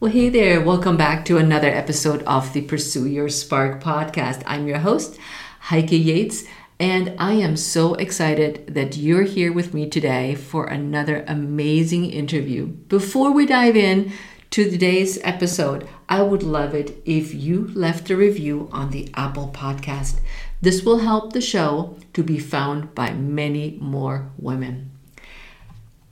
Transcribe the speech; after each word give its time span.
Well, 0.00 0.12
hey 0.12 0.28
there. 0.28 0.60
Welcome 0.60 0.96
back 0.96 1.24
to 1.24 1.38
another 1.38 1.70
episode 1.70 2.22
of 2.22 2.52
the 2.52 2.62
Pursue 2.62 3.08
Your 3.08 3.28
Spark 3.28 3.82
podcast. 3.82 4.44
I'm 4.46 4.68
your 4.68 4.78
host, 4.78 5.18
Heike 5.58 5.90
Yates, 5.90 6.44
and 6.78 7.16
I 7.18 7.32
am 7.32 7.56
so 7.56 7.94
excited 7.94 8.72
that 8.72 8.96
you're 8.96 9.24
here 9.24 9.52
with 9.52 9.74
me 9.74 9.90
today 9.90 10.36
for 10.36 10.66
another 10.66 11.24
amazing 11.26 12.12
interview. 12.12 12.66
Before 12.66 13.32
we 13.32 13.44
dive 13.44 13.74
in 13.74 14.12
to 14.50 14.70
today's 14.70 15.18
episode, 15.24 15.88
I 16.08 16.22
would 16.22 16.44
love 16.44 16.76
it 16.76 17.02
if 17.04 17.34
you 17.34 17.66
left 17.74 18.08
a 18.08 18.16
review 18.16 18.68
on 18.70 18.90
the 18.90 19.10
Apple 19.14 19.50
podcast. 19.52 20.20
This 20.62 20.84
will 20.84 20.98
help 20.98 21.32
the 21.32 21.40
show 21.40 21.96
to 22.12 22.22
be 22.22 22.38
found 22.38 22.94
by 22.94 23.14
many 23.14 23.76
more 23.80 24.30
women. 24.38 24.92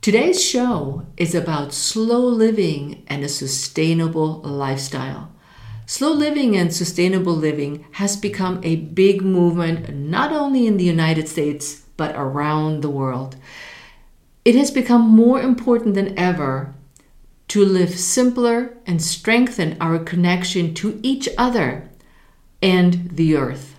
Today's 0.07 0.41
show 0.41 1.05
is 1.17 1.35
about 1.35 1.73
slow 1.73 2.25
living 2.25 3.03
and 3.07 3.25
a 3.25 3.27
sustainable 3.27 4.39
lifestyle. 4.39 5.33
Slow 5.85 6.13
living 6.13 6.55
and 6.55 6.73
sustainable 6.73 7.35
living 7.35 7.85
has 7.91 8.15
become 8.15 8.61
a 8.63 8.77
big 8.77 9.21
movement 9.21 9.93
not 9.93 10.31
only 10.31 10.65
in 10.65 10.77
the 10.77 10.85
United 10.85 11.27
States 11.27 11.83
but 11.97 12.15
around 12.15 12.79
the 12.79 12.89
world. 12.89 13.35
It 14.45 14.55
has 14.55 14.71
become 14.71 15.01
more 15.01 15.41
important 15.41 15.95
than 15.95 16.17
ever 16.17 16.73
to 17.49 17.65
live 17.65 17.93
simpler 17.93 18.77
and 18.85 19.03
strengthen 19.03 19.75
our 19.81 19.99
connection 19.99 20.73
to 20.75 21.01
each 21.03 21.27
other 21.37 21.89
and 22.61 23.09
the 23.11 23.35
earth. 23.35 23.76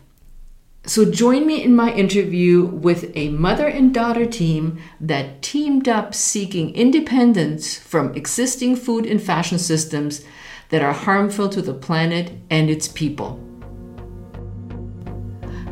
So, 0.89 1.05
join 1.05 1.47
me 1.47 1.63
in 1.63 1.77
my 1.77 1.93
interview 1.93 2.65
with 2.65 3.15
a 3.15 3.29
mother 3.29 3.67
and 3.67 3.93
daughter 3.93 4.25
team 4.25 4.81
that 4.99 5.43
teamed 5.43 5.87
up 5.87 6.15
seeking 6.15 6.75
independence 6.75 7.77
from 7.77 8.15
existing 8.15 8.77
food 8.77 9.05
and 9.05 9.21
fashion 9.21 9.59
systems 9.59 10.25
that 10.71 10.81
are 10.81 10.95
harmful 10.95 11.51
to 11.51 11.61
the 11.61 11.75
planet 11.75 12.33
and 12.49 12.71
its 12.71 12.89
people. 12.89 13.39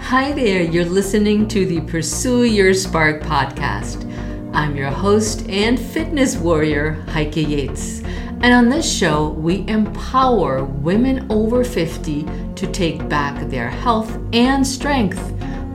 Hi 0.00 0.32
there, 0.32 0.60
you're 0.60 0.84
listening 0.84 1.48
to 1.48 1.64
the 1.64 1.80
Pursue 1.80 2.44
Your 2.44 2.74
Spark 2.74 3.22
podcast. 3.22 4.04
I'm 4.52 4.76
your 4.76 4.90
host 4.90 5.48
and 5.48 5.80
fitness 5.80 6.36
warrior, 6.36 7.02
Heike 7.08 7.36
Yates. 7.36 8.02
And 8.42 8.52
on 8.52 8.68
this 8.68 8.86
show, 8.86 9.30
we 9.30 9.66
empower 9.66 10.62
women 10.62 11.26
over 11.30 11.64
50 11.64 12.45
to 12.56 12.66
take 12.72 13.08
back 13.08 13.48
their 13.48 13.68
health 13.68 14.18
and 14.32 14.66
strength 14.66 15.20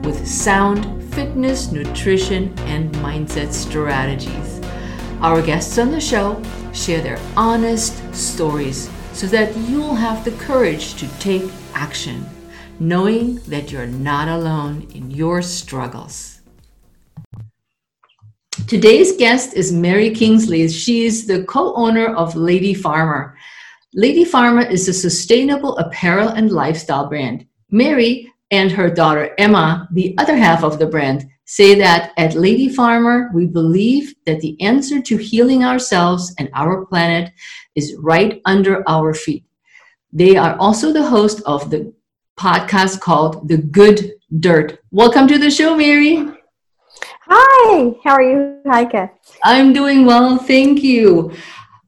with 0.04 0.26
sound 0.26 1.02
fitness, 1.14 1.70
nutrition, 1.72 2.52
and 2.60 2.92
mindset 2.96 3.52
strategies. 3.52 4.60
Our 5.20 5.42
guests 5.42 5.78
on 5.78 5.90
the 5.90 6.00
show 6.00 6.42
share 6.72 7.00
their 7.00 7.20
honest 7.36 8.02
stories 8.14 8.90
so 9.12 9.26
that 9.28 9.56
you'll 9.56 9.94
have 9.94 10.24
the 10.24 10.32
courage 10.32 10.94
to 10.94 11.06
take 11.18 11.48
action, 11.74 12.26
knowing 12.80 13.36
that 13.46 13.70
you're 13.70 13.86
not 13.86 14.28
alone 14.28 14.88
in 14.94 15.10
your 15.10 15.42
struggles. 15.42 16.40
Today's 18.66 19.16
guest 19.16 19.54
is 19.54 19.72
Mary 19.72 20.10
Kingsley. 20.10 20.68
She 20.68 21.04
is 21.04 21.26
the 21.26 21.44
co 21.44 21.74
owner 21.74 22.14
of 22.14 22.34
Lady 22.34 22.74
Farmer. 22.74 23.36
Lady 23.94 24.24
Farmer 24.24 24.62
is 24.62 24.88
a 24.88 24.92
sustainable 24.94 25.76
apparel 25.76 26.28
and 26.28 26.50
lifestyle 26.50 27.10
brand. 27.10 27.46
Mary 27.70 28.32
and 28.50 28.72
her 28.72 28.88
daughter 28.88 29.34
Emma, 29.36 29.86
the 29.92 30.14
other 30.16 30.34
half 30.34 30.64
of 30.64 30.78
the 30.78 30.86
brand, 30.86 31.26
say 31.44 31.74
that 31.74 32.12
at 32.16 32.32
Lady 32.32 32.70
Farmer, 32.70 33.30
we 33.34 33.44
believe 33.44 34.14
that 34.24 34.40
the 34.40 34.58
answer 34.62 35.02
to 35.02 35.18
healing 35.18 35.62
ourselves 35.62 36.34
and 36.38 36.48
our 36.54 36.86
planet 36.86 37.34
is 37.74 37.94
right 37.98 38.40
under 38.46 38.82
our 38.88 39.12
feet. 39.12 39.44
They 40.10 40.38
are 40.38 40.56
also 40.58 40.90
the 40.90 41.06
host 41.06 41.42
of 41.44 41.68
the 41.68 41.92
podcast 42.40 43.00
called 43.00 43.46
The 43.46 43.58
Good 43.58 44.14
Dirt. 44.40 44.78
Welcome 44.90 45.28
to 45.28 45.36
the 45.36 45.50
show, 45.50 45.76
Mary. 45.76 46.28
Hi, 47.28 47.92
how 48.04 48.12
are 48.12 48.22
you, 48.22 48.62
Heike? 48.66 49.12
I'm 49.44 49.74
doing 49.74 50.06
well, 50.06 50.38
thank 50.38 50.82
you. 50.82 51.32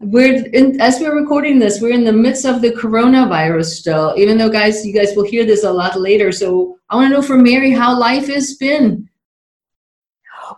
We're 0.04 0.44
in, 0.47 0.81
as 0.81 1.00
we're 1.00 1.19
recording 1.19 1.59
this, 1.59 1.81
we're 1.81 1.94
in 1.94 2.04
the 2.04 2.12
midst 2.12 2.44
of 2.44 2.60
the 2.60 2.72
coronavirus 2.72 3.66
still. 3.66 4.15
Even 4.19 4.37
though, 4.37 4.50
guys, 4.50 4.84
you 4.84 4.92
guys 4.92 5.16
will 5.16 5.25
hear 5.25 5.47
this 5.47 5.65
a 5.65 5.72
lot 5.72 5.98
later. 5.98 6.31
So 6.31 6.78
I 6.91 6.97
want 6.97 7.10
to 7.10 7.15
know 7.16 7.22
from 7.22 7.42
Mary 7.42 7.70
how 7.70 7.98
life 7.98 8.28
has 8.28 8.54
been. 8.54 9.09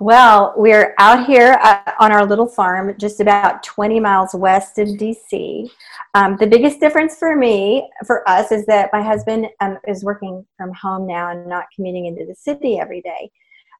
Well, 0.00 0.52
we're 0.56 0.94
out 0.98 1.26
here 1.26 1.60
uh, 1.62 1.92
on 2.00 2.10
our 2.10 2.26
little 2.26 2.48
farm, 2.48 2.94
just 2.98 3.20
about 3.20 3.62
20 3.62 4.00
miles 4.00 4.34
west 4.34 4.78
of 4.78 4.88
DC. 4.88 5.70
Um, 6.14 6.36
the 6.38 6.46
biggest 6.46 6.80
difference 6.80 7.16
for 7.16 7.36
me, 7.36 7.88
for 8.04 8.28
us, 8.28 8.50
is 8.50 8.66
that 8.66 8.90
my 8.92 9.00
husband 9.00 9.46
um, 9.60 9.78
is 9.86 10.02
working 10.02 10.44
from 10.56 10.72
home 10.72 11.06
now 11.06 11.30
and 11.30 11.46
not 11.46 11.66
commuting 11.74 12.06
into 12.06 12.26
the 12.26 12.34
city 12.34 12.80
every 12.80 13.00
day 13.00 13.30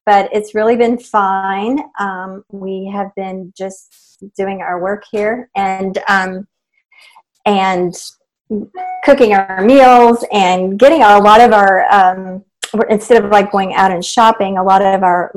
but 0.07 0.31
it's 0.33 0.55
really 0.55 0.77
been 0.77 0.97
fine. 0.97 1.81
Um, 1.99 2.45
we 2.53 2.89
have 2.95 3.13
been 3.17 3.53
just 3.59 3.93
doing 4.37 4.61
our 4.61 4.81
work 4.81 5.05
here 5.11 5.51
and 5.57 5.99
um, 6.09 6.47
and 7.45 7.95
cooking 9.05 9.35
our 9.35 9.65
meals 9.65 10.25
and 10.33 10.79
getting 10.79 11.03
a 11.03 11.19
lot 11.19 11.41
of 11.41 11.53
our 11.53 11.85
um, 11.93 12.45
instead 12.89 13.23
of 13.23 13.31
like 13.31 13.51
going 13.53 13.75
out 13.75 13.91
and 13.91 14.05
shopping, 14.05 14.59
a 14.59 14.63
lot 14.63 14.83
of 14.83 15.03
our 15.03 15.33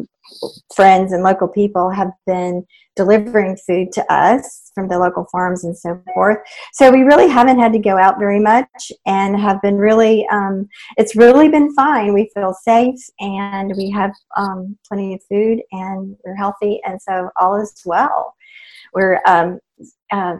friends 0.75 1.13
and 1.13 1.23
local 1.23 1.47
people 1.47 1.89
have 1.89 2.11
been 2.25 2.65
delivering 2.99 3.55
food 3.65 3.93
to 3.93 4.03
us 4.13 4.71
from 4.75 4.89
the 4.89 4.99
local 4.99 5.25
farms 5.31 5.63
and 5.63 5.77
so 5.77 6.01
forth. 6.13 6.37
So 6.73 6.91
we 6.91 7.03
really 7.03 7.29
haven't 7.29 7.57
had 7.57 7.71
to 7.71 7.79
go 7.79 7.97
out 7.97 8.19
very 8.19 8.41
much 8.41 8.91
and 9.05 9.39
have 9.39 9.61
been 9.61 9.77
really, 9.77 10.27
um, 10.27 10.67
it's 10.97 11.15
really 11.15 11.47
been 11.47 11.73
fine. 11.73 12.13
We 12.13 12.29
feel 12.33 12.53
safe 12.53 12.99
and 13.21 13.73
we 13.77 13.89
have 13.91 14.11
um, 14.35 14.77
plenty 14.85 15.13
of 15.13 15.21
food 15.29 15.61
and 15.71 16.17
we're 16.25 16.35
healthy, 16.35 16.81
and 16.85 17.01
so 17.01 17.29
all 17.39 17.55
is 17.61 17.73
well. 17.85 18.35
We're 18.93 19.21
um, 19.25 19.59
uh, 20.11 20.35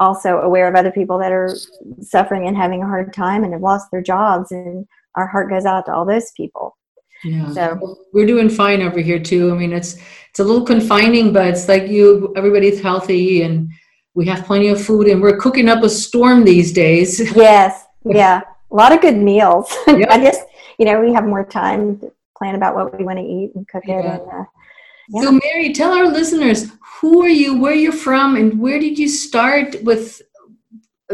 also 0.00 0.38
aware 0.38 0.66
of 0.68 0.74
other 0.74 0.90
people 0.90 1.18
that 1.18 1.32
are 1.32 1.54
suffering 2.00 2.48
and 2.48 2.56
having 2.56 2.82
a 2.82 2.86
hard 2.86 3.12
time 3.12 3.44
and 3.44 3.52
have 3.52 3.60
lost 3.62 3.90
their 3.90 4.02
jobs, 4.02 4.52
and 4.52 4.86
our 5.16 5.26
heart 5.26 5.50
goes 5.50 5.66
out 5.66 5.84
to 5.84 5.92
all 5.92 6.06
those 6.06 6.32
people. 6.34 6.78
Yeah. 7.24 7.50
So 7.52 7.96
we're 8.12 8.26
doing 8.26 8.48
fine 8.48 8.82
over 8.82 9.00
here 9.00 9.18
too. 9.18 9.50
I 9.50 9.54
mean, 9.54 9.72
it's 9.72 9.96
it's 10.30 10.40
a 10.40 10.44
little 10.44 10.64
confining, 10.64 11.32
but 11.32 11.46
it's 11.46 11.68
like 11.68 11.88
you 11.88 12.32
everybody's 12.36 12.80
healthy 12.80 13.42
and 13.42 13.70
we 14.14 14.26
have 14.26 14.44
plenty 14.44 14.68
of 14.68 14.80
food 14.80 15.08
and 15.08 15.20
we're 15.20 15.38
cooking 15.38 15.68
up 15.68 15.82
a 15.82 15.90
storm 15.90 16.44
these 16.44 16.72
days. 16.72 17.20
Yes. 17.36 17.84
Yeah. 18.04 18.42
A 18.70 18.74
lot 18.74 18.92
of 18.92 19.00
good 19.00 19.16
meals. 19.16 19.74
Yep. 19.86 20.08
I 20.10 20.18
guess, 20.18 20.38
you 20.78 20.84
know, 20.84 21.00
we 21.00 21.12
have 21.12 21.24
more 21.24 21.44
time 21.44 21.98
to 22.00 22.12
plan 22.36 22.54
about 22.54 22.74
what 22.74 22.96
we 22.96 23.04
want 23.04 23.18
to 23.18 23.24
eat 23.24 23.52
and 23.54 23.66
cook 23.68 23.84
yeah. 23.86 24.00
it. 24.00 24.04
And, 24.04 24.30
uh, 24.30 24.44
yeah. 25.08 25.22
So 25.22 25.32
Mary, 25.32 25.72
tell 25.72 25.92
our 25.92 26.06
listeners 26.06 26.70
who 27.00 27.22
are 27.22 27.28
you, 27.28 27.58
where 27.58 27.74
you're 27.74 27.92
from, 27.92 28.36
and 28.36 28.58
where 28.58 28.78
did 28.78 28.98
you 28.98 29.08
start 29.08 29.82
with 29.82 30.22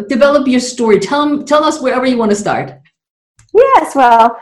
develop 0.09 0.47
your 0.47 0.61
story? 0.61 1.01
Tell 1.01 1.27
them, 1.27 1.45
tell 1.45 1.65
us 1.65 1.81
wherever 1.81 2.07
you 2.07 2.17
want 2.17 2.31
to 2.31 2.37
start. 2.37 2.79
Yes, 3.53 3.95
well, 3.95 4.41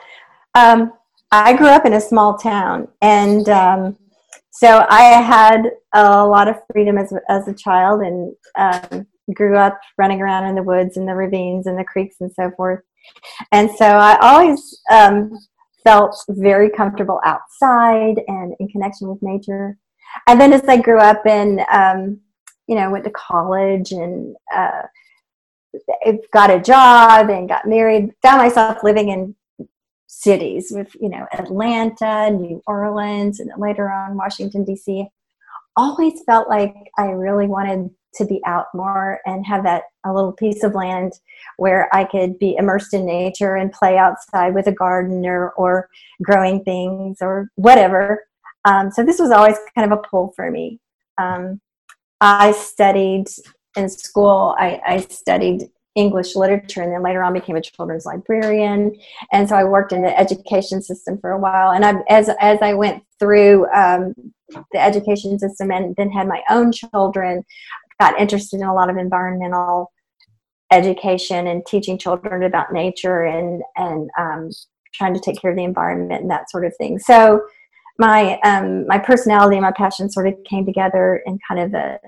um, 0.54 0.92
I 1.30 1.54
grew 1.56 1.68
up 1.68 1.84
in 1.84 1.94
a 1.94 2.00
small 2.00 2.38
town, 2.38 2.88
and 3.02 3.48
um, 3.48 3.98
so 4.50 4.86
I 4.88 5.02
had 5.02 5.70
a 5.94 6.26
lot 6.26 6.48
of 6.48 6.56
freedom 6.72 6.96
as 6.98 7.12
as 7.28 7.48
a 7.48 7.54
child, 7.54 8.00
and 8.00 8.34
um, 8.56 9.06
grew 9.34 9.56
up 9.56 9.78
running 9.98 10.20
around 10.20 10.46
in 10.46 10.54
the 10.54 10.62
woods 10.62 10.96
and 10.96 11.06
the 11.06 11.14
ravines 11.14 11.66
and 11.66 11.78
the 11.78 11.84
creeks 11.84 12.16
and 12.20 12.32
so 12.32 12.50
forth. 12.56 12.80
And 13.52 13.70
so 13.76 13.84
I 13.84 14.16
always 14.20 14.80
um, 14.90 15.30
felt 15.84 16.16
very 16.30 16.70
comfortable 16.70 17.20
outside 17.24 18.20
and 18.26 18.54
in 18.58 18.68
connection 18.68 19.08
with 19.08 19.22
nature. 19.22 19.76
And 20.26 20.40
then 20.40 20.52
as 20.52 20.62
I 20.66 20.78
grew 20.78 20.98
up 20.98 21.26
and 21.26 21.60
um, 21.72 22.20
you 22.66 22.74
know 22.74 22.90
went 22.90 23.04
to 23.04 23.10
college 23.10 23.92
and 23.92 24.34
uh, 24.54 24.82
got 26.32 26.50
a 26.50 26.60
job 26.60 27.30
and 27.30 27.48
got 27.48 27.66
married, 27.66 28.12
found 28.22 28.38
myself 28.38 28.82
living 28.82 29.10
in 29.10 29.34
cities 30.08 30.72
with 30.74 30.94
you 31.00 31.08
know 31.08 31.26
atlanta 31.38 32.30
new 32.30 32.62
orleans 32.66 33.40
and 33.40 33.50
later 33.58 33.90
on 33.90 34.16
washington 34.16 34.64
d.c 34.64 35.06
always 35.76 36.22
felt 36.26 36.48
like 36.48 36.74
i 36.98 37.06
really 37.06 37.46
wanted 37.46 37.88
to 38.14 38.24
be 38.24 38.40
out 38.46 38.66
more 38.74 39.20
and 39.26 39.46
have 39.46 39.62
that 39.62 39.82
a 40.06 40.12
little 40.12 40.32
piece 40.32 40.64
of 40.64 40.74
land 40.74 41.12
where 41.58 41.94
i 41.94 42.04
could 42.04 42.38
be 42.38 42.56
immersed 42.56 42.94
in 42.94 43.06
nature 43.06 43.54
and 43.54 43.70
play 43.70 43.96
outside 43.98 44.54
with 44.54 44.66
a 44.66 44.72
gardener 44.72 45.50
or, 45.50 45.88
growing 46.22 46.62
things 46.64 47.18
or 47.20 47.50
whatever. 47.54 48.24
Um, 48.64 48.90
so 48.90 49.04
this 49.04 49.18
was 49.18 49.30
always 49.30 49.56
kind 49.74 49.90
of 49.90 49.98
a 49.98 50.02
pull 50.02 50.32
for 50.34 50.50
me. 50.50 50.80
Um, 51.18 51.60
i 52.20 52.52
studied 52.52 53.26
in 53.76 53.88
school. 53.88 54.56
I, 54.58 54.80
I 54.84 55.00
studied 55.02 55.70
English 55.98 56.36
literature 56.36 56.80
and 56.80 56.92
then 56.92 57.02
later 57.02 57.22
on 57.22 57.32
became 57.32 57.56
a 57.56 57.60
children's 57.60 58.06
librarian. 58.06 58.96
And 59.32 59.48
so 59.48 59.56
I 59.56 59.64
worked 59.64 59.92
in 59.92 60.02
the 60.02 60.18
education 60.18 60.80
system 60.80 61.18
for 61.20 61.32
a 61.32 61.38
while. 61.38 61.72
And 61.72 61.84
I, 61.84 61.94
as, 62.08 62.30
as 62.40 62.58
I 62.62 62.72
went 62.74 63.02
through 63.18 63.66
um, 63.72 64.14
the 64.72 64.80
education 64.80 65.38
system 65.38 65.72
and 65.72 65.96
then 65.96 66.10
had 66.10 66.28
my 66.28 66.42
own 66.48 66.70
children, 66.72 67.44
got 68.00 68.18
interested 68.20 68.60
in 68.60 68.66
a 68.66 68.74
lot 68.74 68.90
of 68.90 68.96
environmental 68.96 69.92
education 70.70 71.46
and 71.48 71.66
teaching 71.66 71.98
children 71.98 72.42
about 72.42 72.72
nature 72.72 73.24
and 73.24 73.62
and 73.76 74.10
um, 74.18 74.50
trying 74.94 75.14
to 75.14 75.20
take 75.20 75.40
care 75.40 75.50
of 75.50 75.56
the 75.56 75.64
environment 75.64 76.22
and 76.22 76.30
that 76.30 76.50
sort 76.50 76.64
of 76.64 76.72
thing. 76.76 76.98
So 76.98 77.42
my 77.98 78.38
um, 78.44 78.86
my 78.86 78.98
personality 78.98 79.56
and 79.56 79.64
my 79.64 79.72
passion 79.72 80.10
sort 80.10 80.28
of 80.28 80.34
came 80.48 80.64
together 80.64 81.22
in 81.26 81.38
kind 81.48 81.60
of 81.60 81.74
a 81.74 81.98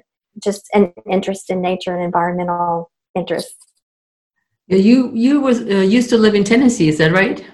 just 0.42 0.68
an 0.74 0.92
interest 1.10 1.50
in 1.50 1.60
nature 1.60 1.94
and 1.94 2.04
environmental 2.04 2.90
interests. 3.14 3.69
You 4.70 5.10
you 5.12 5.40
was 5.40 5.62
uh, 5.62 5.80
used 5.80 6.10
to 6.10 6.16
live 6.16 6.36
in 6.36 6.44
Tennessee, 6.44 6.88
is 6.88 6.98
that 6.98 7.10
right? 7.12 7.44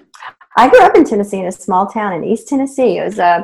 I 0.58 0.68
grew 0.68 0.80
up 0.80 0.94
in 0.94 1.04
Tennessee 1.04 1.38
in 1.38 1.46
a 1.46 1.52
small 1.52 1.86
town 1.86 2.12
in 2.12 2.24
East 2.24 2.46
Tennessee. 2.46 2.98
It 2.98 3.04
was 3.04 3.18
uh, 3.18 3.42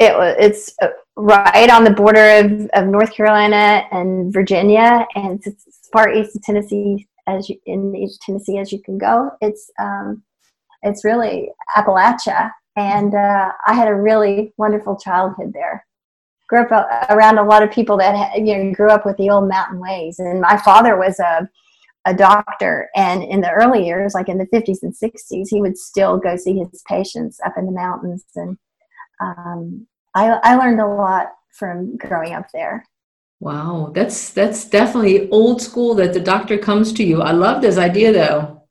it 0.00 0.12
it's 0.38 0.74
uh, 0.82 0.88
right 1.14 1.70
on 1.70 1.84
the 1.84 1.92
border 1.92 2.38
of, 2.38 2.68
of 2.72 2.88
North 2.88 3.14
Carolina 3.14 3.84
and 3.92 4.32
Virginia, 4.32 5.06
and 5.14 5.40
it's 5.44 5.66
as 5.66 5.88
far 5.92 6.12
east 6.12 6.34
of 6.34 6.42
Tennessee 6.42 7.06
as 7.28 7.48
you 7.48 7.56
in 7.66 7.94
East 7.94 8.20
Tennessee 8.22 8.58
as 8.58 8.72
you 8.72 8.82
can 8.82 8.98
go. 8.98 9.30
It's 9.40 9.70
um, 9.78 10.24
it's 10.82 11.04
really 11.04 11.50
Appalachia, 11.76 12.50
and 12.74 13.14
uh, 13.14 13.52
I 13.64 13.74
had 13.74 13.86
a 13.86 13.94
really 13.94 14.54
wonderful 14.56 14.96
childhood 14.96 15.52
there. 15.54 15.86
Grew 16.48 16.62
up 16.62 17.10
around 17.10 17.38
a 17.38 17.44
lot 17.44 17.62
of 17.62 17.70
people 17.70 17.96
that 17.98 18.38
you 18.38 18.56
know 18.58 18.72
grew 18.72 18.90
up 18.90 19.06
with 19.06 19.16
the 19.18 19.30
old 19.30 19.48
mountain 19.48 19.78
ways, 19.78 20.18
and 20.18 20.40
my 20.40 20.56
father 20.56 20.96
was 20.98 21.20
a 21.20 21.48
a 22.04 22.14
doctor. 22.14 22.88
And 22.94 23.22
in 23.22 23.40
the 23.40 23.50
early 23.50 23.86
years 23.86 24.14
like 24.14 24.28
in 24.28 24.38
the 24.38 24.46
50s 24.46 24.82
and 24.82 24.94
60s 24.94 25.46
he 25.48 25.60
would 25.60 25.78
still 25.78 26.18
go 26.18 26.36
see 26.36 26.58
his 26.58 26.82
patients 26.88 27.38
up 27.44 27.54
in 27.56 27.66
the 27.66 27.72
mountains. 27.72 28.24
And 28.34 28.58
um, 29.20 29.86
I, 30.14 30.38
I 30.42 30.56
learned 30.56 30.80
a 30.80 30.86
lot 30.86 31.28
from 31.50 31.96
growing 31.96 32.32
up 32.32 32.46
there. 32.52 32.84
Wow. 33.40 33.90
That's 33.94 34.30
that's 34.30 34.64
definitely 34.64 35.28
old 35.30 35.60
school 35.60 35.94
that 35.96 36.12
the 36.12 36.20
doctor 36.20 36.58
comes 36.58 36.92
to 36.94 37.04
you. 37.04 37.22
I 37.22 37.32
love 37.32 37.60
this 37.60 37.78
idea 37.78 38.12
though. 38.12 38.62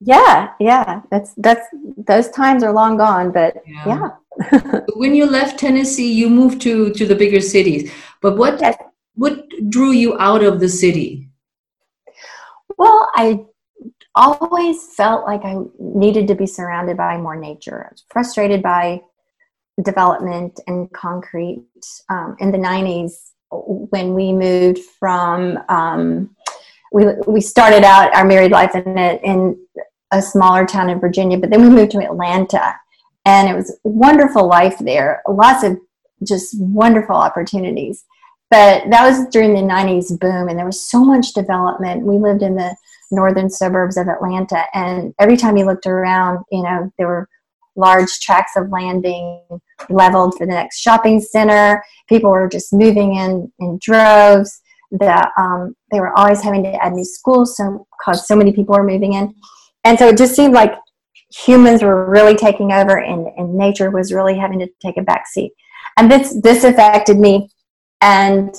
Yeah 0.00 0.50
yeah. 0.60 1.02
That's 1.10 1.32
that's 1.34 1.66
those 1.96 2.28
times 2.30 2.62
are 2.62 2.72
long 2.72 2.96
gone 2.96 3.32
but 3.32 3.62
yeah, 3.66 4.10
yeah. 4.50 4.80
when 4.96 5.14
you 5.14 5.26
left 5.26 5.60
tennessee 5.60 6.12
you 6.12 6.28
moved 6.28 6.60
to 6.62 6.90
to 6.90 7.06
the 7.06 7.14
bigger 7.14 7.40
cities. 7.40 7.90
But 8.20 8.36
what 8.36 8.60
yes. 8.60 8.76
what 9.14 9.44
drew 9.68 9.92
you 9.92 10.18
out 10.18 10.42
of 10.42 10.60
the 10.60 10.68
city 10.68 11.23
well, 12.84 13.10
I 13.14 13.46
always 14.14 14.94
felt 14.94 15.24
like 15.24 15.42
I 15.42 15.56
needed 15.78 16.28
to 16.28 16.34
be 16.34 16.46
surrounded 16.46 16.98
by 16.98 17.16
more 17.16 17.34
nature. 17.34 17.86
I 17.86 17.92
was 17.92 18.04
frustrated 18.10 18.62
by 18.62 19.00
development 19.82 20.60
and 20.66 20.92
concrete. 20.92 21.64
Um, 22.10 22.36
in 22.40 22.52
the 22.52 22.58
90s, 22.58 23.12
when 23.50 24.12
we 24.12 24.34
moved 24.34 24.80
from, 25.00 25.58
um, 25.70 26.36
we, 26.92 27.06
we 27.26 27.40
started 27.40 27.84
out 27.84 28.14
our 28.14 28.26
married 28.26 28.52
life 28.52 28.74
in 28.74 28.98
a, 28.98 29.18
in 29.24 29.66
a 30.12 30.20
smaller 30.20 30.66
town 30.66 30.90
in 30.90 31.00
Virginia, 31.00 31.38
but 31.38 31.48
then 31.48 31.62
we 31.62 31.70
moved 31.70 31.92
to 31.92 32.04
Atlanta. 32.04 32.74
And 33.24 33.48
it 33.48 33.54
was 33.54 33.78
wonderful 33.82 34.46
life 34.46 34.78
there, 34.78 35.22
lots 35.26 35.64
of 35.64 35.78
just 36.22 36.54
wonderful 36.60 37.16
opportunities 37.16 38.04
but 38.54 38.88
that 38.88 39.04
was 39.04 39.26
during 39.32 39.52
the 39.52 39.60
90s 39.60 40.16
boom 40.20 40.48
and 40.48 40.56
there 40.56 40.64
was 40.64 40.88
so 40.88 41.04
much 41.04 41.32
development. 41.32 42.06
We 42.06 42.18
lived 42.18 42.40
in 42.40 42.54
the 42.54 42.76
northern 43.10 43.50
suburbs 43.50 43.96
of 43.96 44.06
atlanta 44.06 44.64
and 44.72 45.12
every 45.18 45.36
time 45.36 45.56
you 45.56 45.66
looked 45.66 45.86
around 45.86 46.38
you 46.50 46.62
know 46.62 46.90
there 46.96 47.06
were 47.06 47.28
large 47.76 48.20
tracts 48.20 48.56
of 48.56 48.70
land 48.70 49.02
being 49.02 49.40
leveled 49.90 50.36
for 50.36 50.46
the 50.46 50.52
next 50.52 50.78
shopping 50.78 51.20
center. 51.20 51.84
People 52.08 52.30
were 52.30 52.48
just 52.48 52.72
moving 52.72 53.16
in 53.16 53.52
in 53.58 53.78
droves. 53.82 54.60
That 54.92 55.30
um, 55.36 55.74
they 55.90 55.98
were 55.98 56.16
always 56.16 56.40
having 56.40 56.62
to 56.62 56.72
add 56.74 56.92
new 56.92 57.04
schools 57.04 57.56
so 57.56 57.84
because 57.98 58.28
so 58.28 58.36
many 58.36 58.52
people 58.52 58.76
were 58.76 58.84
moving 58.84 59.14
in. 59.14 59.34
And 59.82 59.98
so 59.98 60.08
it 60.08 60.16
just 60.16 60.36
seemed 60.36 60.54
like 60.54 60.74
humans 61.44 61.82
were 61.82 62.08
really 62.08 62.36
taking 62.36 62.70
over 62.70 62.98
and, 62.98 63.26
and 63.36 63.56
nature 63.56 63.90
was 63.90 64.12
really 64.12 64.38
having 64.38 64.60
to 64.60 64.68
take 64.80 64.96
a 64.96 65.02
back 65.02 65.26
seat 65.26 65.52
and 65.96 66.10
this 66.10 66.38
this 66.42 66.64
affected 66.64 67.18
me 67.18 67.48
and 68.04 68.54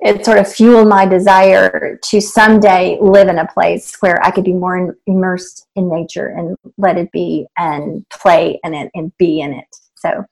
it 0.00 0.24
sort 0.24 0.38
of 0.38 0.52
fueled 0.52 0.88
my 0.88 1.04
desire 1.04 1.98
to 2.04 2.20
someday 2.20 2.98
live 3.00 3.28
in 3.28 3.38
a 3.38 3.46
place 3.46 3.96
where 4.00 4.24
I 4.24 4.30
could 4.30 4.44
be 4.44 4.52
more 4.52 4.76
in, 4.76 4.94
immersed 5.06 5.66
in 5.76 5.88
nature 5.88 6.28
and 6.28 6.56
let 6.78 6.96
it 6.96 7.10
be 7.12 7.46
and 7.58 8.04
play 8.10 8.58
in 8.64 8.74
it 8.74 8.90
and 8.94 9.12
be 9.18 9.40
in 9.40 9.52
it. 9.52 9.66
So, 9.96 10.24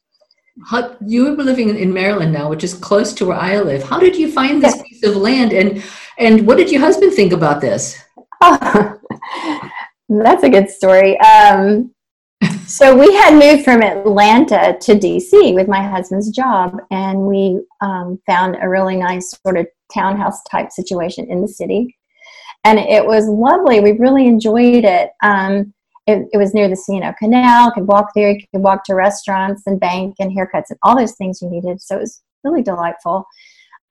how, 0.66 0.96
you 1.04 1.36
were 1.36 1.42
living 1.42 1.76
in 1.76 1.92
Maryland 1.92 2.32
now, 2.32 2.48
which 2.48 2.64
is 2.64 2.74
close 2.74 3.12
to 3.14 3.26
where 3.26 3.38
I 3.38 3.60
live. 3.60 3.82
How 3.82 3.98
did 3.98 4.16
you 4.16 4.30
find 4.30 4.62
this 4.62 4.80
piece 4.82 5.04
of 5.04 5.16
land, 5.16 5.52
and 5.52 5.82
and 6.18 6.46
what 6.46 6.58
did 6.58 6.70
your 6.70 6.80
husband 6.80 7.14
think 7.14 7.32
about 7.32 7.60
this? 7.60 7.96
Oh, 8.40 8.98
that's 10.08 10.42
a 10.42 10.50
good 10.50 10.68
story. 10.68 11.18
Um, 11.20 11.94
so 12.70 12.96
we 12.96 13.12
had 13.14 13.34
moved 13.34 13.64
from 13.64 13.82
Atlanta 13.82 14.78
to 14.80 14.94
DC 14.94 15.54
with 15.54 15.66
my 15.66 15.82
husband's 15.82 16.30
job, 16.30 16.78
and 16.92 17.26
we 17.26 17.60
um, 17.80 18.20
found 18.26 18.56
a 18.62 18.68
really 18.68 18.96
nice 18.96 19.34
sort 19.44 19.58
of 19.58 19.66
townhouse 19.92 20.40
type 20.48 20.70
situation 20.70 21.28
in 21.28 21.40
the 21.40 21.48
city, 21.48 21.96
and 22.62 22.78
it 22.78 23.04
was 23.04 23.26
lovely. 23.26 23.80
We 23.80 23.92
really 23.92 24.28
enjoyed 24.28 24.84
it. 24.84 25.10
Um, 25.20 25.74
it, 26.06 26.28
it, 26.32 26.38
was 26.38 26.54
near 26.54 26.68
the 26.68 26.76
C&O 26.76 27.12
Canal. 27.18 27.72
Could 27.72 27.88
walk 27.88 28.10
there. 28.14 28.30
You 28.30 28.40
could 28.54 28.62
walk 28.62 28.84
to 28.84 28.94
restaurants 28.94 29.64
and 29.66 29.80
bank 29.80 30.14
and 30.20 30.30
haircuts 30.30 30.70
and 30.70 30.78
all 30.84 30.96
those 30.96 31.16
things 31.16 31.42
you 31.42 31.50
needed. 31.50 31.80
So 31.80 31.96
it 31.96 32.00
was 32.00 32.22
really 32.44 32.62
delightful. 32.62 33.26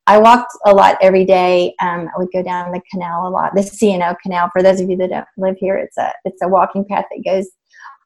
I 0.08 0.18
walked 0.20 0.52
a 0.66 0.74
lot 0.74 0.98
every 1.02 1.26
day. 1.26 1.76
Um, 1.82 2.08
I 2.08 2.18
would 2.18 2.30
go 2.34 2.42
down 2.42 2.72
the 2.72 2.82
canal 2.92 3.28
a 3.28 3.30
lot. 3.30 3.54
The 3.56 3.62
C&O 3.62 4.16
Canal. 4.24 4.50
For 4.54 4.64
those 4.64 4.80
of 4.80 4.90
you 4.90 4.96
that 4.98 5.10
don't 5.10 5.28
live 5.38 5.56
here, 5.60 5.78
it's 5.78 5.98
a 5.98 6.14
it's 6.24 6.42
a 6.42 6.48
walking 6.48 6.86
path 6.86 7.06
that 7.12 7.24
goes 7.24 7.48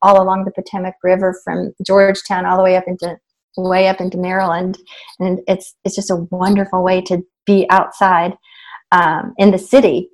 all 0.04 0.22
along 0.22 0.46
the 0.46 0.52
Potomac 0.52 0.96
River 1.04 1.40
from 1.44 1.74
Georgetown 1.86 2.46
all 2.46 2.58
the 2.58 2.64
way 2.64 2.76
up 2.76 2.84
into 2.88 3.18
way 3.56 3.88
up 3.88 4.02
into 4.02 4.18
Maryland, 4.18 4.78
and 5.20 5.40
it's 5.48 5.76
it's 5.84 5.96
just 5.96 6.12
a 6.12 6.28
wonderful 6.32 6.84
way 6.84 7.02
to 7.02 7.24
be 7.46 7.66
outside 7.70 8.36
um, 8.92 9.34
in 9.38 9.52
the 9.52 9.58
city. 9.58 10.10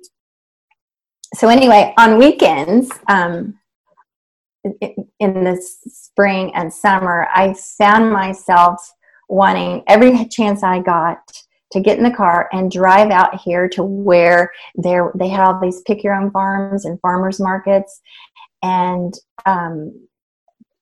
So 1.34 1.48
anyway, 1.48 1.94
on 1.96 2.18
weekends, 2.18 2.90
um, 3.08 3.54
in 4.64 5.44
the 5.44 5.58
spring 5.86 6.52
and 6.54 6.72
summer, 6.72 7.28
I 7.32 7.54
found 7.78 8.12
myself 8.12 8.92
wanting 9.28 9.82
every 9.86 10.26
chance 10.26 10.62
I 10.62 10.80
got 10.80 11.18
to 11.72 11.80
get 11.80 11.98
in 11.98 12.04
the 12.04 12.10
car 12.10 12.48
and 12.52 12.70
drive 12.70 13.10
out 13.10 13.40
here 13.40 13.68
to 13.68 13.82
where 13.82 14.50
there 14.74 15.12
they 15.14 15.28
had 15.28 15.40
all 15.40 15.60
these 15.60 15.82
pick 15.82 16.02
your 16.02 16.14
own 16.14 16.30
farms 16.32 16.84
and 16.84 17.00
farmers 17.00 17.40
markets 17.40 18.00
and 18.62 19.14
um, 19.46 20.08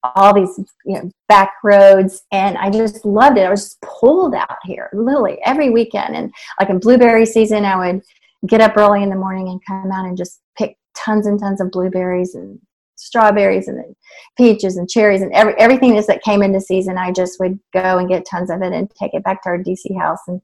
all 0.03 0.35
these 0.35 0.59
you 0.85 0.95
know, 0.95 1.11
back 1.29 1.53
roads 1.65 2.23
and 2.33 2.57
i 2.59 2.71
just 2.71 3.05
loved 3.05 3.37
it. 3.37 3.43
I 3.43 3.51
was 3.51 3.65
just 3.65 3.81
pulled 3.83 4.35
out 4.35 4.59
here 4.65 4.91
literally 4.93 5.39
every 5.45 5.71
weekend. 5.71 6.15
And 6.15 6.33
like 6.61 6.71
in 6.71 6.79
blueberry 6.79 7.27
season 7.27 7.65
i 7.65 7.77
would 7.77 8.03
get 8.47 8.61
up 8.61 8.77
early 8.77 9.03
in 9.03 9.11
the 9.11 9.17
morning 9.17 9.49
and 9.49 9.61
come 9.67 9.91
out 9.91 10.07
and 10.07 10.17
just 10.17 10.41
pick 10.57 10.77
tons 10.97 11.27
and 11.27 11.39
tons 11.39 11.61
of 11.61 11.71
blueberries 11.71 12.35
and 12.35 12.59
strawberries 12.95 13.69
and 13.69 13.95
peaches 14.37 14.77
and 14.77 14.89
cherries 14.89 15.23
and 15.23 15.33
every, 15.33 15.55
everything 15.59 15.95
that 15.95 16.23
came 16.23 16.43
into 16.43 16.61
season 16.61 16.99
i 16.99 17.13
just 17.13 17.39
would 17.39 17.59
go 17.73 17.99
and 17.99 18.09
get 18.09 18.27
tons 18.27 18.51
of 18.51 18.63
it 18.63 18.73
and 18.73 18.91
take 18.99 19.15
it 19.15 19.23
back 19.23 19.43
to 19.43 19.49
our 19.49 19.59
dc 19.59 19.97
house 19.99 20.21
and 20.27 20.41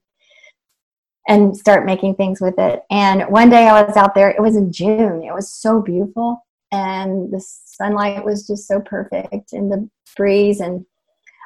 and 1.27 1.57
start 1.57 1.87
making 1.87 2.13
things 2.13 2.39
with 2.39 2.53
it. 2.59 2.83
And 2.91 3.23
one 3.23 3.49
day 3.49 3.67
i 3.67 3.81
was 3.81 3.97
out 3.97 4.15
there 4.15 4.29
it 4.29 4.41
was 4.41 4.55
in 4.55 4.71
june 4.71 5.23
it 5.23 5.33
was 5.33 5.51
so 5.51 5.81
beautiful 5.81 6.44
and 6.75 7.31
the 7.31 7.39
sunlight 7.39 8.23
was 8.23 8.45
just 8.45 8.67
so 8.67 8.79
perfect 8.79 9.53
and 9.53 9.71
the 9.71 9.89
breeze 10.15 10.59
and 10.59 10.85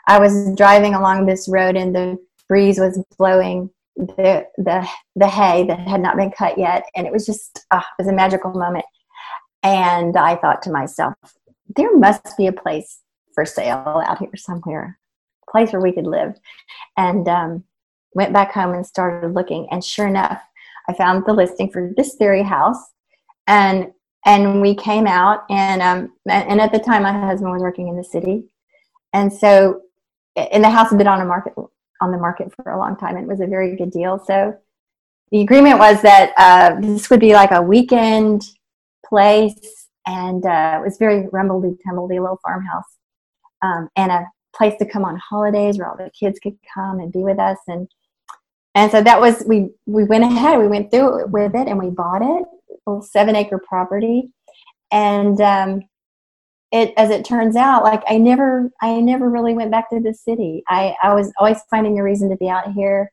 i 0.07 0.19
was 0.19 0.53
driving 0.55 0.95
along 0.95 1.25
this 1.25 1.47
road 1.47 1.75
and 1.75 1.95
the 1.95 2.17
breeze 2.47 2.79
was 2.79 3.03
blowing 3.17 3.69
the 3.95 4.45
the 4.57 4.87
the 5.15 5.27
hay 5.27 5.65
that 5.65 5.79
had 5.79 6.01
not 6.01 6.15
been 6.15 6.31
cut 6.31 6.57
yet 6.57 6.83
and 6.95 7.05
it 7.05 7.13
was 7.13 7.25
just 7.25 7.65
uh, 7.71 7.77
it 7.77 8.03
was 8.03 8.07
a 8.07 8.13
magical 8.13 8.51
moment. 8.53 8.85
And 9.63 10.15
i 10.15 10.35
thought 10.35 10.61
to 10.63 10.71
myself 10.71 11.15
there 11.75 11.95
must 11.97 12.37
be 12.37 12.47
a 12.47 12.53
place 12.53 12.99
for 13.35 13.45
sale 13.45 14.01
out 14.05 14.17
here 14.19 14.35
somewhere 14.35 14.97
a 15.47 15.51
place 15.51 15.71
where 15.71 15.81
we 15.81 15.91
could 15.91 16.07
live. 16.07 16.35
And 16.97 17.27
um, 17.27 17.63
went 18.13 18.33
back 18.33 18.51
home 18.53 18.73
and 18.73 18.85
started 18.85 19.33
looking 19.33 19.67
and 19.69 19.83
sure 19.83 20.07
enough 20.07 20.41
i 20.87 20.93
found 20.93 21.25
the 21.25 21.33
listing 21.33 21.69
for 21.69 21.91
this 21.95 22.15
very 22.17 22.41
house 22.41 22.83
and 23.45 23.91
and 24.25 24.61
we 24.61 24.75
came 24.75 25.07
out 25.07 25.43
and 25.49 25.81
um, 25.81 26.13
and 26.27 26.59
at 26.59 26.71
the 26.71 26.79
time 26.79 27.03
my 27.03 27.11
husband 27.11 27.51
was 27.51 27.61
working 27.61 27.87
in 27.87 27.97
the 27.97 28.03
city. 28.03 28.43
And 29.13 29.31
so 29.31 29.81
and 30.35 30.63
the 30.63 30.69
house 30.69 30.89
had 30.89 30.97
been 30.97 31.07
on 31.07 31.21
a 31.21 31.25
market 31.25 31.53
on 32.01 32.11
the 32.11 32.17
market 32.17 32.53
for 32.55 32.71
a 32.71 32.77
long 32.77 32.95
time. 32.97 33.15
And 33.15 33.25
it 33.25 33.29
was 33.29 33.41
a 33.41 33.47
very 33.47 33.75
good 33.75 33.91
deal. 33.91 34.23
So 34.25 34.55
the 35.31 35.41
agreement 35.41 35.79
was 35.79 36.01
that 36.01 36.33
uh, 36.37 36.79
this 36.79 37.09
would 37.09 37.19
be 37.19 37.33
like 37.33 37.51
a 37.51 37.61
weekend 37.61 38.43
place 39.05 39.87
and 40.07 40.45
uh, 40.45 40.79
it 40.79 40.85
was 40.85 40.97
very 40.97 41.23
rumbledy 41.27 41.77
tumbledy 41.85 42.19
little 42.19 42.39
farmhouse 42.41 42.97
um, 43.61 43.89
and 43.95 44.11
a 44.11 44.25
place 44.55 44.73
to 44.79 44.85
come 44.85 45.05
on 45.05 45.17
holidays 45.17 45.77
where 45.77 45.89
all 45.89 45.97
the 45.97 46.09
kids 46.17 46.39
could 46.39 46.57
come 46.73 46.99
and 46.99 47.11
be 47.11 47.19
with 47.19 47.39
us. 47.39 47.57
And 47.67 47.87
and 48.75 48.91
so 48.91 49.01
that 49.01 49.19
was 49.19 49.43
we 49.47 49.69
we 49.85 50.03
went 50.03 50.23
ahead 50.23 50.59
we 50.59 50.67
went 50.67 50.91
through 50.91 51.27
with 51.27 51.55
it 51.55 51.67
and 51.67 51.79
we 51.79 51.89
bought 51.89 52.21
it 52.21 52.45
a 52.97 53.01
seven 53.03 53.35
acre 53.35 53.59
property. 53.59 54.31
And 54.91 55.39
um, 55.39 55.81
it 56.71 56.93
as 56.97 57.09
it 57.09 57.25
turns 57.25 57.55
out 57.55 57.83
like 57.83 58.03
i 58.07 58.17
never 58.17 58.69
i 58.81 58.99
never 58.99 59.29
really 59.29 59.53
went 59.53 59.71
back 59.71 59.89
to 59.89 59.99
the 59.99 60.13
city. 60.13 60.63
I 60.67 60.95
i 61.01 61.13
was 61.13 61.31
always 61.39 61.61
finding 61.69 61.99
a 61.99 62.03
reason 62.03 62.29
to 62.29 62.37
be 62.37 62.49
out 62.49 62.71
here. 62.73 63.11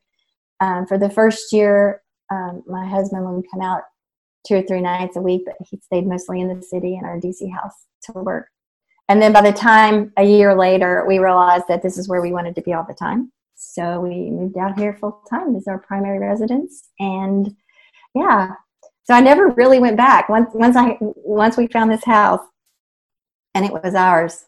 Um, 0.60 0.86
for 0.86 0.98
the 0.98 1.10
first 1.10 1.52
year 1.52 2.02
um, 2.30 2.62
my 2.66 2.86
husband 2.86 3.24
would 3.24 3.44
come 3.50 3.62
out 3.62 3.82
two 4.46 4.56
or 4.56 4.62
three 4.62 4.80
nights 4.80 5.16
a 5.16 5.20
week 5.20 5.42
but 5.44 5.54
he 5.68 5.78
stayed 5.78 6.06
mostly 6.06 6.40
in 6.40 6.54
the 6.54 6.62
city 6.62 6.96
in 6.96 7.04
our 7.04 7.18
dc 7.18 7.52
house 7.52 7.86
to 8.04 8.12
work. 8.12 8.48
And 9.08 9.22
then 9.22 9.32
by 9.32 9.42
the 9.42 9.52
time 9.52 10.12
a 10.16 10.24
year 10.24 10.54
later 10.56 11.04
we 11.06 11.18
realized 11.18 11.64
that 11.68 11.82
this 11.82 11.96
is 11.96 12.08
where 12.08 12.20
we 12.20 12.32
wanted 12.32 12.54
to 12.56 12.62
be 12.62 12.74
all 12.74 12.84
the 12.86 12.94
time. 12.94 13.32
So 13.54 14.00
we 14.00 14.30
moved 14.30 14.58
out 14.58 14.78
here 14.78 14.94
full 14.94 15.22
time 15.30 15.56
as 15.56 15.66
our 15.66 15.78
primary 15.78 16.18
residence. 16.18 16.90
And 16.98 17.54
yeah 18.14 18.50
so 19.06 19.14
i 19.14 19.20
never 19.20 19.48
really 19.50 19.78
went 19.78 19.96
back. 19.96 20.28
Once 20.28 20.50
once 20.54 20.76
i 20.76 20.96
once 21.00 21.56
we 21.56 21.66
found 21.68 21.90
this 21.90 22.04
house 22.04 22.40
and 23.54 23.64
it 23.64 23.72
was 23.72 23.94
ours 23.94 24.46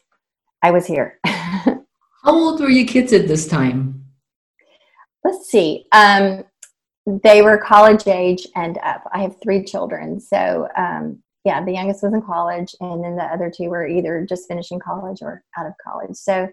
i 0.61 0.71
was 0.71 0.85
here. 0.85 1.19
How 1.25 1.85
old 2.25 2.59
were 2.59 2.69
your 2.69 2.87
kids 2.87 3.13
at 3.13 3.27
this 3.27 3.47
time? 3.47 4.05
Let's 5.23 5.49
see. 5.49 5.85
Um, 5.93 6.43
they 7.23 7.41
were 7.41 7.57
college 7.57 8.07
age 8.07 8.45
and 8.55 8.77
up. 8.83 9.03
I 9.13 9.21
have 9.21 9.35
three 9.41 9.63
children. 9.63 10.19
So 10.19 10.67
um, 10.77 11.23
yeah 11.45 11.63
the 11.63 11.71
youngest 11.71 12.03
was 12.03 12.13
in 12.13 12.21
college 12.21 12.75
and 12.79 13.03
then 13.03 13.15
the 13.15 13.23
other 13.23 13.51
two 13.55 13.69
were 13.69 13.87
either 13.87 14.25
just 14.27 14.47
finishing 14.47 14.79
college 14.79 15.19
or 15.21 15.43
out 15.57 15.65
of 15.65 15.73
college. 15.83 16.15
So 16.15 16.49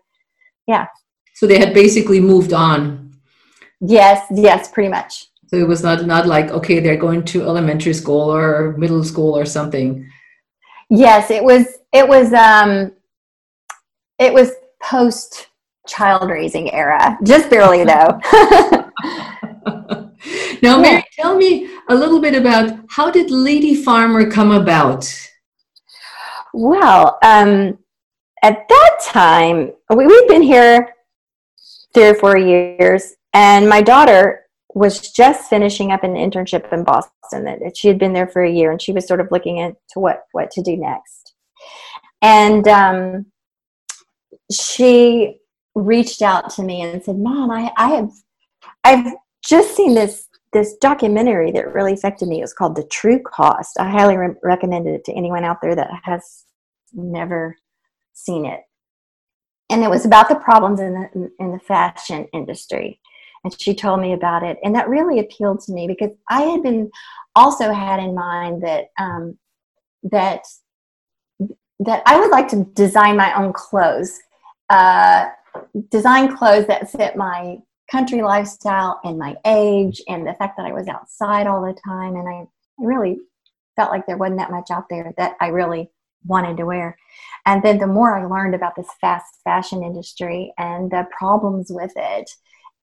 yeah. 0.67 0.87
So 1.35 1.47
they 1.47 1.59
had 1.59 1.75
basically 1.75 2.21
moved 2.21 2.53
on. 2.53 3.13
Yes, 3.81 4.27
yes, 4.31 4.71
pretty 4.71 4.89
much. 4.89 5.27
So 5.49 5.57
it 5.57 5.67
was 5.67 5.83
not 5.83 6.07
not 6.07 6.27
like 6.27 6.51
okay, 6.51 6.81
they're 6.81 6.97
going 6.97 7.25
to 7.27 7.43
elementary 7.43 7.95
school 7.95 8.33
or 8.33 8.75
middle 8.77 9.05
school 9.05 9.37
or 9.37 9.45
something. 9.45 10.09
Yes, 10.91 11.31
it 11.31 11.43
was. 11.43 11.67
It 11.93 12.09
was. 12.09 12.33
Um, 12.33 12.93
it 14.19 14.33
was 14.33 14.53
post 14.83 15.49
child 15.87 16.29
raising 16.31 16.73
era, 16.73 17.19
just 17.23 17.51
barely 17.51 17.85
though. 17.85 18.21
now, 20.63 20.81
Mary, 20.81 21.05
tell 21.13 21.37
me 21.37 21.69
a 21.89 21.95
little 21.95 22.21
bit 22.21 22.35
about 22.35 22.73
how 22.89 23.11
did 23.11 23.31
Lady 23.31 23.75
Farmer 23.75 24.29
come 24.31 24.51
about? 24.51 25.07
Well, 26.53 27.19
um, 27.23 27.79
at 28.43 28.67
that 28.69 28.99
time, 29.05 29.73
we, 29.95 30.07
we've 30.07 30.29
been 30.29 30.43
here 30.43 30.95
three 31.93 32.09
or 32.09 32.15
four 32.15 32.37
years. 32.39 33.15
And 33.33 33.69
my 33.69 33.83
daughter 33.83 34.46
was 34.77 35.11
just 35.11 35.49
finishing 35.49 35.91
up 35.91 36.05
an 36.05 36.15
internship 36.15 36.71
in 36.71 36.85
Boston. 36.85 37.45
That 37.45 37.77
she 37.77 37.89
had 37.89 37.99
been 37.99 38.13
there 38.13 38.29
for 38.29 38.45
a 38.45 38.53
year, 38.53 38.71
and 38.71 38.81
she 38.81 38.93
was 38.93 39.07
sort 39.07 39.21
of 39.21 39.29
looking 39.31 39.57
into 39.57 39.77
what 39.95 40.25
what 40.33 40.51
to 40.51 40.63
do 40.63 40.77
next. 40.77 41.35
And 42.21 42.69
um, 42.69 43.27
she 44.53 45.39
reached 45.75 46.21
out 46.21 46.51
to 46.51 46.63
me 46.63 46.83
and 46.83 47.03
said, 47.03 47.19
"Mom, 47.19 47.51
I, 47.51 47.73
I 47.79 47.89
have 47.91 48.11
I've 48.85 49.15
just 49.43 49.75
seen 49.75 49.95
this 49.95 50.29
this 50.53 50.77
documentary 50.77 51.51
that 51.53 51.73
really 51.73 51.95
affected 51.95 52.29
me. 52.29 52.39
It 52.39 52.43
was 52.43 52.53
called 52.53 52.77
The 52.77 52.85
True 52.85 53.21
Cost. 53.21 53.81
I 53.81 53.91
highly 53.91 54.19
re- 54.19 54.35
recommend 54.43 54.87
it 54.87 55.05
to 55.05 55.13
anyone 55.13 55.43
out 55.43 55.63
there 55.63 55.75
that 55.75 55.91
has 56.05 56.45
never 56.93 57.57
seen 58.13 58.45
it 58.47 58.61
and 59.69 59.83
it 59.83 59.91
was 59.91 60.07
about 60.07 60.29
the 60.29 60.37
problems 60.37 60.81
in 60.81 60.95
the 60.95 61.31
in 61.39 61.53
the 61.53 61.59
fashion 61.59 62.27
industry 62.33 63.01
and 63.47 63.61
she 63.61 63.75
told 63.75 64.01
me 64.01 64.13
about 64.13 64.43
it 64.43 64.59
and 64.65 64.75
that 64.75 64.89
really 64.89 65.21
appealed 65.21 65.61
to 65.61 65.73
me 65.73 65.87
because 65.87 66.11
i 66.29 66.43
had 66.43 66.63
been 66.63 66.91
also 67.37 67.73
had 67.73 68.01
in 68.01 68.15
mind 68.15 68.63
that 68.63 68.87
um, 68.99 69.39
that 70.03 70.41
that 71.79 72.03
i 72.07 72.19
would 72.19 72.31
like 72.31 72.49
to 72.49 72.65
design 72.75 73.17
my 73.17 73.33
own 73.35 73.53
clothes 73.53 74.19
uh, 74.71 75.27
design 75.91 76.35
clothes 76.37 76.67
that 76.67 76.91
fit 76.91 77.17
my 77.17 77.57
country 77.91 78.21
lifestyle 78.21 79.01
and 79.05 79.17
my 79.17 79.37
age 79.47 80.03
and 80.09 80.27
the 80.27 80.35
fact 80.35 80.57
that 80.57 80.67
i 80.67 80.73
was 80.73 80.89
outside 80.89 81.47
all 81.47 81.63
the 81.63 81.79
time 81.85 82.17
and 82.17 82.29
i 82.29 82.45
really 82.79 83.19
felt 83.77 83.91
like 83.93 84.07
there 84.07 84.17
wasn't 84.17 84.39
that 84.39 84.51
much 84.51 84.71
out 84.71 84.89
there 84.91 85.15
that 85.17 85.37
i 85.41 85.47
really 85.47 85.89
wanted 86.27 86.57
to 86.57 86.67
wear. 86.67 86.97
And 87.47 87.63
then 87.63 87.79
the 87.79 87.87
more 87.87 88.17
I 88.17 88.25
learned 88.25 88.55
about 88.55 88.75
this 88.77 88.89
fast 89.01 89.41
fashion 89.45 89.83
industry 89.83 90.53
and 90.59 90.91
the 90.91 91.07
problems 91.17 91.69
with 91.71 91.93
it, 91.97 92.31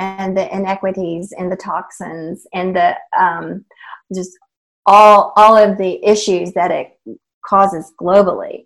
and 0.04 0.36
the 0.36 0.54
inequities 0.56 1.34
and 1.38 1.52
the 1.52 1.56
toxins 1.56 2.46
and 2.54 2.76
the 2.76 2.96
um, 3.18 3.66
just 4.14 4.38
all 4.86 5.32
all 5.36 5.58
of 5.58 5.78
the 5.78 6.04
issues 6.06 6.52
that 6.54 6.72
it 6.72 7.00
causes 7.46 7.94
globally, 8.00 8.66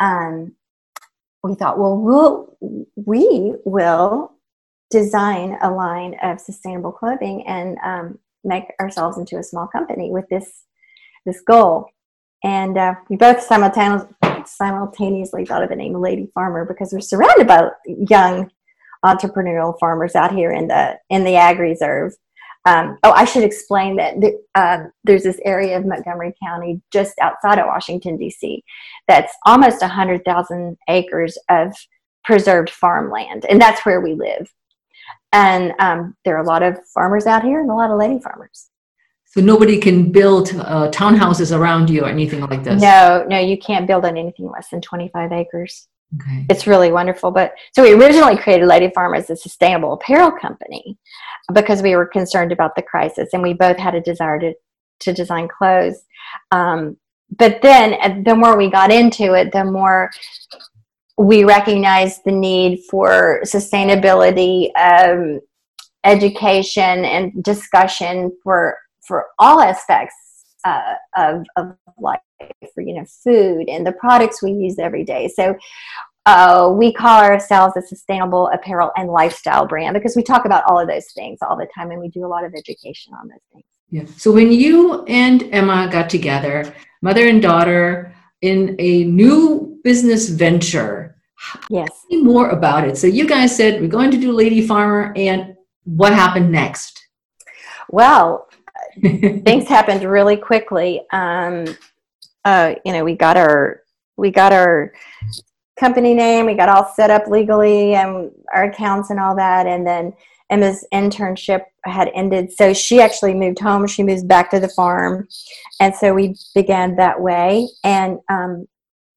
um, 0.00 0.54
we 1.42 1.54
thought, 1.54 1.78
well, 1.78 1.96
we'll 1.96 2.56
we 2.96 3.54
will 3.64 4.32
design 4.90 5.58
a 5.60 5.70
line 5.70 6.16
of 6.22 6.40
sustainable 6.40 6.92
clothing 6.92 7.46
and 7.46 7.76
um, 7.84 8.18
make 8.44 8.64
ourselves 8.80 9.18
into 9.18 9.36
a 9.36 9.42
small 9.42 9.66
company 9.66 10.10
with 10.10 10.26
this 10.30 10.64
this 11.26 11.42
goal. 11.42 11.90
And 12.42 12.78
uh, 12.78 12.94
we 13.10 13.16
both 13.16 13.42
simultaneously 13.42 14.08
simultaneously 14.46 15.44
thought 15.44 15.62
of 15.62 15.68
the 15.68 15.76
name 15.76 15.92
Lady 16.00 16.30
Farmer 16.32 16.64
because 16.64 16.92
we're 16.92 17.00
surrounded 17.00 17.46
by 17.46 17.68
young 17.86 18.50
entrepreneurial 19.04 19.78
farmers 19.78 20.14
out 20.14 20.34
here 20.34 20.52
in 20.52 20.68
the 20.68 20.98
in 21.10 21.24
the 21.24 21.36
ag 21.36 21.58
reserve. 21.58 22.12
Um, 22.64 22.98
oh, 23.02 23.12
I 23.12 23.24
should 23.24 23.44
explain 23.44 23.96
that 23.96 24.14
uh, 24.54 24.84
there's 25.04 25.22
this 25.22 25.40
area 25.44 25.78
of 25.78 25.86
Montgomery 25.86 26.34
County 26.42 26.82
just 26.90 27.14
outside 27.20 27.58
of 27.58 27.66
Washington 27.66 28.16
D.C. 28.16 28.62
that's 29.06 29.32
almost 29.46 29.82
hundred 29.82 30.24
thousand 30.24 30.76
acres 30.88 31.38
of 31.48 31.72
preserved 32.24 32.70
farmland, 32.70 33.46
and 33.46 33.60
that's 33.60 33.86
where 33.86 34.00
we 34.00 34.14
live. 34.14 34.52
And 35.32 35.72
um, 35.78 36.16
there 36.24 36.36
are 36.36 36.42
a 36.42 36.46
lot 36.46 36.62
of 36.62 36.78
farmers 36.88 37.26
out 37.26 37.42
here 37.42 37.60
and 37.60 37.70
a 37.70 37.74
lot 37.74 37.90
of 37.90 37.98
lady 37.98 38.18
farmers. 38.20 38.70
So 39.30 39.42
nobody 39.42 39.78
can 39.78 40.10
build 40.10 40.48
uh, 40.54 40.90
townhouses 40.90 41.56
around 41.56 41.90
you 41.90 42.02
or 42.02 42.08
anything 42.08 42.40
like 42.40 42.64
this. 42.64 42.80
No, 42.80 43.26
no, 43.28 43.38
you 43.38 43.58
can't 43.58 43.86
build 43.86 44.06
on 44.06 44.16
anything 44.16 44.50
less 44.50 44.70
than 44.70 44.80
25 44.80 45.32
acres. 45.32 45.86
Okay. 46.16 46.46
It's 46.48 46.66
really 46.66 46.90
wonderful. 46.90 47.30
But 47.30 47.52
so 47.72 47.82
we 47.82 47.92
originally 47.92 48.36
created 48.36 48.66
Lady 48.66 48.90
Farm 48.94 49.14
as 49.14 49.28
a 49.28 49.36
sustainable 49.36 49.92
apparel 49.92 50.32
company 50.32 50.96
because 51.52 51.82
we 51.82 51.96
were 51.96 52.06
concerned 52.06 52.52
about 52.52 52.74
the 52.76 52.82
crisis 52.82 53.30
and 53.32 53.42
we 53.42 53.52
both 53.52 53.76
had 53.76 53.94
a 53.94 54.00
desire 54.00 54.38
to, 54.40 54.54
to 55.00 55.12
design 55.12 55.48
clothes. 55.48 56.02
Um, 56.50 56.96
but 57.36 57.60
then 57.60 58.22
the 58.24 58.34
more 58.34 58.56
we 58.56 58.70
got 58.70 58.90
into 58.90 59.34
it, 59.34 59.52
the 59.52 59.64
more 59.64 60.10
we 61.18 61.44
recognized 61.44 62.22
the 62.24 62.32
need 62.32 62.84
for 62.88 63.40
sustainability, 63.44 64.70
um, 64.78 65.40
education, 66.04 67.04
and 67.04 67.42
discussion 67.42 68.32
for 68.42 68.78
for 69.02 69.26
all 69.38 69.60
aspects 69.60 70.14
uh, 70.64 70.94
of, 71.16 71.44
of 71.56 71.76
life, 71.98 72.20
for 72.74 72.82
you 72.82 72.94
know, 72.94 73.04
food 73.24 73.68
and 73.68 73.86
the 73.86 73.92
products 73.92 74.42
we 74.42 74.52
use 74.52 74.78
every 74.78 75.04
day. 75.04 75.28
So 75.28 75.56
uh, 76.26 76.70
we 76.76 76.92
call 76.92 77.22
ourselves 77.22 77.76
a 77.76 77.82
sustainable 77.82 78.48
apparel 78.48 78.90
and 78.96 79.08
lifestyle 79.08 79.66
brand 79.66 79.94
because 79.94 80.14
we 80.14 80.22
talk 80.22 80.44
about 80.44 80.64
all 80.66 80.78
of 80.78 80.86
those 80.86 81.06
things 81.12 81.38
all 81.40 81.56
the 81.56 81.68
time, 81.74 81.90
and 81.90 82.00
we 82.00 82.08
do 82.08 82.26
a 82.26 82.28
lot 82.28 82.44
of 82.44 82.52
education 82.54 83.14
on 83.20 83.28
those 83.28 83.38
things. 83.52 83.64
Yeah. 83.90 84.04
So 84.18 84.30
when 84.30 84.52
you 84.52 85.04
and 85.06 85.44
Emma 85.52 85.88
got 85.90 86.10
together, 86.10 86.74
mother 87.00 87.26
and 87.26 87.40
daughter, 87.40 88.14
in 88.42 88.76
a 88.78 89.04
new 89.04 89.80
business 89.82 90.28
venture, 90.28 91.16
yes, 91.70 91.88
more 92.10 92.50
about 92.50 92.86
it. 92.86 92.98
So 92.98 93.06
you 93.06 93.26
guys 93.26 93.56
said 93.56 93.80
we're 93.80 93.88
going 93.88 94.10
to 94.10 94.18
do 94.18 94.32
Lady 94.32 94.66
Farmer, 94.66 95.14
and 95.16 95.56
what 95.84 96.12
happened 96.12 96.52
next? 96.52 97.02
Well, 97.88 98.47
things 99.44 99.68
happened 99.68 100.04
really 100.04 100.36
quickly. 100.36 101.02
Um, 101.12 101.76
uh, 102.44 102.74
you 102.84 102.92
know, 102.92 103.04
we 103.04 103.14
got 103.14 103.36
our 103.36 103.82
we 104.16 104.30
got 104.30 104.52
our 104.52 104.92
company 105.78 106.14
name, 106.14 106.46
we 106.46 106.54
got 106.54 106.68
all 106.68 106.92
set 106.94 107.10
up 107.10 107.28
legally, 107.28 107.94
and 107.94 108.30
our 108.54 108.64
accounts 108.64 109.10
and 109.10 109.20
all 109.20 109.36
that, 109.36 109.66
and 109.66 109.86
then 109.86 110.12
Emma's 110.50 110.84
internship 110.92 111.62
had 111.84 112.10
ended, 112.14 112.52
so 112.52 112.72
she 112.72 113.00
actually 113.00 113.34
moved 113.34 113.58
home. 113.58 113.86
She 113.86 114.02
moved 114.02 114.26
back 114.26 114.50
to 114.50 114.60
the 114.60 114.68
farm, 114.68 115.28
and 115.80 115.94
so 115.94 116.14
we 116.14 116.36
began 116.54 116.96
that 116.96 117.20
way. 117.20 117.68
And 117.84 118.18
um, 118.30 118.66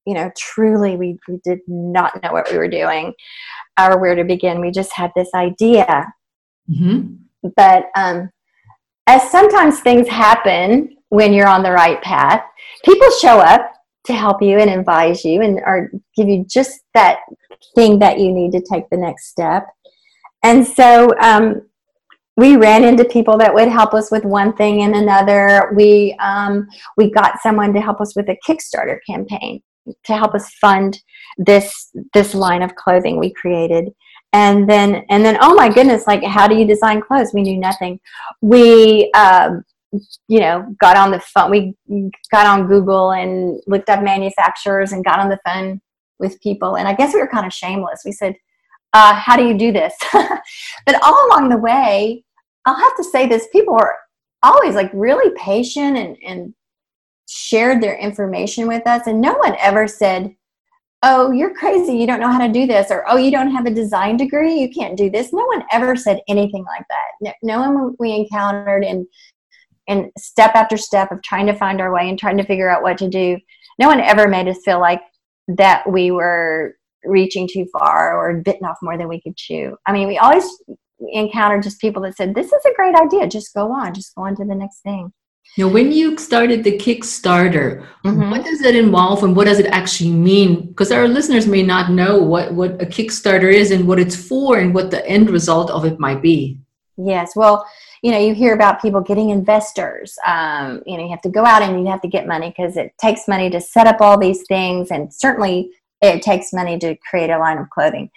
you 0.05 0.13
know, 0.13 0.31
truly, 0.37 0.97
we, 0.97 1.17
we 1.27 1.39
did 1.43 1.59
not 1.67 2.21
know 2.21 2.33
what 2.33 2.51
we 2.51 2.57
were 2.57 2.67
doing 2.67 3.13
or 3.79 3.99
where 3.99 4.15
to 4.15 4.23
begin. 4.23 4.59
We 4.59 4.71
just 4.71 4.91
had 4.93 5.11
this 5.15 5.29
idea, 5.33 6.11
mm-hmm. 6.69 7.13
but 7.55 7.85
um, 7.95 8.29
as 9.07 9.29
sometimes 9.31 9.79
things 9.79 10.07
happen 10.07 10.97
when 11.09 11.33
you're 11.33 11.47
on 11.47 11.63
the 11.63 11.71
right 11.71 12.01
path, 12.01 12.41
people 12.85 13.09
show 13.19 13.39
up 13.39 13.71
to 14.05 14.13
help 14.13 14.41
you 14.41 14.57
and 14.57 14.69
advise 14.69 15.23
you 15.23 15.41
and 15.41 15.59
or 15.65 15.91
give 16.15 16.27
you 16.27 16.45
just 16.47 16.81
that 16.93 17.19
thing 17.75 17.99
that 17.99 18.19
you 18.19 18.31
need 18.31 18.51
to 18.51 18.61
take 18.61 18.89
the 18.89 18.97
next 18.97 19.27
step. 19.29 19.67
And 20.43 20.65
so 20.65 21.11
um, 21.19 21.61
we 22.37 22.55
ran 22.55 22.83
into 22.83 23.05
people 23.05 23.37
that 23.37 23.53
would 23.53 23.67
help 23.67 23.93
us 23.93 24.11
with 24.11 24.23
one 24.23 24.53
thing 24.53 24.81
and 24.81 24.95
another. 24.95 25.71
We 25.75 26.15
um, 26.19 26.67
we 26.97 27.11
got 27.11 27.41
someone 27.41 27.73
to 27.73 27.81
help 27.81 28.01
us 28.01 28.15
with 28.15 28.29
a 28.29 28.37
Kickstarter 28.47 28.97
campaign 29.07 29.61
to 30.05 30.13
help 30.15 30.33
us 30.33 30.53
fund 30.55 30.99
this 31.37 31.91
this 32.13 32.33
line 32.33 32.61
of 32.61 32.75
clothing 32.75 33.19
we 33.19 33.33
created 33.33 33.89
and 34.33 34.69
then 34.69 35.03
and 35.09 35.25
then 35.25 35.37
oh 35.41 35.53
my 35.55 35.69
goodness 35.69 36.07
like 36.07 36.23
how 36.23 36.47
do 36.47 36.55
you 36.55 36.65
design 36.65 37.01
clothes? 37.01 37.31
We 37.33 37.41
knew 37.41 37.57
nothing. 37.57 37.99
We 38.41 39.11
um, 39.13 39.63
you 40.27 40.39
know 40.39 40.73
got 40.79 40.97
on 40.97 41.11
the 41.11 41.19
phone 41.19 41.51
we 41.51 41.75
got 42.31 42.47
on 42.47 42.67
google 42.67 43.11
and 43.11 43.59
looked 43.67 43.89
up 43.89 44.01
manufacturers 44.01 44.93
and 44.93 45.03
got 45.03 45.19
on 45.19 45.29
the 45.29 45.39
phone 45.45 45.81
with 46.19 46.39
people. 46.41 46.77
And 46.77 46.87
i 46.87 46.93
guess 46.93 47.13
we 47.13 47.19
were 47.19 47.27
kind 47.27 47.45
of 47.45 47.53
shameless. 47.53 48.01
We 48.05 48.11
said 48.11 48.35
uh, 48.93 49.13
how 49.13 49.37
do 49.37 49.45
you 49.45 49.57
do 49.57 49.71
this? 49.71 49.93
But 50.85 51.01
all 51.03 51.27
along 51.27 51.49
the 51.49 51.57
way 51.57 52.23
i'll 52.65 52.75
have 52.75 52.95
to 52.95 53.03
say 53.03 53.25
this 53.27 53.47
people 53.51 53.73
are 53.73 53.95
always 54.43 54.75
like 54.75 54.91
really 54.93 55.33
patient 55.35 55.97
and, 55.97 56.17
and 56.25 56.53
shared 57.31 57.81
their 57.81 57.97
information 57.97 58.67
with 58.67 58.85
us. 58.85 59.07
And 59.07 59.21
no 59.21 59.33
one 59.35 59.55
ever 59.59 59.87
said 59.87 60.35
oh, 61.03 61.31
you're 61.31 61.53
crazy. 61.53 61.97
You 61.97 62.05
don't 62.05 62.19
know 62.19 62.31
how 62.31 62.45
to 62.45 62.51
do 62.51 62.67
this. 62.67 62.91
Or, 62.91 63.09
oh, 63.09 63.17
you 63.17 63.31
don't 63.31 63.51
have 63.51 63.65
a 63.65 63.73
design 63.73 64.17
degree. 64.17 64.59
You 64.59 64.69
can't 64.69 64.97
do 64.97 65.09
this. 65.09 65.33
No 65.33 65.45
one 65.45 65.63
ever 65.71 65.95
said 65.95 66.19
anything 66.27 66.63
like 66.65 66.85
that. 66.89 67.35
No, 67.41 67.59
one 67.59 67.95
we 67.99 68.13
encountered 68.13 68.83
in, 68.83 69.07
in 69.87 70.11
step 70.17 70.55
after 70.55 70.77
step 70.77 71.11
of 71.11 71.21
trying 71.23 71.47
to 71.47 71.55
find 71.55 71.81
our 71.81 71.93
way 71.93 72.07
and 72.07 72.19
trying 72.19 72.37
to 72.37 72.45
figure 72.45 72.69
out 72.69 72.83
what 72.83 72.97
to 72.99 73.09
do. 73.09 73.37
No 73.79 73.87
one 73.87 73.99
ever 73.99 74.27
made 74.27 74.47
us 74.47 74.59
feel 74.63 74.79
like 74.79 75.01
that 75.47 75.89
we 75.89 76.11
were 76.11 76.75
reaching 77.03 77.49
too 77.51 77.65
far 77.73 78.15
or 78.15 78.41
bitten 78.41 78.65
off 78.65 78.77
more 78.83 78.97
than 78.97 79.07
we 79.07 79.21
could 79.21 79.35
chew. 79.35 79.75
I 79.87 79.91
mean, 79.91 80.07
we 80.07 80.19
always 80.19 80.45
encountered 80.99 81.63
just 81.63 81.81
people 81.81 82.03
that 82.03 82.15
said, 82.15 82.35
this 82.35 82.53
is 82.53 82.65
a 82.65 82.75
great 82.75 82.93
idea. 82.93 83.27
Just 83.27 83.55
go 83.55 83.71
on. 83.71 83.95
Just 83.95 84.13
go 84.13 84.23
on 84.23 84.35
to 84.35 84.45
the 84.45 84.53
next 84.53 84.81
thing. 84.81 85.11
Now, 85.57 85.67
when 85.67 85.91
you 85.91 86.17
started 86.17 86.63
the 86.63 86.77
Kickstarter, 86.77 87.85
mm-hmm. 88.05 88.31
what 88.31 88.45
does 88.45 88.61
it 88.61 88.75
involve 88.75 89.23
and 89.23 89.35
what 89.35 89.47
does 89.47 89.59
it 89.59 89.65
actually 89.67 90.11
mean? 90.11 90.67
Because 90.67 90.91
our 90.91 91.07
listeners 91.07 91.45
may 91.45 91.61
not 91.61 91.91
know 91.91 92.21
what, 92.21 92.53
what 92.53 92.81
a 92.81 92.85
Kickstarter 92.85 93.51
is 93.51 93.71
and 93.71 93.85
what 93.85 93.99
it's 93.99 94.15
for 94.15 94.59
and 94.59 94.73
what 94.73 94.91
the 94.91 95.05
end 95.05 95.29
result 95.29 95.69
of 95.69 95.83
it 95.83 95.99
might 95.99 96.21
be. 96.21 96.57
Yes. 96.95 97.35
Well, 97.35 97.65
you 98.01 98.11
know, 98.11 98.17
you 98.17 98.33
hear 98.33 98.53
about 98.53 98.81
people 98.81 99.01
getting 99.01 99.29
investors. 99.29 100.17
Um, 100.25 100.81
you 100.85 100.97
know, 100.97 101.03
you 101.03 101.09
have 101.09 101.21
to 101.23 101.29
go 101.29 101.45
out 101.45 101.61
and 101.61 101.79
you 101.79 101.87
have 101.87 102.01
to 102.01 102.07
get 102.07 102.27
money 102.27 102.49
because 102.55 102.77
it 102.77 102.93
takes 102.99 103.27
money 103.27 103.49
to 103.49 103.61
set 103.61 103.87
up 103.87 104.01
all 104.01 104.17
these 104.17 104.43
things, 104.47 104.89
and 104.89 105.13
certainly 105.13 105.69
it 106.01 106.21
takes 106.21 106.51
money 106.51 106.79
to 106.79 106.95
create 107.09 107.29
a 107.29 107.37
line 107.37 107.59
of 107.59 107.69
clothing. 107.69 108.09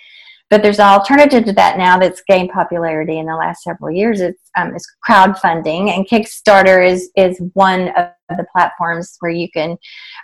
But 0.54 0.62
there's 0.62 0.78
an 0.78 0.86
alternative 0.86 1.46
to 1.46 1.52
that 1.54 1.78
now 1.78 1.98
that's 1.98 2.22
gained 2.28 2.50
popularity 2.50 3.18
in 3.18 3.26
the 3.26 3.34
last 3.34 3.64
several 3.64 3.90
years. 3.90 4.20
It's, 4.20 4.52
um, 4.56 4.72
it's 4.72 4.86
crowdfunding, 5.04 5.90
and 5.90 6.06
Kickstarter 6.06 6.88
is 6.88 7.10
is 7.16 7.42
one 7.54 7.88
of 7.88 8.12
the 8.28 8.46
platforms 8.52 9.16
where 9.18 9.32
you 9.32 9.50
can 9.50 9.76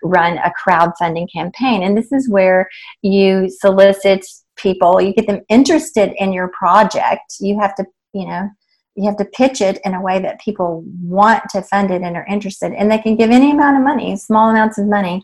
run 0.04 0.38
a 0.38 0.52
crowdfunding 0.52 1.26
campaign. 1.32 1.82
And 1.82 1.98
this 1.98 2.12
is 2.12 2.30
where 2.30 2.68
you 3.02 3.50
solicit 3.50 4.24
people, 4.54 5.00
you 5.00 5.12
get 5.12 5.26
them 5.26 5.40
interested 5.48 6.12
in 6.22 6.32
your 6.32 6.46
project. 6.56 7.34
You 7.40 7.58
have 7.58 7.74
to, 7.74 7.84
you 8.12 8.28
know, 8.28 8.48
you 8.94 9.06
have 9.06 9.16
to 9.16 9.24
pitch 9.24 9.60
it 9.60 9.80
in 9.84 9.94
a 9.94 10.00
way 10.00 10.20
that 10.20 10.40
people 10.40 10.84
want 11.02 11.42
to 11.50 11.62
fund 11.62 11.90
it 11.90 12.02
and 12.02 12.16
are 12.16 12.26
interested 12.26 12.72
and 12.72 12.88
they 12.88 12.98
can 12.98 13.16
give 13.16 13.30
any 13.30 13.50
amount 13.50 13.76
of 13.76 13.82
money 13.82 14.16
small 14.16 14.50
amounts 14.50 14.78
of 14.78 14.86
money 14.86 15.22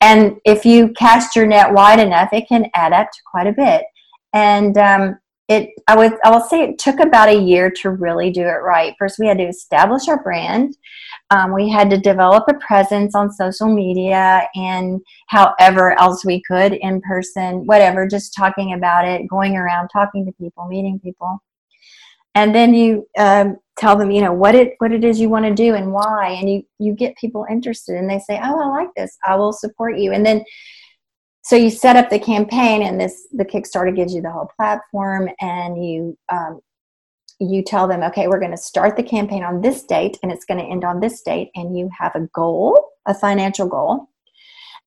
and 0.00 0.36
if 0.44 0.64
you 0.64 0.88
cast 0.92 1.34
your 1.34 1.44
net 1.44 1.72
wide 1.72 1.98
enough 1.98 2.28
it 2.32 2.46
can 2.48 2.70
add 2.74 2.92
up 2.92 3.10
to 3.10 3.18
quite 3.30 3.48
a 3.48 3.52
bit 3.52 3.82
and 4.32 4.76
um, 4.78 5.18
it 5.48 5.70
I 5.88 5.96
would 5.96 6.12
I 6.24 6.30
will 6.30 6.40
say 6.40 6.62
it 6.62 6.78
took 6.78 7.00
about 7.00 7.28
a 7.28 7.38
year 7.38 7.70
to 7.82 7.90
really 7.90 8.30
do 8.30 8.42
it 8.42 8.62
right. 8.62 8.94
First, 8.98 9.18
we 9.18 9.26
had 9.26 9.38
to 9.38 9.48
establish 9.48 10.08
our 10.08 10.22
brand. 10.22 10.76
Um, 11.30 11.52
we 11.52 11.68
had 11.68 11.90
to 11.90 11.98
develop 11.98 12.44
a 12.48 12.54
presence 12.54 13.14
on 13.14 13.32
social 13.32 13.72
media 13.72 14.48
and 14.54 15.00
however 15.28 15.98
else 15.98 16.24
we 16.24 16.42
could 16.42 16.74
in 16.74 17.00
person, 17.02 17.66
whatever, 17.66 18.06
just 18.06 18.34
talking 18.34 18.72
about 18.72 19.06
it, 19.06 19.28
going 19.28 19.56
around, 19.56 19.88
talking 19.88 20.24
to 20.26 20.32
people, 20.32 20.66
meeting 20.66 21.00
people. 21.00 21.40
And 22.34 22.54
then 22.54 22.74
you 22.74 23.08
um, 23.18 23.56
tell 23.76 23.96
them, 23.96 24.12
you 24.12 24.20
know, 24.20 24.32
what 24.32 24.54
it 24.54 24.74
what 24.78 24.92
it 24.92 25.02
is 25.02 25.18
you 25.18 25.28
want 25.28 25.46
to 25.46 25.54
do 25.54 25.74
and 25.74 25.92
why, 25.92 26.28
and 26.28 26.48
you 26.48 26.62
you 26.78 26.94
get 26.94 27.16
people 27.16 27.44
interested, 27.50 27.96
and 27.96 28.08
they 28.08 28.20
say, 28.20 28.38
"Oh, 28.42 28.60
I 28.60 28.66
like 28.66 28.94
this. 28.96 29.18
I 29.26 29.34
will 29.34 29.52
support 29.52 29.98
you." 29.98 30.12
And 30.12 30.24
then 30.24 30.44
so 31.42 31.56
you 31.56 31.70
set 31.70 31.96
up 31.96 32.10
the 32.10 32.18
campaign 32.18 32.82
and 32.82 33.00
this 33.00 33.26
the 33.32 33.44
kickstarter 33.44 33.94
gives 33.94 34.14
you 34.14 34.22
the 34.22 34.30
whole 34.30 34.50
platform 34.56 35.28
and 35.40 35.84
you 35.84 36.16
um, 36.32 36.60
you 37.38 37.62
tell 37.62 37.88
them 37.88 38.02
okay 38.02 38.28
we're 38.28 38.40
going 38.40 38.50
to 38.50 38.56
start 38.56 38.96
the 38.96 39.02
campaign 39.02 39.42
on 39.42 39.60
this 39.60 39.82
date 39.84 40.18
and 40.22 40.30
it's 40.30 40.44
going 40.44 40.58
to 40.58 40.66
end 40.66 40.84
on 40.84 41.00
this 41.00 41.22
date 41.22 41.50
and 41.54 41.76
you 41.76 41.88
have 41.98 42.14
a 42.14 42.28
goal 42.34 42.90
a 43.06 43.14
financial 43.14 43.66
goal. 43.66 44.08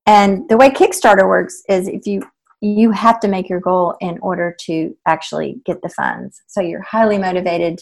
And 0.06 0.48
the 0.50 0.58
way 0.58 0.70
kickstarter 0.70 1.28
works 1.28 1.62
is 1.70 1.88
if 1.88 2.06
you 2.08 2.24
you 2.62 2.92
have 2.92 3.20
to 3.20 3.28
make 3.28 3.50
your 3.50 3.60
goal 3.60 3.94
in 4.00 4.18
order 4.20 4.56
to 4.58 4.96
actually 5.06 5.62
get 5.66 5.82
the 5.82 5.90
funds. 5.90 6.42
So 6.48 6.62
you're 6.62 6.82
highly 6.82 7.18
motivated 7.18 7.82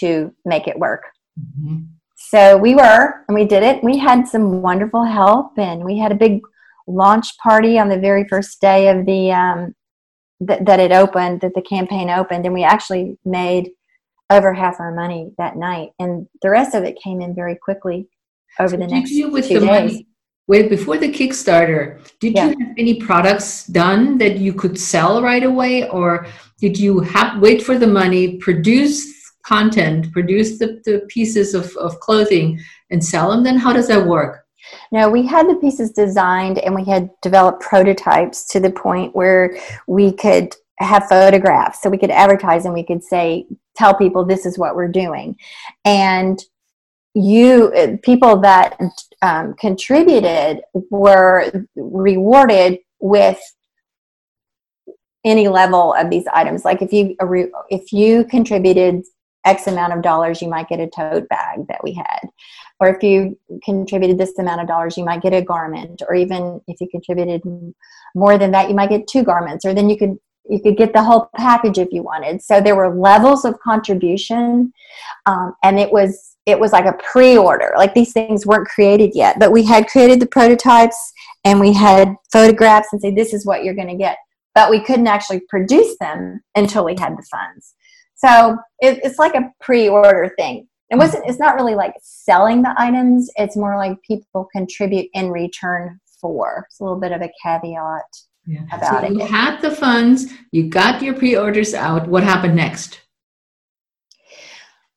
to 0.00 0.34
make 0.44 0.66
it 0.66 0.78
work. 0.78 1.04
Mm-hmm. 1.38 1.84
so 2.16 2.56
we 2.56 2.74
were 2.74 3.24
and 3.28 3.34
we 3.36 3.44
did 3.44 3.62
it. 3.62 3.84
We 3.84 3.96
had 3.96 4.26
some 4.26 4.60
wonderful 4.60 5.04
help 5.04 5.56
and 5.56 5.84
we 5.84 5.98
had 5.98 6.10
a 6.10 6.16
big 6.16 6.40
launch 6.88 7.36
party 7.38 7.78
on 7.78 7.88
the 7.88 7.98
very 7.98 8.26
first 8.28 8.60
day 8.60 8.88
of 8.88 9.06
the 9.06 9.30
um, 9.30 9.74
th- 10.46 10.60
that 10.64 10.80
it 10.80 10.92
opened, 10.92 11.40
that 11.42 11.54
the 11.54 11.62
campaign 11.62 12.10
opened, 12.10 12.44
and 12.46 12.54
we 12.54 12.64
actually 12.64 13.18
made 13.24 13.70
over 14.30 14.52
half 14.52 14.80
our 14.80 14.94
money 14.94 15.30
that 15.38 15.56
night, 15.56 15.90
and 15.98 16.26
the 16.42 16.50
rest 16.50 16.74
of 16.74 16.84
it 16.84 16.98
came 17.02 17.20
in 17.20 17.34
very 17.34 17.56
quickly 17.56 18.08
over 18.58 18.76
the 18.76 18.86
next 18.86 19.10
you 19.10 19.30
with 19.30 19.48
two 19.48 19.60
the 19.60 19.66
days. 19.66 19.92
Money, 19.92 20.06
wait, 20.48 20.68
before 20.68 20.98
the 20.98 21.12
Kickstarter, 21.12 22.00
did 22.20 22.34
yeah. 22.34 22.48
you 22.48 22.58
have 22.58 22.74
any 22.76 22.94
products 22.94 23.66
done 23.66 24.18
that 24.18 24.38
you 24.38 24.52
could 24.52 24.78
sell 24.78 25.22
right 25.22 25.44
away, 25.44 25.88
or 25.88 26.26
did 26.58 26.78
you 26.78 27.00
have 27.00 27.40
wait 27.40 27.62
for 27.62 27.78
the 27.78 27.86
money, 27.86 28.36
produce 28.38 29.14
content, 29.44 30.12
produce 30.12 30.58
the, 30.58 30.80
the 30.84 31.06
pieces 31.08 31.54
of, 31.54 31.74
of 31.76 31.98
clothing, 32.00 32.60
and 32.90 33.04
sell 33.04 33.30
them? 33.30 33.42
Then 33.42 33.56
how 33.56 33.72
does 33.72 33.88
that 33.88 34.06
work? 34.06 34.44
No, 34.92 35.08
we 35.08 35.26
had 35.26 35.48
the 35.48 35.56
pieces 35.56 35.90
designed 35.90 36.58
and 36.58 36.74
we 36.74 36.84
had 36.84 37.10
developed 37.22 37.60
prototypes 37.60 38.46
to 38.48 38.60
the 38.60 38.70
point 38.70 39.14
where 39.14 39.58
we 39.86 40.12
could 40.12 40.54
have 40.78 41.08
photographs. 41.08 41.82
So 41.82 41.90
we 41.90 41.98
could 41.98 42.10
advertise 42.10 42.64
and 42.64 42.74
we 42.74 42.84
could 42.84 43.02
say 43.02 43.46
tell 43.76 43.94
people 43.94 44.24
this 44.24 44.46
is 44.46 44.58
what 44.58 44.76
we're 44.76 44.88
doing. 44.88 45.36
And 45.84 46.42
you 47.14 47.98
people 48.02 48.40
that 48.40 48.78
um, 49.22 49.54
contributed 49.54 50.60
were 50.90 51.66
rewarded 51.74 52.78
with 53.00 53.40
any 55.24 55.48
level 55.48 55.94
of 55.94 56.10
these 56.10 56.26
items. 56.32 56.64
Like 56.64 56.80
if 56.80 56.92
you 56.92 57.16
if 57.70 57.92
you 57.92 58.24
contributed 58.24 59.02
x 59.44 59.66
amount 59.66 59.92
of 59.92 60.02
dollars 60.02 60.42
you 60.42 60.48
might 60.48 60.68
get 60.68 60.80
a 60.80 60.88
tote 60.88 61.28
bag 61.28 61.66
that 61.68 61.82
we 61.82 61.92
had 61.92 62.28
or 62.80 62.88
if 62.88 63.02
you 63.02 63.38
contributed 63.64 64.18
this 64.18 64.38
amount 64.38 64.60
of 64.60 64.68
dollars 64.68 64.96
you 64.96 65.04
might 65.04 65.22
get 65.22 65.32
a 65.32 65.42
garment 65.42 66.02
or 66.08 66.14
even 66.14 66.60
if 66.68 66.80
you 66.80 66.88
contributed 66.90 67.42
more 68.14 68.38
than 68.38 68.50
that 68.50 68.68
you 68.68 68.74
might 68.74 68.90
get 68.90 69.06
two 69.06 69.22
garments 69.22 69.64
or 69.64 69.74
then 69.74 69.88
you 69.88 69.96
could 69.96 70.16
you 70.48 70.60
could 70.60 70.76
get 70.76 70.92
the 70.92 71.02
whole 71.02 71.28
package 71.36 71.78
if 71.78 71.88
you 71.92 72.02
wanted. 72.02 72.42
So 72.42 72.60
there 72.60 72.76
were 72.76 72.94
levels 72.94 73.44
of 73.44 73.58
contribution 73.60 74.72
um, 75.26 75.54
and 75.62 75.78
it 75.78 75.92
was 75.92 76.36
it 76.46 76.58
was 76.58 76.72
like 76.72 76.86
a 76.86 76.96
pre-order. 77.12 77.74
Like 77.76 77.92
these 77.92 78.12
things 78.12 78.46
weren't 78.46 78.68
created 78.68 79.12
yet 79.14 79.38
but 79.38 79.52
we 79.52 79.62
had 79.62 79.88
created 79.88 80.20
the 80.20 80.26
prototypes 80.26 81.12
and 81.44 81.60
we 81.60 81.72
had 81.72 82.14
photographs 82.32 82.88
and 82.92 83.00
say 83.00 83.10
this 83.10 83.34
is 83.34 83.46
what 83.46 83.64
you're 83.64 83.74
going 83.74 83.88
to 83.88 83.96
get. 83.96 84.18
But 84.54 84.70
we 84.70 84.80
couldn't 84.80 85.06
actually 85.06 85.40
produce 85.48 85.96
them 85.98 86.40
until 86.54 86.84
we 86.84 86.96
had 86.98 87.16
the 87.16 87.26
funds. 87.30 87.74
So 88.16 88.56
it, 88.80 88.98
it's 89.04 89.18
like 89.18 89.34
a 89.34 89.52
pre-order 89.60 90.32
thing 90.36 90.67
it 90.90 90.96
wasn't 90.96 91.24
it's 91.26 91.38
not 91.38 91.54
really 91.54 91.74
like 91.74 91.94
selling 92.00 92.62
the 92.62 92.74
items 92.78 93.30
it's 93.36 93.56
more 93.56 93.76
like 93.76 94.00
people 94.02 94.48
contribute 94.52 95.08
in 95.14 95.30
return 95.30 96.00
for. 96.20 96.66
It's 96.68 96.80
a 96.80 96.84
little 96.84 96.98
bit 96.98 97.12
of 97.12 97.22
a 97.22 97.30
caveat 97.42 98.16
yeah. 98.46 98.62
about 98.72 99.02
so 99.02 99.06
it. 99.06 99.12
you 99.12 99.26
had 99.26 99.60
the 99.60 99.70
funds 99.70 100.26
you 100.52 100.68
got 100.68 101.02
your 101.02 101.14
pre-orders 101.14 101.74
out 101.74 102.08
what 102.08 102.22
happened 102.22 102.56
next? 102.56 103.00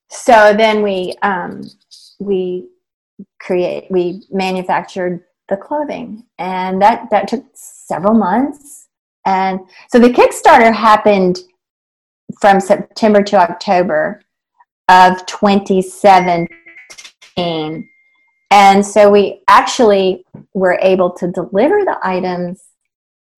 So 0.09 0.53
then 0.57 0.81
we 0.81 1.15
um, 1.21 1.63
we 2.19 2.67
create 3.39 3.87
we 3.89 4.23
manufactured 4.31 5.23
the 5.49 5.57
clothing 5.57 6.23
and 6.37 6.81
that 6.81 7.09
that 7.11 7.27
took 7.27 7.45
several 7.53 8.13
months. 8.13 8.87
And 9.25 9.59
so 9.89 9.99
the 9.99 10.09
kickstarter 10.09 10.73
happened 10.73 11.39
from 12.39 12.59
september 12.59 13.21
to 13.21 13.35
october 13.35 14.21
of 14.91 15.25
2017. 15.25 17.89
And 18.51 18.85
so 18.85 19.09
we 19.09 19.41
actually 19.47 20.25
were 20.53 20.77
able 20.81 21.11
to 21.11 21.31
deliver 21.31 21.85
the 21.85 21.97
items 22.03 22.61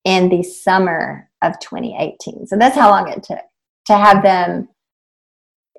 in 0.04 0.28
the 0.28 0.42
summer 0.42 1.30
of 1.42 1.60
2018. 1.60 2.48
So 2.48 2.56
that's 2.56 2.74
how 2.74 2.90
long 2.90 3.08
it 3.08 3.22
took 3.22 3.38
to 3.86 3.96
have 3.96 4.24
them 4.24 4.68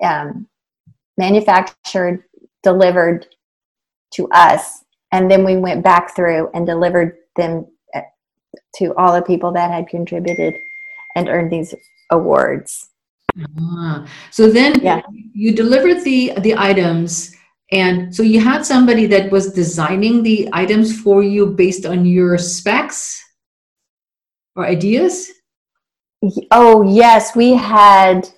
um, 0.02 0.48
manufactured, 1.18 2.24
delivered 2.64 3.28
to 4.14 4.30
us, 4.30 4.86
and 5.12 5.30
then 5.30 5.44
we 5.44 5.58
went 5.58 5.84
back 5.84 6.16
through 6.16 6.50
and 6.54 6.66
delivered 6.66 7.18
them 7.36 7.68
uh, 7.94 8.00
to 8.76 8.96
all 8.96 9.14
the 9.14 9.22
people 9.22 9.52
that 9.52 9.72
had 9.72 9.90
contributed 9.90 10.54
and 11.16 11.28
earned 11.28 11.52
these 11.52 11.76
awards. 12.12 12.92
Ah, 13.60 14.08
so 14.32 14.50
then 14.50 14.80
yeah. 14.82 15.02
you 15.34 15.54
delivered 15.54 16.04
the 16.04 16.34
the 16.40 16.56
items 16.56 17.36
and 17.72 18.16
so 18.16 18.24
you 18.24 18.40
had 18.40 18.66
somebody 18.66 19.06
that 19.08 19.32
was 19.32 19.52
designing 19.52 20.24
the 20.24 20.48
items 20.54 21.00
for 21.02 21.24
you 21.24 21.48
based 21.48 21.86
on 21.86 22.06
your 22.06 22.38
specs 22.38 23.22
or 24.56 24.66
ideas? 24.66 25.32
Oh, 26.52 26.84
yes, 26.84 27.36
we 27.36 27.54
had 27.54 28.30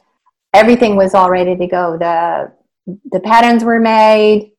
everything 0.53 0.95
was 0.95 1.13
all 1.13 1.29
ready 1.29 1.55
to 1.55 1.67
go. 1.67 1.97
The 1.97 2.51
the 3.11 3.19
patterns 3.19 3.63
were 3.63 3.79
made, 3.79 4.51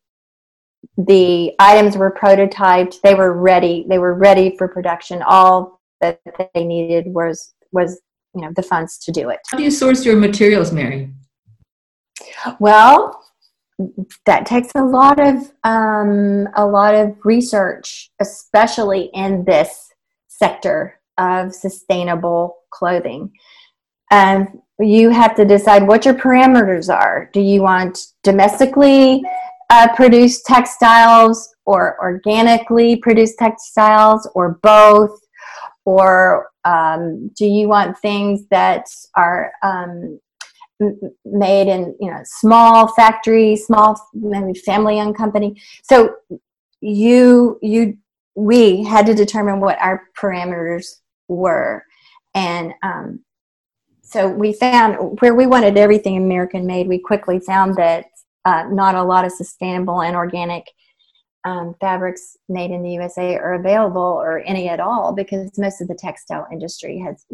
the 0.99 1.53
items 1.59 1.97
were 1.97 2.13
prototyped, 2.13 3.01
they 3.03 3.15
were 3.15 3.33
ready. 3.33 3.87
They 3.89 3.99
were 3.99 4.15
ready 4.15 4.55
for 4.57 4.69
production. 4.69 5.23
All 5.23 5.81
that 6.01 6.21
they 6.55 6.65
needed 6.65 7.07
was 7.07 7.55
was 7.73 8.01
you 8.39 8.45
know 8.45 8.53
the 8.55 8.63
funds 8.63 8.99
to 8.99 9.13
do 9.13 9.31
it. 9.31 9.41
How 9.51 9.59
do 9.59 9.65
you 9.65 9.71
source 9.71 10.05
your 10.05 10.17
materials, 10.17 10.71
Mary? 10.73 11.11
Well, 12.61 13.25
that 14.27 14.47
takes 14.47 14.71
a 14.77 14.85
lot 14.85 15.19
of 15.19 15.53
um, 15.65 16.49
a 16.55 16.65
lot 16.65 16.95
of 16.95 17.17
research, 17.25 18.11
especially 18.21 19.11
in 19.13 19.45
this 19.45 19.91
sector 20.29 21.01
of 21.19 21.53
sustainable 21.53 22.59
clothing. 22.71 23.33
And 24.11 24.61
you 24.79 25.11
have 25.11 25.35
to 25.35 25.45
decide 25.45 25.87
what 25.87 26.05
your 26.05 26.15
parameters 26.15 26.93
are. 26.93 27.29
Do 27.33 27.41
you 27.41 27.63
want 27.63 27.99
domestically 28.23 29.23
uh, 29.71 29.89
produced 29.97 30.47
textiles 30.47 31.55
or 31.67 31.99
organically 32.01 32.97
produced 32.97 33.39
textiles 33.39 34.29
or 34.35 34.61
both? 34.63 35.19
Or 35.89 36.51
um, 36.67 37.31
do 37.35 37.47
you 37.47 37.67
want 37.67 37.99
things 37.99 38.47
that 38.51 38.85
are 39.15 39.53
um, 39.63 40.21
made 41.25 41.67
in 41.67 41.97
you 41.99 42.11
know 42.11 42.21
small 42.25 42.89
factory 42.89 43.57
small 43.57 43.99
maybe 44.13 44.53
family 44.53 45.01
owned 45.01 45.17
company? 45.17 45.59
So 45.83 46.15
you 46.83 47.59
you 47.63 47.97
we 48.35 48.85
had 48.85 49.07
to 49.07 49.15
determine 49.15 49.61
what 49.61 49.79
our 49.81 50.03
parameters 50.21 51.01
were. 51.27 51.85
And 52.35 52.75
um, 52.83 53.21
so 54.03 54.29
we 54.29 54.53
found 54.53 55.19
where 55.23 55.35
we 55.35 55.47
wanted 55.47 55.79
everything 55.79 56.17
american 56.17 56.67
made 56.67 56.89
we 56.89 56.99
quickly 56.99 57.41
found 57.41 57.77
that 57.77 58.07
uh, 58.45 58.65
not 58.71 58.95
a 58.95 59.03
lot 59.03 59.25
of 59.25 59.33
sustainable 59.33 60.03
and 60.03 60.17
organic 60.17 60.65
um, 61.45 61.75
fabrics 61.81 62.37
made 62.49 62.71
in 62.71 62.83
the 62.83 62.93
usa 62.93 63.37
are 63.37 63.55
available 63.55 64.03
or 64.03 64.41
any 64.41 64.69
at 64.69 64.81
all 64.81 65.13
because 65.13 65.57
most 65.59 65.81
of 65.81 65.89
the 65.89 65.95
textile 65.95 66.47
industry 66.51 66.99
has 66.99 67.25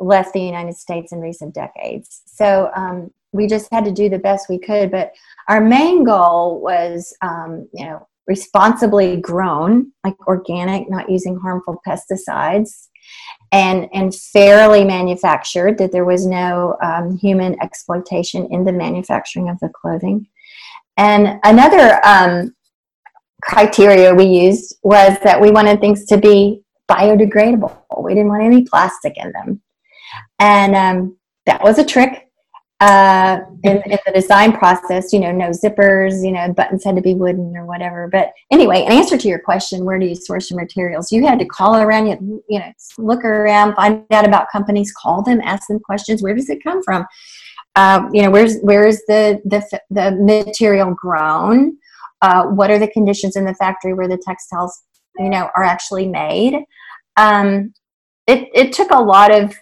left 0.00 0.32
the 0.32 0.40
United 0.40 0.76
States 0.76 1.12
in 1.12 1.20
recent 1.20 1.54
decades. 1.54 2.22
So 2.26 2.70
um, 2.74 3.10
we 3.32 3.46
just 3.46 3.72
had 3.72 3.84
to 3.84 3.92
do 3.92 4.08
the 4.08 4.18
best 4.18 4.48
we 4.48 4.58
could. 4.58 4.90
But 4.90 5.12
our 5.48 5.60
main 5.60 6.04
goal 6.04 6.60
was, 6.60 7.14
um, 7.22 7.68
you 7.72 7.84
know, 7.84 8.06
responsibly 8.26 9.16
grown, 9.16 9.92
like 10.04 10.14
organic, 10.26 10.88
not 10.90 11.10
using 11.10 11.38
harmful 11.38 11.80
pesticides, 11.86 12.88
and 13.52 13.88
and 13.92 14.14
fairly 14.14 14.84
manufactured. 14.84 15.78
That 15.78 15.92
there 15.92 16.04
was 16.04 16.26
no 16.26 16.76
um, 16.82 17.16
human 17.16 17.60
exploitation 17.62 18.48
in 18.50 18.64
the 18.64 18.72
manufacturing 18.72 19.48
of 19.48 19.58
the 19.60 19.70
clothing. 19.70 20.26
And 20.96 21.38
another 21.44 22.04
um, 22.04 22.54
criteria 23.42 24.14
we 24.14 24.24
used 24.24 24.76
was 24.82 25.18
that 25.22 25.40
we 25.40 25.50
wanted 25.50 25.80
things 25.80 26.04
to 26.06 26.18
be 26.18 26.62
biodegradable. 26.90 27.76
We 28.02 28.14
didn't 28.14 28.28
want 28.28 28.42
any 28.42 28.64
plastic 28.64 29.16
in 29.16 29.32
them 29.32 29.60
and 30.38 30.74
um, 30.74 31.16
that 31.46 31.62
was 31.62 31.78
a 31.78 31.84
trick 31.84 32.24
uh, 32.80 33.40
in, 33.64 33.82
in, 33.86 33.98
the 34.06 34.12
design 34.12 34.52
process. 34.52 35.12
You 35.12 35.18
know, 35.18 35.32
no 35.32 35.50
zippers. 35.50 36.24
You 36.24 36.32
know, 36.32 36.52
buttons 36.52 36.84
had 36.84 36.94
to 36.96 37.02
be 37.02 37.14
wooden 37.14 37.56
or 37.56 37.66
whatever. 37.66 38.08
But 38.10 38.32
anyway, 38.52 38.82
in 38.82 38.92
answer 38.92 39.18
to 39.18 39.28
your 39.28 39.40
question, 39.40 39.84
where 39.84 39.98
do 39.98 40.06
you 40.06 40.14
source 40.14 40.50
your 40.50 40.60
materials? 40.60 41.10
You 41.10 41.26
had 41.26 41.40
to 41.40 41.44
call 41.44 41.76
around. 41.76 42.06
You 42.06 42.42
you 42.48 42.60
know, 42.60 42.72
look 42.98 43.24
around, 43.24 43.74
find 43.74 44.04
out 44.12 44.26
about 44.26 44.50
companies, 44.50 44.92
call 44.92 45.22
them, 45.22 45.40
ask 45.42 45.66
them 45.66 45.80
questions. 45.80 46.22
Where 46.22 46.34
does 46.34 46.48
it 46.48 46.62
come 46.62 46.82
from? 46.82 47.04
Uh, 47.74 48.08
you 48.12 48.22
know, 48.22 48.30
where's 48.30 48.58
where's 48.60 48.98
the 49.08 49.40
the 49.44 49.80
the 49.90 50.12
material 50.12 50.94
grown? 50.94 51.76
Uh, 52.20 52.44
what 52.46 52.70
are 52.70 52.78
the 52.78 52.88
conditions 52.88 53.36
in 53.36 53.44
the 53.44 53.54
factory 53.54 53.94
where 53.94 54.08
the 54.08 54.20
textiles 54.24 54.82
you 55.18 55.28
know 55.28 55.48
are 55.56 55.64
actually 55.64 56.06
made? 56.06 56.64
Um, 57.16 57.72
it 58.26 58.48
it 58.54 58.72
took 58.72 58.90
a 58.90 59.00
lot 59.00 59.34
of 59.34 59.54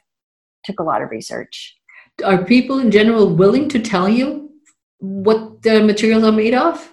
took 0.65 0.81
a 0.81 0.83
lot 0.83 1.03
of 1.03 1.11
research. 1.11 1.77
Are 2.25 2.45
people 2.45 2.79
in 2.79 2.91
general 2.91 3.35
willing 3.35 3.69
to 3.69 3.79
tell 3.79 4.09
you 4.09 4.51
what 4.99 5.63
the 5.63 5.83
materials 5.83 6.25
are 6.25 6.33
made 6.33 6.55
of? 6.55 6.93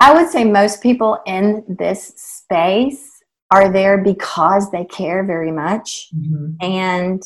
I 0.00 0.14
would 0.14 0.30
say 0.30 0.44
most 0.44 0.82
people 0.82 1.18
in 1.26 1.64
this 1.78 2.14
space 2.16 3.22
are 3.50 3.72
there 3.72 3.98
because 3.98 4.70
they 4.70 4.84
care 4.84 5.24
very 5.24 5.50
much. 5.50 6.08
Mm-hmm. 6.14 6.52
And 6.60 7.22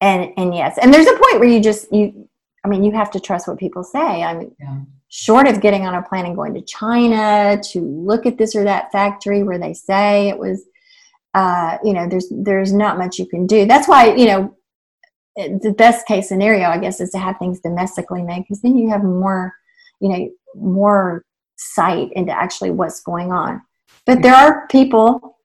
and 0.00 0.32
and 0.36 0.54
yes, 0.54 0.78
and 0.78 0.92
there's 0.92 1.06
a 1.06 1.12
point 1.12 1.40
where 1.40 1.48
you 1.48 1.60
just 1.60 1.92
you 1.92 2.28
I 2.64 2.68
mean 2.68 2.84
you 2.84 2.92
have 2.92 3.10
to 3.12 3.20
trust 3.20 3.46
what 3.46 3.58
people 3.58 3.84
say. 3.84 4.22
I 4.22 4.34
mean 4.34 4.54
yeah. 4.58 4.80
Short 5.08 5.46
of 5.46 5.60
getting 5.60 5.86
on 5.86 5.94
a 5.94 6.02
plane 6.02 6.26
and 6.26 6.36
going 6.36 6.54
to 6.54 6.62
China 6.62 7.60
to 7.70 7.80
look 7.80 8.26
at 8.26 8.38
this 8.38 8.56
or 8.56 8.64
that 8.64 8.90
factory 8.90 9.42
where 9.42 9.58
they 9.58 9.74
say 9.74 10.28
it 10.28 10.38
was 10.38 10.64
uh, 11.34 11.78
you 11.82 11.92
know, 11.92 12.08
there's 12.08 12.28
there's 12.30 12.72
not 12.72 12.96
much 12.96 13.18
you 13.18 13.26
can 13.26 13.46
do. 13.46 13.66
That's 13.66 13.88
why 13.88 14.14
you 14.14 14.26
know 14.26 14.56
the 15.36 15.74
best 15.76 16.06
case 16.06 16.28
scenario, 16.28 16.68
I 16.68 16.78
guess, 16.78 17.00
is 17.00 17.10
to 17.10 17.18
have 17.18 17.38
things 17.38 17.60
domestically 17.60 18.22
made 18.22 18.42
because 18.42 18.62
then 18.62 18.76
you 18.76 18.88
have 18.90 19.02
more, 19.02 19.52
you 20.00 20.08
know, 20.08 20.30
more 20.54 21.24
sight 21.56 22.12
into 22.12 22.32
actually 22.32 22.70
what's 22.70 23.00
going 23.00 23.32
on. 23.32 23.60
But 24.06 24.22
there 24.22 24.34
are 24.34 24.68
people 24.68 25.38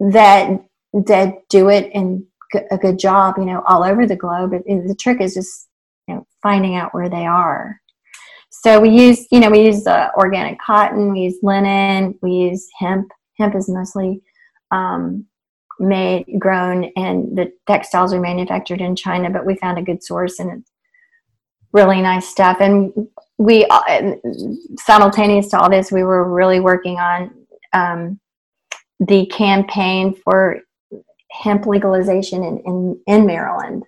that 0.00 0.64
that 0.94 1.34
do 1.50 1.68
it 1.68 1.90
in 1.92 2.26
a 2.70 2.78
good 2.78 2.98
job, 2.98 3.34
you 3.36 3.44
know, 3.44 3.62
all 3.66 3.84
over 3.84 4.06
the 4.06 4.16
globe. 4.16 4.50
the 4.50 4.96
trick 4.98 5.20
is 5.20 5.34
just 5.34 5.68
you 6.08 6.14
know 6.14 6.26
finding 6.42 6.74
out 6.74 6.94
where 6.94 7.10
they 7.10 7.26
are. 7.26 7.81
So 8.54 8.78
we 8.78 8.90
use, 8.90 9.26
you 9.32 9.40
know, 9.40 9.50
we 9.50 9.64
use 9.64 9.86
uh, 9.86 10.10
organic 10.14 10.60
cotton, 10.60 11.10
we 11.10 11.20
use 11.20 11.38
linen, 11.42 12.18
we 12.20 12.32
use 12.32 12.68
hemp. 12.78 13.10
Hemp 13.38 13.56
is 13.56 13.68
mostly 13.68 14.20
um, 14.70 15.24
made, 15.80 16.26
grown, 16.38 16.84
and 16.94 17.36
the 17.36 17.50
textiles 17.66 18.12
are 18.12 18.20
manufactured 18.20 18.82
in 18.82 18.94
China. 18.94 19.30
But 19.30 19.46
we 19.46 19.56
found 19.56 19.78
a 19.78 19.82
good 19.82 20.04
source, 20.04 20.38
and 20.38 20.60
it's 20.60 20.70
really 21.72 22.02
nice 22.02 22.28
stuff. 22.28 22.58
And 22.60 22.92
we, 23.38 23.64
uh, 23.70 24.16
simultaneous 24.78 25.48
to 25.48 25.58
all 25.58 25.70
this, 25.70 25.90
we 25.90 26.04
were 26.04 26.30
really 26.30 26.60
working 26.60 26.98
on 26.98 27.34
um, 27.72 28.20
the 29.00 29.26
campaign 29.26 30.14
for 30.14 30.60
hemp 31.30 31.64
legalization 31.64 32.44
in, 32.44 32.58
in, 32.66 33.00
in 33.06 33.26
Maryland. 33.26 33.84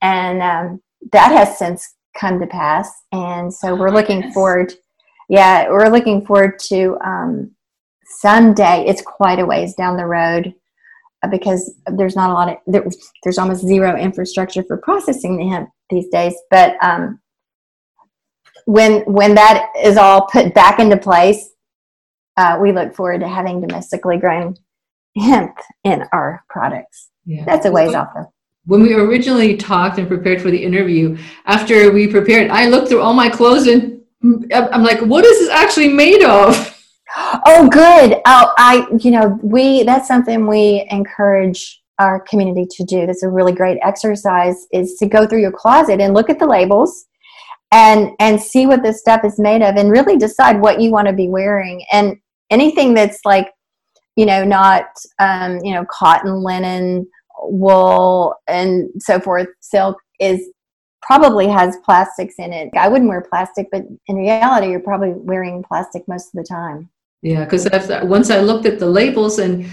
And 0.00 0.40
um, 0.40 0.80
that 1.10 1.32
has 1.32 1.58
since 1.58 1.96
come 2.18 2.40
to 2.40 2.46
pass. 2.46 2.90
And 3.12 3.52
so 3.52 3.74
we're 3.74 3.90
looking 3.90 4.32
forward, 4.32 4.72
yeah, 5.28 5.68
we're 5.68 5.88
looking 5.88 6.24
forward 6.26 6.58
to 6.68 6.98
um, 7.04 7.50
someday 8.10 8.84
it's 8.86 9.02
quite 9.02 9.38
a 9.38 9.46
ways 9.46 9.74
down 9.74 9.96
the 9.96 10.04
road 10.04 10.52
uh, 11.22 11.28
because 11.28 11.74
there's 11.96 12.16
not 12.16 12.30
a 12.30 12.32
lot 12.32 12.48
of 12.48 12.56
there, 12.66 12.84
there's 13.22 13.38
almost 13.38 13.64
zero 13.64 13.96
infrastructure 13.96 14.64
for 14.64 14.76
processing 14.78 15.36
the 15.36 15.46
hemp 15.46 15.68
these 15.90 16.08
days 16.08 16.34
but 16.50 16.76
um, 16.82 17.20
when 18.66 19.00
when 19.02 19.34
that 19.34 19.70
is 19.82 19.96
all 19.96 20.26
put 20.26 20.52
back 20.54 20.78
into 20.80 20.96
place 20.96 21.50
uh, 22.36 22.58
we 22.60 22.72
look 22.72 22.94
forward 22.94 23.20
to 23.20 23.28
having 23.28 23.60
domestically 23.60 24.16
grown 24.16 24.56
hemp 25.16 25.56
in 25.84 26.04
our 26.12 26.44
products 26.48 27.10
yeah. 27.24 27.44
that's 27.44 27.66
a 27.66 27.70
ways 27.70 27.94
off 27.94 28.08
though 28.14 28.32
when 28.66 28.82
we 28.82 28.94
originally 28.94 29.56
talked 29.56 29.98
and 29.98 30.08
prepared 30.08 30.40
for 30.40 30.50
the 30.50 30.62
interview 30.62 31.16
after 31.46 31.90
we 31.92 32.06
prepared 32.06 32.50
i 32.50 32.66
looked 32.66 32.88
through 32.88 33.00
all 33.00 33.14
my 33.14 33.28
clothes 33.28 33.66
and 33.66 34.00
i'm 34.52 34.82
like 34.82 35.00
what 35.00 35.24
is 35.24 35.38
this 35.38 35.50
actually 35.50 35.88
made 35.88 36.22
of 36.24 36.76
Oh, 37.46 37.68
good. 37.68 38.20
Oh, 38.26 38.52
I, 38.58 38.86
you 39.00 39.10
know, 39.10 39.38
we, 39.42 39.82
that's 39.82 40.06
something 40.06 40.46
we 40.46 40.86
encourage 40.90 41.82
our 41.98 42.20
community 42.20 42.66
to 42.70 42.84
do. 42.84 43.06
That's 43.06 43.22
a 43.22 43.28
really 43.28 43.52
great 43.52 43.78
exercise 43.82 44.66
is 44.72 44.94
to 44.98 45.06
go 45.06 45.26
through 45.26 45.40
your 45.40 45.52
closet 45.52 46.00
and 46.00 46.14
look 46.14 46.30
at 46.30 46.38
the 46.38 46.46
labels 46.46 47.06
and, 47.72 48.10
and 48.20 48.40
see 48.40 48.66
what 48.66 48.82
this 48.82 49.00
stuff 49.00 49.24
is 49.24 49.38
made 49.38 49.62
of 49.62 49.76
and 49.76 49.90
really 49.90 50.16
decide 50.16 50.60
what 50.60 50.80
you 50.80 50.90
want 50.90 51.08
to 51.08 51.12
be 51.12 51.28
wearing. 51.28 51.84
And 51.92 52.16
anything 52.50 52.94
that's 52.94 53.20
like, 53.24 53.50
you 54.16 54.26
know, 54.26 54.44
not, 54.44 54.86
um, 55.18 55.58
you 55.62 55.74
know, 55.74 55.84
cotton, 55.90 56.42
linen, 56.42 57.06
wool, 57.42 58.34
and 58.46 58.90
so 58.98 59.20
forth, 59.20 59.48
silk 59.60 59.98
is 60.18 60.48
probably 61.02 61.48
has 61.48 61.76
plastics 61.84 62.34
in 62.38 62.52
it. 62.52 62.70
I 62.76 62.88
wouldn't 62.88 63.08
wear 63.08 63.22
plastic, 63.22 63.68
but 63.72 63.84
in 64.06 64.16
reality, 64.16 64.70
you're 64.70 64.80
probably 64.80 65.12
wearing 65.12 65.62
plastic 65.62 66.06
most 66.06 66.26
of 66.26 66.32
the 66.34 66.44
time. 66.44 66.90
Yeah, 67.22 67.44
because 67.44 67.68
once 68.04 68.30
I 68.30 68.40
looked 68.40 68.66
at 68.66 68.78
the 68.78 68.86
labels 68.86 69.38
and 69.38 69.66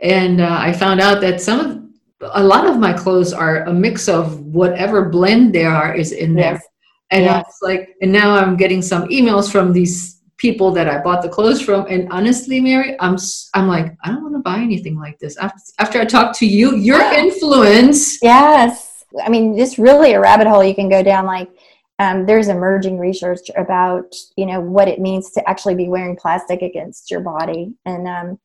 and 0.00 0.40
uh, 0.40 0.56
I 0.60 0.72
found 0.72 1.00
out 1.00 1.20
that 1.20 1.40
some 1.40 1.60
of 1.60 1.84
a 2.32 2.42
lot 2.42 2.66
of 2.66 2.78
my 2.78 2.92
clothes 2.92 3.32
are 3.32 3.64
a 3.64 3.72
mix 3.72 4.08
of 4.08 4.40
whatever 4.46 5.08
blend 5.08 5.54
there 5.54 5.70
are 5.70 5.94
is 5.94 6.12
in 6.12 6.34
there. 6.34 6.60
And 7.10 7.24
yes. 7.24 7.44
it's 7.46 7.62
like, 7.62 7.94
and 8.00 8.12
now 8.12 8.34
I'm 8.34 8.56
getting 8.56 8.82
some 8.82 9.08
emails 9.08 9.50
from 9.50 9.72
these 9.72 10.13
people 10.36 10.70
that 10.72 10.88
I 10.88 11.00
bought 11.00 11.22
the 11.22 11.28
clothes 11.28 11.60
from. 11.60 11.86
And 11.86 12.10
honestly, 12.10 12.60
Mary, 12.60 12.96
I'm 13.00 13.16
I'm 13.54 13.68
like, 13.68 13.96
I 14.04 14.08
don't 14.08 14.22
want 14.22 14.34
to 14.34 14.40
buy 14.40 14.58
anything 14.58 14.98
like 14.98 15.18
this. 15.18 15.36
After 15.36 15.60
after 15.78 16.00
I 16.00 16.04
talk 16.04 16.36
to 16.38 16.46
you, 16.46 16.76
your 16.76 17.00
influence. 17.00 18.22
Yes, 18.22 19.04
I 19.24 19.28
mean, 19.28 19.56
just 19.56 19.78
really 19.78 20.12
a 20.12 20.20
rabbit 20.20 20.46
hole 20.46 20.64
you 20.64 20.74
can 20.74 20.88
go 20.88 21.02
down. 21.02 21.26
Like, 21.26 21.50
um, 21.98 22.26
there's 22.26 22.48
emerging 22.48 22.98
research 22.98 23.50
about 23.56 24.14
you 24.36 24.46
know 24.46 24.60
what 24.60 24.88
it 24.88 25.00
means 25.00 25.30
to 25.32 25.48
actually 25.48 25.76
be 25.76 25.88
wearing 25.88 26.16
plastic 26.16 26.62
against 26.62 27.10
your 27.10 27.20
body, 27.20 27.74
and 27.86 28.08
um, 28.08 28.38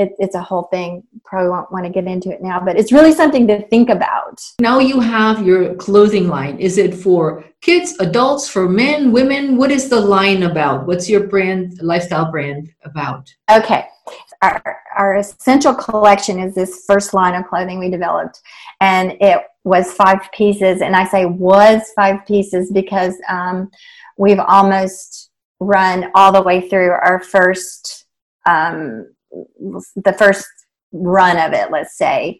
it, 0.00 0.14
it's 0.18 0.34
a 0.34 0.42
whole 0.42 0.64
thing. 0.64 1.02
Probably 1.24 1.50
won't 1.50 1.70
want 1.70 1.84
to 1.84 1.92
get 1.92 2.06
into 2.06 2.30
it 2.30 2.42
now, 2.42 2.58
but 2.58 2.76
it's 2.78 2.90
really 2.90 3.12
something 3.12 3.46
to 3.48 3.66
think 3.68 3.90
about. 3.90 4.40
Now 4.58 4.78
you 4.78 4.98
have 4.98 5.46
your 5.46 5.74
clothing 5.74 6.26
line. 6.26 6.58
Is 6.58 6.78
it 6.78 6.94
for 6.94 7.44
kids, 7.60 7.94
adults, 8.00 8.48
for 8.48 8.66
men, 8.66 9.12
women? 9.12 9.58
What 9.58 9.70
is 9.70 9.90
the 9.90 10.00
line 10.00 10.44
about? 10.44 10.86
What's 10.86 11.10
your 11.10 11.26
brand, 11.26 11.82
lifestyle 11.82 12.30
brand 12.30 12.72
about? 12.82 13.32
Okay. 13.50 13.86
Our, 14.40 14.78
our 14.96 15.16
essential 15.16 15.74
collection 15.74 16.40
is 16.40 16.54
this 16.54 16.84
first 16.86 17.12
line 17.12 17.34
of 17.34 17.46
clothing 17.46 17.78
we 17.78 17.90
developed, 17.90 18.40
and 18.80 19.12
it 19.20 19.42
was 19.64 19.92
five 19.92 20.20
pieces. 20.32 20.80
And 20.80 20.96
I 20.96 21.06
say 21.06 21.26
was 21.26 21.82
five 21.94 22.24
pieces 22.26 22.72
because 22.72 23.14
um, 23.28 23.70
we've 24.16 24.40
almost 24.40 25.30
run 25.60 26.10
all 26.14 26.32
the 26.32 26.40
way 26.40 26.70
through 26.70 26.90
our 26.90 27.20
first 27.22 28.06
um, 28.46 29.06
the 29.30 30.14
first 30.18 30.46
run 30.92 31.38
of 31.38 31.52
it, 31.52 31.70
let's 31.70 31.96
say. 31.96 32.38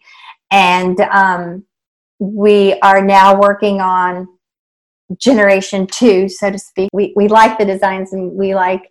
And 0.51 0.99
um, 0.99 1.65
we 2.19 2.73
are 2.81 3.03
now 3.03 3.39
working 3.39 3.81
on 3.81 4.27
generation 5.17 5.87
two, 5.87 6.29
so 6.29 6.51
to 6.51 6.59
speak. 6.59 6.89
We, 6.93 7.13
we 7.15 7.27
like 7.27 7.57
the 7.57 7.65
designs 7.65 8.13
and 8.13 8.31
we 8.33 8.53
like 8.55 8.83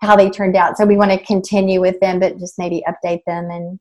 how 0.00 0.16
they 0.16 0.30
turned 0.30 0.56
out. 0.56 0.76
So 0.76 0.84
we 0.84 0.96
want 0.96 1.12
to 1.12 1.24
continue 1.24 1.80
with 1.80 2.00
them, 2.00 2.18
but 2.18 2.38
just 2.38 2.58
maybe 2.58 2.82
update 2.88 3.20
them 3.26 3.50
and, 3.50 3.80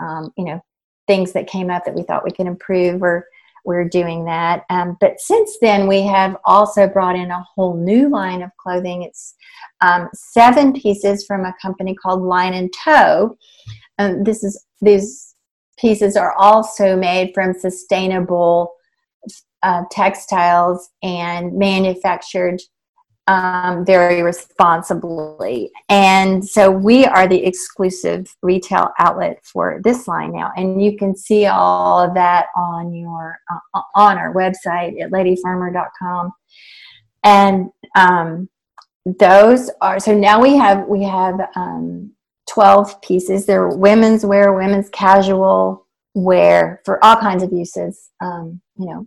um, 0.00 0.32
you 0.36 0.44
know, 0.44 0.60
things 1.06 1.32
that 1.32 1.46
came 1.46 1.70
up 1.70 1.84
that 1.84 1.94
we 1.94 2.02
thought 2.02 2.24
we 2.24 2.30
could 2.30 2.46
improve 2.46 3.02
or 3.02 3.26
we're 3.64 3.88
doing 3.88 4.24
that. 4.24 4.64
Um, 4.70 4.96
but 5.00 5.20
since 5.20 5.56
then, 5.60 5.86
we 5.86 6.02
have 6.02 6.36
also 6.44 6.88
brought 6.88 7.16
in 7.16 7.30
a 7.30 7.44
whole 7.54 7.76
new 7.76 8.08
line 8.08 8.42
of 8.42 8.50
clothing. 8.58 9.02
It's 9.02 9.34
um, 9.80 10.08
seven 10.14 10.72
pieces 10.72 11.24
from 11.24 11.44
a 11.44 11.54
company 11.60 11.94
called 11.94 12.22
Line 12.22 12.54
and 12.54 12.72
Toe. 12.72 13.36
Um, 13.98 14.24
this 14.24 14.42
is 14.42 14.64
these 14.80 15.34
pieces 15.78 16.16
are 16.16 16.32
also 16.34 16.96
made 16.96 17.32
from 17.34 17.54
sustainable 17.54 18.72
uh, 19.62 19.84
textiles 19.90 20.90
and 21.02 21.56
manufactured 21.56 22.60
um, 23.28 23.84
very 23.84 24.22
responsibly. 24.22 25.70
And 25.88 26.44
so 26.44 26.70
we 26.70 27.04
are 27.04 27.28
the 27.28 27.44
exclusive 27.44 28.34
retail 28.42 28.90
outlet 28.98 29.40
for 29.44 29.80
this 29.84 30.08
line 30.08 30.32
now. 30.32 30.50
And 30.56 30.82
you 30.82 30.96
can 30.96 31.16
see 31.16 31.46
all 31.46 32.00
of 32.00 32.14
that 32.14 32.46
on 32.56 32.92
your 32.92 33.38
uh, 33.50 33.80
on 33.94 34.18
our 34.18 34.34
website 34.34 35.00
at 35.00 35.10
ladyfarmer.com. 35.10 36.32
And 37.24 37.70
um, 37.94 38.48
those 39.04 39.70
are 39.80 40.00
so 40.00 40.16
now 40.16 40.40
we 40.40 40.56
have 40.56 40.86
we 40.88 41.04
have 41.04 41.40
um, 41.54 42.12
12 42.50 43.00
pieces. 43.02 43.46
They're 43.46 43.68
women's 43.68 44.26
wear, 44.26 44.52
women's 44.52 44.88
casual 44.90 45.86
wear 46.14 46.80
for 46.84 47.02
all 47.04 47.16
kinds 47.16 47.42
of 47.42 47.52
uses. 47.52 48.10
Um, 48.20 48.60
you 48.76 48.86
know, 48.86 49.06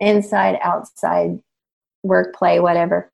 inside, 0.00 0.58
outside, 0.62 1.38
work, 2.02 2.34
play, 2.34 2.60
whatever. 2.60 3.10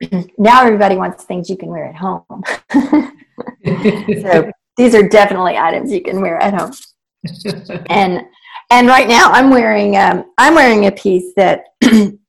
now 0.38 0.64
everybody 0.64 0.96
wants 0.96 1.24
things 1.24 1.50
you 1.50 1.56
can 1.56 1.68
wear 1.68 1.86
at 1.86 1.96
home. 1.96 2.42
so 4.22 4.50
these 4.76 4.94
are 4.94 5.08
definitely 5.08 5.56
items 5.56 5.92
you 5.92 6.02
can 6.02 6.20
wear 6.20 6.38
at 6.40 6.54
home. 6.54 6.72
and 7.90 8.22
and 8.70 8.86
right 8.86 9.08
now 9.08 9.30
I'm 9.32 9.50
wearing 9.50 9.96
um, 9.96 10.32
I'm 10.38 10.54
wearing 10.54 10.86
a 10.86 10.92
piece 10.92 11.32
that 11.36 11.64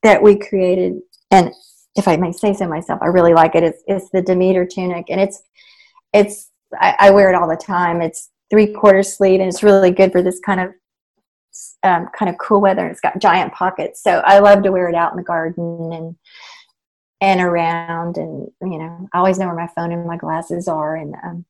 that 0.04 0.22
we 0.22 0.38
created, 0.38 1.00
and 1.32 1.52
if 1.96 2.08
I 2.08 2.18
may 2.18 2.32
say 2.32 2.54
so 2.54 2.68
myself, 2.68 3.00
I 3.02 3.08
really 3.08 3.34
like 3.34 3.56
it. 3.56 3.64
It's 3.64 3.84
it's 3.88 4.10
the 4.12 4.22
Demeter 4.22 4.66
tunic, 4.66 5.06
and 5.10 5.22
it's 5.22 5.42
it's 6.14 6.50
I, 6.80 6.96
I 7.00 7.10
wear 7.12 7.30
it 7.30 7.36
all 7.36 7.48
the 7.48 7.56
time. 7.56 8.02
It's 8.02 8.30
three 8.50 8.74
quarter 8.74 9.04
sleeve, 9.04 9.42
and 9.42 9.50
it's 9.50 9.64
really 9.64 9.92
good 9.92 10.12
for 10.12 10.24
this 10.24 10.40
kind 10.40 10.60
of 10.60 10.74
um, 11.84 12.08
kind 12.18 12.30
of 12.30 12.38
cool 12.38 12.62
weather. 12.62 12.82
and 12.82 12.92
It's 12.92 13.02
got 13.02 13.20
giant 13.20 13.54
pockets, 13.54 14.02
so 14.02 14.22
I 14.26 14.40
love 14.40 14.64
to 14.64 14.72
wear 14.72 14.90
it 14.90 14.96
out 14.96 15.12
in 15.12 15.18
the 15.18 15.24
garden 15.24 15.92
and 15.94 16.16
and 17.22 17.42
around 17.42 18.18
and 18.18 18.50
you 18.62 18.78
know 18.80 19.08
i 19.14 19.18
always 19.18 19.38
know 19.38 19.48
where 19.48 19.56
my 19.56 19.68
phone 19.68 19.92
and 19.92 20.06
my 20.06 20.18
glasses 20.18 20.68
are 20.68 20.96
and 20.96 21.16
um, 21.24 21.46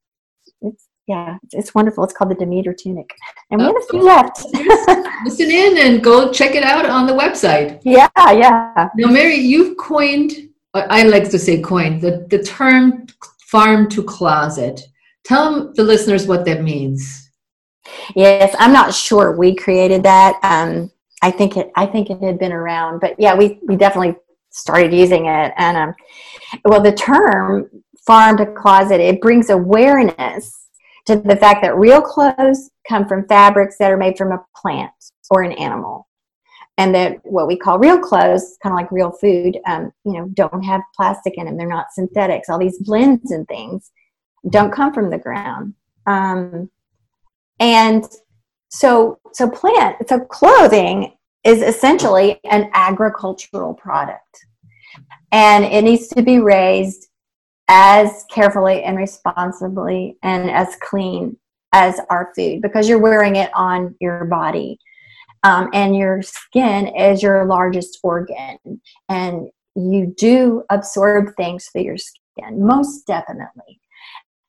it's 0.62 0.88
yeah 1.08 1.38
it's, 1.54 1.74
wonderful. 1.74 2.04
It's 2.04 2.14
called 2.14 2.30
the 2.30 2.36
demeter 2.36 2.72
tunic. 2.72 3.10
And 3.50 3.60
we 3.60 3.66
have 3.66 3.76
a 3.76 3.86
few 3.90 4.04
left. 4.04 4.46
Listen 5.26 5.50
in 5.50 5.78
and 5.78 6.04
go 6.04 6.32
check 6.32 6.54
it 6.54 6.64
out 6.64 6.86
on 6.86 7.08
the 7.08 7.14
website. 7.14 7.82
Yeah 7.84 8.10
yeah. 8.18 8.90
Now 8.96 9.12
mary 9.12 9.36
you've 9.36 9.78
coined 9.78 10.50
i 10.76 11.02
like 11.04 11.30
to 11.32 11.40
say 11.40 11.62
coined 11.62 12.02
the, 12.02 12.28
the 12.30 12.44
term 12.44 13.08
farm 13.48 13.90
to 13.90 14.04
closet. 14.04 14.82
Tell 15.24 15.74
the 15.74 15.84
listeners 15.84 16.28
what 16.28 16.46
that 16.46 16.62
means. 16.62 17.32
Yes 18.16 18.56
i'm 18.60 18.74
not 18.74 18.94
sure 18.94 19.36
we 19.36 19.56
created 19.56 20.04
that. 20.04 20.40
Um, 20.44 20.92
I 21.22 21.32
think 21.32 21.58
it. 21.58 21.72
I 21.76 21.86
think 21.86 22.10
it 22.10 22.22
had 22.22 22.40
been 22.40 22.54
around, 22.54 23.02
but 23.02 23.16
yeah, 23.20 23.36
we 23.36 23.60
we 23.64 23.76
definitely 23.76 24.16
started 24.50 24.94
using 24.94 25.26
it. 25.26 25.54
And 25.58 25.78
um, 25.78 25.94
well, 26.66 26.82
the 26.82 26.92
term 26.92 27.70
farm 28.06 28.38
to 28.38 28.46
closet 28.46 29.00
it 29.00 29.22
brings 29.22 29.50
awareness 29.50 30.68
to 31.06 31.16
the 31.16 31.36
fact 31.36 31.62
that 31.62 31.78
real 31.78 32.02
clothes 32.02 32.72
come 32.88 33.08
from 33.08 33.28
fabrics 33.28 33.78
that 33.78 33.92
are 33.92 33.98
made 33.98 34.18
from 34.18 34.32
a 34.32 34.44
plant 34.56 34.92
or 35.30 35.44
an 35.44 35.52
animal. 35.54 36.08
And 36.78 36.96
that 36.96 37.18
what 37.24 37.48
we 37.48 37.58
call 37.58 37.78
real 37.78 38.00
clothes, 38.00 38.58
kind 38.64 38.74
of 38.74 38.78
like 38.78 38.92
real 38.92 39.12
food, 39.12 39.58
um, 39.68 39.92
you 40.06 40.14
know, 40.14 40.30
don't 40.34 40.64
have 40.64 40.82
plastic 40.96 41.34
in 41.38 41.46
them. 41.46 41.58
They're 41.58 41.68
not 41.68 41.92
synthetics. 41.92 42.48
All 42.48 42.58
these 42.58 42.80
blends 42.80 43.32
and 43.32 43.48
things 43.48 43.92
don't 44.50 44.72
come 44.72 44.94
from 44.94 45.10
the 45.10 45.18
ground. 45.18 45.74
Um, 46.08 46.70
and 47.60 48.06
so, 48.70 49.20
so 49.34 49.50
plant, 49.50 50.08
so 50.08 50.20
clothing 50.22 51.12
is 51.44 51.62
essentially 51.62 52.40
an 52.50 52.70
agricultural 52.74 53.74
product. 53.74 54.46
And 55.32 55.64
it 55.64 55.84
needs 55.84 56.08
to 56.10 56.22
be 56.22 56.40
raised 56.40 57.08
as 57.68 58.26
carefully 58.32 58.84
and 58.84 58.98
responsibly 58.98 60.18
and 60.24 60.50
as 60.50 60.76
clean 60.82 61.38
as 61.72 62.02
our 62.10 62.32
food 62.36 62.62
because 62.62 62.90
you're 62.90 63.00
wearing 63.00 63.36
it 63.36 63.52
on 63.54 63.96
your 64.00 64.26
body. 64.26 64.80
Um, 65.44 65.70
and 65.72 65.96
your 65.96 66.22
skin 66.22 66.88
is 66.88 67.24
your 67.24 67.46
largest 67.46 68.00
organ. 68.04 68.58
And 69.08 69.50
you 69.76 70.14
do 70.18 70.64
absorb 70.70 71.36
things 71.38 71.68
through 71.68 71.84
your 71.84 71.98
skin, 71.98 72.66
most 72.66 73.06
definitely. 73.08 73.80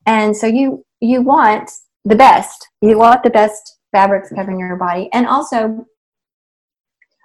And 0.07 0.37
so 0.37 0.47
you 0.47 0.85
you 1.01 1.23
want 1.23 1.71
the 2.05 2.17
best. 2.17 2.69
You 2.81 2.99
want 2.99 3.23
the 3.23 3.31
best 3.31 3.79
fabrics 3.93 4.31
covering 4.35 4.59
your 4.59 4.77
body. 4.77 5.09
And 5.13 5.27
also 5.27 5.87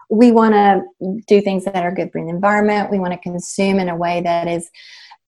we 0.09 0.31
want 0.31 0.53
to 0.53 0.83
do 1.27 1.41
things 1.41 1.65
that 1.65 1.83
are 1.83 1.93
good 1.93 2.11
for 2.11 2.21
the 2.21 2.29
environment. 2.29 2.91
We 2.91 2.99
want 2.99 3.13
to 3.13 3.19
consume 3.19 3.79
in 3.79 3.89
a 3.89 3.95
way 3.95 4.21
that 4.21 4.47
is 4.47 4.69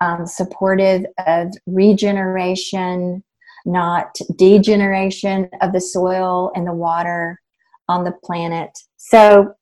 um, 0.01 0.25
supportive 0.25 1.05
of 1.25 1.51
regeneration, 1.65 3.23
not 3.65 4.15
degeneration 4.37 5.49
of 5.61 5.73
the 5.73 5.81
soil 5.81 6.51
and 6.55 6.67
the 6.67 6.73
water 6.73 7.41
on 7.89 8.03
the 8.03 8.13
planet. 8.23 8.69
So, 8.97 9.53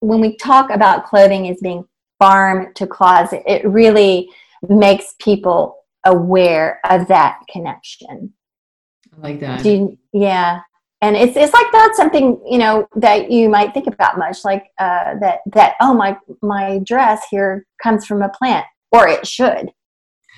when 0.00 0.20
we 0.20 0.36
talk 0.36 0.70
about 0.70 1.04
clothing 1.04 1.48
as 1.48 1.60
being 1.60 1.84
farm 2.18 2.72
to 2.74 2.86
closet, 2.86 3.42
it 3.46 3.64
really 3.64 4.28
makes 4.68 5.14
people 5.20 5.76
aware 6.04 6.80
of 6.90 7.06
that 7.06 7.38
connection. 7.48 8.32
I 9.16 9.20
like 9.20 9.40
that. 9.40 9.64
You, 9.64 9.96
yeah 10.12 10.62
and 11.02 11.16
it's 11.16 11.36
it's 11.36 11.52
like 11.52 11.66
not 11.72 11.94
something 11.94 12.40
you 12.48 12.58
know 12.58 12.86
that 12.96 13.30
you 13.30 13.48
might 13.48 13.74
think 13.74 13.88
about 13.88 14.18
much 14.18 14.44
like 14.44 14.64
uh, 14.78 15.18
that 15.20 15.40
that 15.52 15.74
oh 15.80 15.92
my 15.92 16.16
my 16.40 16.78
dress 16.84 17.20
here 17.30 17.66
comes 17.82 18.06
from 18.06 18.22
a 18.22 18.30
plant 18.30 18.64
or 18.92 19.06
it 19.08 19.26
should. 19.26 19.70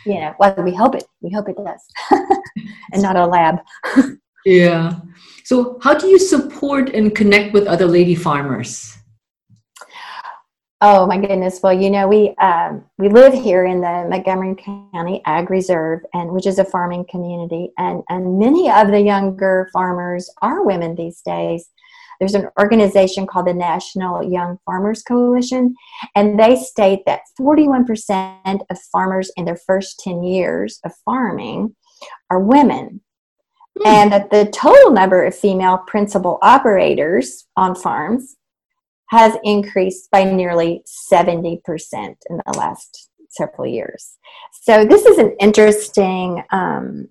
You 0.06 0.20
know 0.20 0.34
well 0.38 0.54
we 0.58 0.74
hope 0.74 0.94
it 0.94 1.04
we 1.20 1.30
hope 1.30 1.48
it 1.48 1.56
does 1.56 1.80
and 2.92 3.02
not 3.02 3.16
a 3.16 3.26
lab. 3.26 3.58
Yeah. 4.46 5.00
So 5.44 5.78
how 5.82 5.94
do 5.94 6.06
you 6.06 6.18
support 6.18 6.90
and 6.90 7.14
connect 7.14 7.54
with 7.54 7.66
other 7.66 7.86
lady 7.86 8.14
farmers 8.14 8.94
Oh 10.86 11.06
my 11.06 11.16
goodness! 11.16 11.60
Well, 11.62 11.72
you 11.72 11.88
know, 11.88 12.06
we 12.06 12.36
um, 12.36 12.84
we 12.98 13.08
live 13.08 13.32
here 13.32 13.64
in 13.64 13.80
the 13.80 14.06
Montgomery 14.06 14.54
County 14.54 15.22
Ag 15.24 15.48
Reserve, 15.48 16.00
and 16.12 16.30
which 16.30 16.46
is 16.46 16.58
a 16.58 16.64
farming 16.66 17.06
community, 17.10 17.72
and 17.78 18.02
and 18.10 18.38
many 18.38 18.70
of 18.70 18.88
the 18.88 19.00
younger 19.00 19.70
farmers 19.72 20.28
are 20.42 20.62
women 20.62 20.94
these 20.94 21.22
days. 21.22 21.70
There's 22.20 22.34
an 22.34 22.50
organization 22.60 23.26
called 23.26 23.46
the 23.46 23.54
National 23.54 24.22
Young 24.22 24.58
Farmers 24.66 25.02
Coalition, 25.02 25.74
and 26.14 26.38
they 26.38 26.54
state 26.54 27.06
that 27.06 27.22
41% 27.40 28.60
of 28.68 28.78
farmers 28.92 29.32
in 29.38 29.46
their 29.46 29.56
first 29.56 30.00
10 30.00 30.22
years 30.22 30.80
of 30.84 30.92
farming 31.02 31.74
are 32.28 32.40
women. 32.40 33.00
Mm. 33.78 33.86
And 33.86 34.12
that 34.12 34.30
the 34.30 34.50
total 34.52 34.90
number 34.90 35.24
of 35.24 35.34
female 35.34 35.78
principal 35.78 36.38
operators 36.42 37.46
on 37.56 37.74
farms 37.74 38.36
has 39.08 39.36
increased 39.44 40.10
by 40.10 40.24
nearly 40.24 40.82
70% 40.86 41.60
in 41.94 42.40
the 42.46 42.52
last 42.56 43.10
several 43.28 43.66
years. 43.66 44.18
So 44.62 44.84
this 44.84 45.04
is 45.04 45.18
an 45.18 45.36
interesting 45.40 46.42
um, 46.50 47.08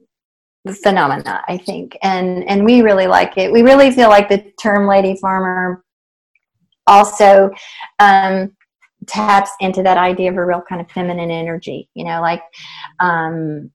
phenomena, 0.82 1.43
I 1.47 1.58
think, 1.58 1.97
and 2.01 2.43
and 2.49 2.63
we 2.63 2.82
really 2.82 3.08
like 3.08 3.38
it. 3.38 3.51
We 3.51 3.62
really 3.62 3.91
feel 3.91 4.10
like 4.10 4.29
the 4.29 4.51
term 4.62 4.88
"lady 4.88 5.17
farmer" 5.17 5.84
also 6.88 7.51
um, 7.99 8.56
taps 9.08 9.51
into 9.60 9.84
that 9.84 9.97
idea 9.97 10.32
of 10.32 10.38
a 10.38 10.45
real 10.45 10.63
kind 10.67 10.82
of 10.82 10.89
feminine 10.89 11.32
energy. 11.32 11.89
You 11.93 12.06
know, 12.06 12.21
like 12.21 12.41
um, 12.99 13.71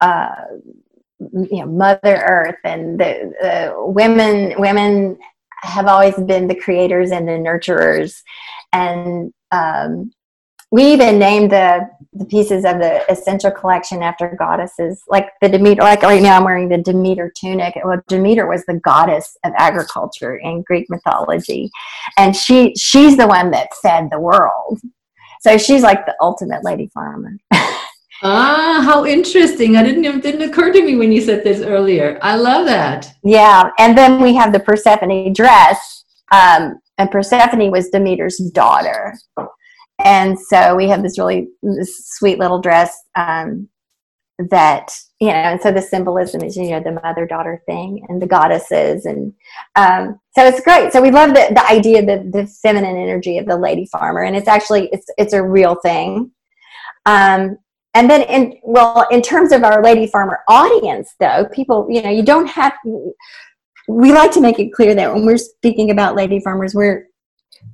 uh, 0.00 0.34
you 1.20 1.58
know, 1.58 1.66
Mother 1.66 2.24
Earth 2.26 2.58
and 2.64 2.98
the, 2.98 3.74
women. 3.76 4.54
Women 4.58 5.18
have 5.62 5.86
always 5.86 6.14
been 6.14 6.48
the 6.48 6.54
creators 6.54 7.10
and 7.10 7.28
the 7.28 7.32
nurturers, 7.32 8.22
and 8.72 9.32
um, 9.50 10.12
we 10.70 10.92
even 10.92 11.18
named 11.18 11.50
the 11.50 11.88
the 12.12 12.24
pieces 12.24 12.64
of 12.64 12.78
the 12.78 13.08
essential 13.10 13.50
collection 13.50 14.02
after 14.02 14.34
goddesses 14.36 15.02
like 15.08 15.28
the 15.40 15.48
demeter 15.48 15.82
like 15.82 16.02
right 16.02 16.22
now 16.22 16.36
i'm 16.36 16.44
wearing 16.44 16.68
the 16.68 16.78
demeter 16.78 17.32
tunic. 17.36 17.74
Well 17.84 18.00
demeter 18.08 18.46
was 18.48 18.64
the 18.66 18.80
goddess 18.82 19.36
of 19.44 19.52
agriculture 19.56 20.36
in 20.36 20.62
greek 20.62 20.86
mythology. 20.90 21.70
And 22.16 22.34
she 22.34 22.74
she's 22.76 23.16
the 23.16 23.28
one 23.28 23.50
that 23.52 23.74
fed 23.82 24.08
the 24.10 24.20
world. 24.20 24.80
So 25.40 25.56
she's 25.56 25.82
like 25.82 26.04
the 26.06 26.16
ultimate 26.20 26.64
lady 26.64 26.90
farmer 26.92 27.36
ah 28.22 28.82
how 28.84 29.04
interesting. 29.04 29.76
I 29.76 29.82
didn't 29.82 30.04
it 30.04 30.22
didn't 30.22 30.48
occur 30.48 30.72
to 30.72 30.82
me 30.84 30.96
when 30.96 31.12
you 31.12 31.20
said 31.20 31.44
this 31.44 31.62
earlier. 31.62 32.18
I 32.22 32.36
love 32.36 32.66
that. 32.66 33.12
Yeah 33.24 33.70
and 33.78 33.96
then 33.96 34.20
we 34.20 34.34
have 34.34 34.52
the 34.52 34.60
persephone 34.60 35.32
dress 35.32 36.04
um, 36.32 36.80
and 36.98 37.10
persephone 37.10 37.70
was 37.70 37.88
demeter's 37.88 38.38
daughter. 38.52 39.14
And 40.04 40.38
so 40.38 40.76
we 40.76 40.88
have 40.88 41.02
this 41.02 41.18
really 41.18 41.48
this 41.62 42.08
sweet 42.08 42.38
little 42.38 42.60
dress 42.60 42.96
um, 43.16 43.68
that 44.50 44.90
you 45.20 45.28
know 45.28 45.34
and 45.34 45.60
so 45.60 45.70
the 45.70 45.82
symbolism 45.82 46.42
is 46.42 46.56
you 46.56 46.70
know 46.70 46.80
the 46.80 46.98
mother 47.02 47.26
daughter 47.26 47.62
thing 47.66 48.06
and 48.08 48.22
the 48.22 48.26
goddesses 48.26 49.04
and 49.04 49.34
um, 49.76 50.18
so 50.34 50.46
it's 50.46 50.60
great. 50.60 50.92
So 50.92 51.02
we 51.02 51.10
love 51.10 51.30
the, 51.30 51.48
the 51.54 51.66
idea 51.66 52.04
the, 52.04 52.28
the 52.30 52.46
feminine 52.46 52.96
energy 52.96 53.36
of 53.38 53.46
the 53.46 53.56
lady 53.56 53.86
farmer 53.86 54.22
and 54.22 54.36
it's 54.36 54.48
actually 54.48 54.88
it's 54.92 55.06
it's 55.18 55.34
a 55.34 55.42
real 55.42 55.74
thing. 55.82 56.30
Um, 57.06 57.58
and 57.94 58.08
then 58.08 58.22
in 58.22 58.58
well 58.62 59.06
in 59.10 59.22
terms 59.22 59.52
of 59.52 59.64
our 59.64 59.82
lady 59.82 60.06
farmer 60.06 60.40
audience 60.48 61.14
though 61.20 61.46
people 61.52 61.86
you 61.90 62.02
know 62.02 62.10
you 62.10 62.22
don't 62.22 62.46
have 62.46 62.72
we 63.88 64.12
like 64.12 64.30
to 64.30 64.40
make 64.40 64.58
it 64.58 64.72
clear 64.72 64.94
that 64.94 65.12
when 65.12 65.26
we're 65.26 65.36
speaking 65.36 65.90
about 65.90 66.14
lady 66.14 66.40
farmers 66.40 66.74
we're 66.74 67.06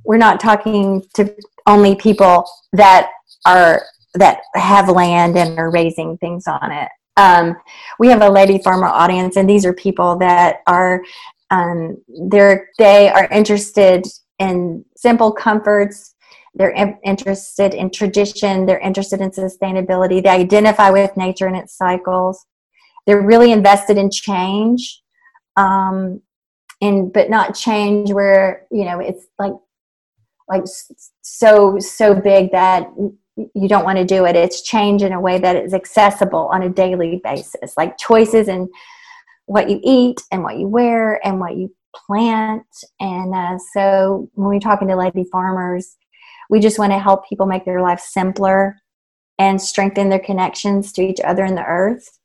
we're 0.04 0.16
not 0.16 0.40
talking 0.40 1.04
to 1.14 1.34
only 1.66 1.94
people 1.96 2.48
that 2.72 3.10
are 3.44 3.82
that 4.14 4.40
have 4.54 4.88
land 4.88 5.36
and 5.36 5.58
are 5.58 5.70
raising 5.70 6.16
things 6.18 6.46
on 6.46 6.72
it. 6.72 6.88
Um, 7.16 7.56
we 7.98 8.08
have 8.08 8.22
a 8.22 8.28
lady 8.28 8.58
farmer 8.58 8.86
audience, 8.86 9.36
and 9.36 9.48
these 9.48 9.64
are 9.64 9.72
people 9.72 10.16
that 10.18 10.58
are 10.66 11.02
um, 11.50 11.98
they're 12.28 12.68
they 12.78 13.08
are 13.08 13.28
interested 13.28 14.06
in 14.38 14.84
simple 14.96 15.32
comforts. 15.32 16.14
They're 16.56 16.96
interested 17.04 17.74
in 17.74 17.90
tradition. 17.90 18.64
They're 18.64 18.78
interested 18.78 19.20
in 19.20 19.30
sustainability. 19.30 20.22
They 20.22 20.30
identify 20.30 20.90
with 20.90 21.16
nature 21.16 21.46
and 21.46 21.56
its 21.56 21.76
cycles. 21.76 22.44
They're 23.06 23.20
really 23.20 23.52
invested 23.52 23.98
in 23.98 24.10
change, 24.10 25.02
um, 25.56 26.22
and 26.80 27.12
but 27.12 27.30
not 27.30 27.54
change 27.54 28.10
where 28.10 28.66
you 28.70 28.84
know 28.84 29.00
it's 29.00 29.26
like 29.38 29.52
like 30.48 30.64
so 31.22 31.78
so 31.78 32.14
big 32.14 32.50
that 32.52 32.88
you 33.36 33.68
don't 33.68 33.84
want 33.84 33.98
to 33.98 34.04
do 34.04 34.24
it 34.24 34.34
it's 34.34 34.62
change 34.62 35.02
in 35.02 35.12
a 35.12 35.20
way 35.20 35.38
that 35.38 35.56
is 35.56 35.74
accessible 35.74 36.48
on 36.52 36.62
a 36.62 36.68
daily 36.68 37.20
basis 37.22 37.74
like 37.76 37.96
choices 37.98 38.48
in 38.48 38.68
what 39.46 39.70
you 39.70 39.80
eat 39.84 40.20
and 40.32 40.42
what 40.42 40.58
you 40.58 40.68
wear 40.68 41.24
and 41.26 41.38
what 41.38 41.56
you 41.56 41.72
plant 41.94 42.66
and 43.00 43.34
uh, 43.34 43.58
so 43.72 44.28
when 44.34 44.48
we're 44.48 44.60
talking 44.60 44.88
to 44.88 44.96
lady 44.96 45.24
farmers 45.30 45.96
we 46.50 46.60
just 46.60 46.78
want 46.78 46.92
to 46.92 46.98
help 46.98 47.28
people 47.28 47.46
make 47.46 47.64
their 47.64 47.82
life 47.82 48.00
simpler 48.00 48.76
and 49.38 49.60
strengthen 49.60 50.08
their 50.08 50.18
connections 50.18 50.92
to 50.92 51.02
each 51.02 51.20
other 51.20 51.44
and 51.44 51.56
the 51.56 51.64
earth 51.64 52.18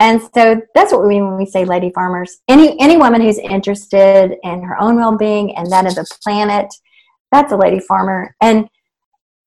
and 0.00 0.20
so 0.34 0.60
that's 0.74 0.92
what 0.92 1.02
we 1.02 1.08
mean 1.08 1.28
when 1.28 1.38
we 1.38 1.46
say 1.46 1.64
lady 1.64 1.90
farmers 1.94 2.38
any 2.48 2.78
any 2.80 2.96
woman 2.96 3.20
who's 3.20 3.38
interested 3.38 4.36
in 4.42 4.62
her 4.62 4.80
own 4.80 4.96
well-being 4.96 5.56
and 5.56 5.70
that 5.70 5.86
of 5.86 5.94
the 5.94 6.06
planet 6.22 6.72
that's 7.34 7.52
a 7.52 7.56
lady 7.56 7.80
farmer. 7.80 8.34
And 8.40 8.68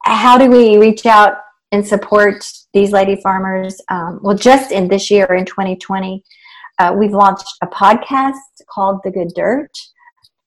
how 0.04 0.38
do 0.38 0.50
we 0.50 0.78
reach 0.78 1.06
out 1.06 1.38
and 1.72 1.88
support 1.88 2.46
these 2.74 2.91
lady 2.91 3.15
farmers? 3.22 3.80
Um, 3.89 4.20
well, 4.22 4.36
just 4.36 4.74
in 4.74 4.89
this 4.89 5.10
year, 5.10 5.26
in 5.34 5.46
2020, 5.46 6.22
uh, 6.80 6.93
we've 6.98 7.13
launched 7.13 7.48
a 7.63 7.67
podcast 7.67 8.34
called 8.70 9.00
The 9.04 9.12
Good 9.12 9.30
Dirt. 9.36 9.72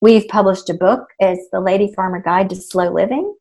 We've 0.02 0.28
published 0.28 0.68
a 0.68 0.74
book. 0.74 1.06
It's 1.18 1.48
The 1.50 1.60
Lady 1.60 1.92
Farmer 1.94 2.20
Guide 2.22 2.50
to 2.50 2.56
Slow 2.56 2.92
Living. 2.92 3.34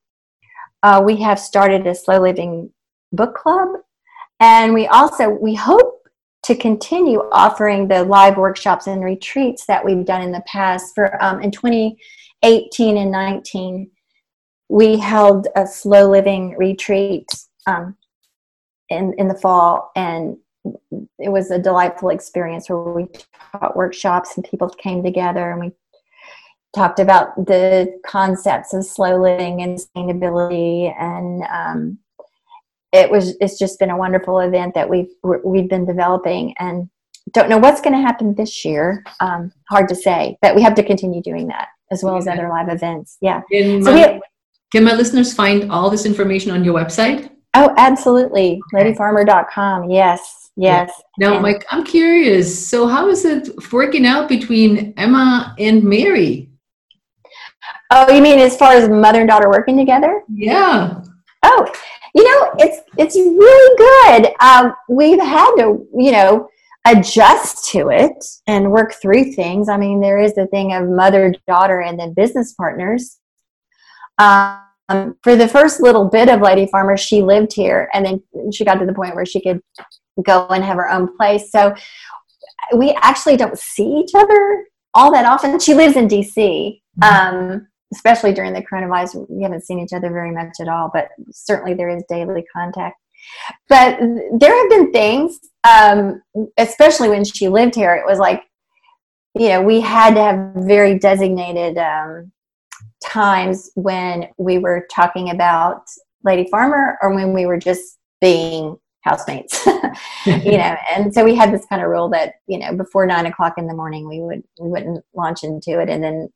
Uh, 0.84 1.02
we 1.04 1.18
have 1.18 1.40
started 1.40 1.86
a 1.88 1.96
slow 1.96 2.20
living 2.20 2.72
book 3.12 3.36
club. 3.36 3.70
And 4.40 4.74
we 4.74 4.88
also, 4.88 5.30
we 5.30 5.56
hope 5.56 6.08
to 6.44 6.56
continue 6.56 7.20
offering 7.32 7.88
the 7.88 8.04
live 8.04 8.38
workshops 8.38 8.88
and 8.88 9.04
retreats 9.04 9.66
that 9.66 9.84
we've 9.84 10.06
done 10.06 10.22
in 10.22 10.32
the 10.32 10.44
past 10.48 10.96
for 10.96 11.22
um, 11.22 11.42
in 11.42 11.52
2018 11.52 12.98
and 12.98 13.12
19, 13.12 13.92
we 14.70 14.98
held 14.98 15.48
a 15.56 15.68
slow 15.68 16.10
living 16.10 16.56
retreat 16.58 17.28
um, 17.68 17.98
in, 18.90 19.14
in 19.18 19.28
the 19.28 19.36
fall, 19.36 19.92
and 19.96 20.38
it 21.20 21.30
was 21.30 21.52
a 21.52 21.60
delightful 21.60 22.10
experience 22.10 22.70
where 22.70 22.80
we 22.80 23.08
taught 23.52 23.76
workshops 23.76 24.36
and 24.36 24.46
people 24.46 24.70
came 24.70 25.04
together 25.04 25.52
and 25.52 25.60
we 25.60 25.72
talked 26.76 27.00
about 27.00 27.36
the 27.36 28.00
concepts 28.06 28.74
of 28.74 28.86
slow 28.86 29.22
living 29.22 29.62
and 29.62 29.78
sustainability 29.78 30.94
and 31.00 31.44
um, 31.44 31.98
it 32.92 33.10
was 33.10 33.36
it's 33.40 33.58
just 33.58 33.80
been 33.80 33.90
a 33.90 33.98
wonderful 33.98 34.40
event 34.40 34.74
that 34.76 34.90
we've 34.90 35.10
we've 35.44 35.70
been 35.70 35.86
developing 35.86 36.54
and 36.60 36.90
don't 37.34 37.50
know 37.50 37.58
what's 37.58 37.82
going 37.82 37.94
to 37.94 38.02
happen 38.02 38.34
this 38.36 38.64
year 38.64 39.04
um, 39.20 39.52
hard 39.70 39.88
to 39.90 39.96
say 39.96 40.38
but 40.42 40.56
we 40.56 40.62
have 40.62 40.76
to 40.76 40.84
continue 40.84 41.22
doing 41.22 41.48
that 41.48 41.70
as 41.92 42.04
well 42.04 42.18
as 42.18 42.28
other 42.28 42.50
live 42.50 42.70
events. 42.70 43.18
Yeah. 43.22 43.42
Can 43.52 43.84
so 43.84 43.94
my, 43.94 44.14
we, 44.14 44.22
can 44.72 44.84
my 44.84 44.94
listeners 44.94 45.34
find 45.34 45.72
all 45.72 45.90
this 45.90 46.06
information 46.06 46.52
on 46.52 46.64
your 46.64 46.74
website? 46.74 47.30
Oh, 47.56 47.74
absolutely. 47.78 48.60
Okay. 48.76 48.94
Ladyfarmer.com. 48.94 49.90
Yes. 49.90 50.52
Yes. 50.56 50.92
Now, 51.18 51.34
and, 51.34 51.42
Mike, 51.42 51.66
I'm 51.72 51.84
curious. 51.86 52.68
So, 52.68 52.88
how 52.88 53.10
is 53.10 53.24
it 53.24 53.50
working 53.72 54.06
out 54.06 54.28
between 54.28 54.94
Emma 54.98 55.56
and 55.58 55.84
Mary? 55.84 56.49
Oh, 57.92 58.12
you 58.12 58.22
mean 58.22 58.40
as 58.40 58.56
far 58.56 58.74
as 58.74 58.88
mother 58.88 59.20
and 59.22 59.30
daughter 59.30 59.50
working 59.50 59.78
together? 59.78 60.22
Yeah. 60.30 61.02
Oh, 61.44 61.74
you 62.14 62.24
know, 62.24 62.54
it's 62.60 62.82
it's 62.98 63.16
really 63.16 63.78
good. 63.78 64.34
Um, 64.42 64.74
we've 64.90 65.22
had 65.22 65.56
to, 65.58 65.88
you 65.96 66.12
know, 66.12 66.50
adjust 66.86 67.70
to 67.72 67.90
it 67.90 68.24
and 68.48 68.72
work 68.72 68.94
through 68.94 69.34
things. 69.34 69.70
I 69.70 69.78
mean, 69.78 70.02
there 70.02 70.20
is 70.20 70.36
the 70.36 70.48
thing 70.48 70.74
of 70.74 70.88
mother, 70.88 71.34
daughter, 71.48 71.82
and 71.82 72.00
then 72.00 72.14
business 72.14 72.54
partners. 72.54 73.18
Um, 74.18 75.16
for 75.24 75.36
the 75.36 75.48
first 75.48 75.82
little 75.82 76.06
bit 76.06 76.30
of 76.30 76.42
Lady 76.42 76.68
Farmer, 76.68 76.98
she 76.98 77.22
lived 77.22 77.54
here, 77.54 77.90
and 77.94 78.06
then 78.06 78.52
she 78.52 78.66
got 78.66 78.76
to 78.76 78.86
the 78.86 78.94
point 78.94 79.16
where 79.16 79.26
she 79.26 79.42
could 79.42 79.62
go 80.26 80.48
and 80.48 80.64
have 80.64 80.78
her 80.78 80.90
own 80.90 81.16
place. 81.16 81.52
So 81.52 81.76
we 82.76 82.98
actually 83.02 83.38
don't 83.38 83.58
see 83.58 83.88
each 83.88 84.12
other 84.16 84.66
all 84.94 85.12
that 85.12 85.26
often. 85.26 85.60
She 85.60 85.74
lives 85.74 85.96
in 85.96 86.08
DC. 86.08 86.82
Um, 87.02 87.68
especially 87.94 88.34
during 88.34 88.54
the 88.54 88.62
coronavirus, 88.62 89.26
we 89.30 89.44
haven't 89.44 89.66
seen 89.66 89.80
each 89.80 89.94
other 89.94 90.10
very 90.10 90.32
much 90.32 90.60
at 90.60 90.68
all, 90.68 90.90
but 90.94 91.10
certainly 91.32 91.74
there 91.74 91.90
is 91.90 92.04
daily 92.10 92.46
contact. 92.54 92.98
But 93.68 94.00
there 94.38 94.56
have 94.56 94.70
been 94.70 94.92
things, 94.92 95.40
um, 95.68 96.22
especially 96.58 97.10
when 97.10 97.24
she 97.24 97.50
lived 97.50 97.76
here, 97.76 97.96
it 97.96 98.06
was 98.06 98.20
like, 98.20 98.44
you 99.36 99.50
know, 99.50 99.62
we 99.62 99.82
had 99.82 100.16
to 100.16 100.22
have 100.22 100.54
very 100.56 100.98
designated 100.98 101.78
um, 101.78 102.32
times 103.04 103.70
when 103.76 104.28
we 104.38 104.58
were 104.58 104.88
talking 104.94 105.30
about 105.30 105.84
Lady 106.24 106.50
Farmer 106.50 106.98
or 107.02 107.14
when 107.14 107.34
we 107.34 107.46
were 107.46 107.58
just 107.58 107.98
being 108.22 108.78
housemates, 109.02 109.66
you 110.26 110.58
know. 110.58 110.76
And 110.96 111.14
so 111.14 111.24
we 111.24 111.36
had 111.36 111.54
this 111.54 111.66
kind 111.68 111.82
of 111.82 111.90
rule 111.90 112.10
that 112.10 112.36
you 112.48 112.58
know 112.58 112.76
before 112.76 113.06
nine 113.06 113.26
o'clock 113.26 113.54
in 113.58 113.68
the 113.68 113.74
morning 113.74 114.08
we 114.08 114.20
would 114.20 114.44
we 114.60 114.70
wouldn't 114.70 115.04
launch 115.14 115.44
into 115.44 115.80
it, 115.80 115.90
and 115.90 116.04
then 116.04 116.30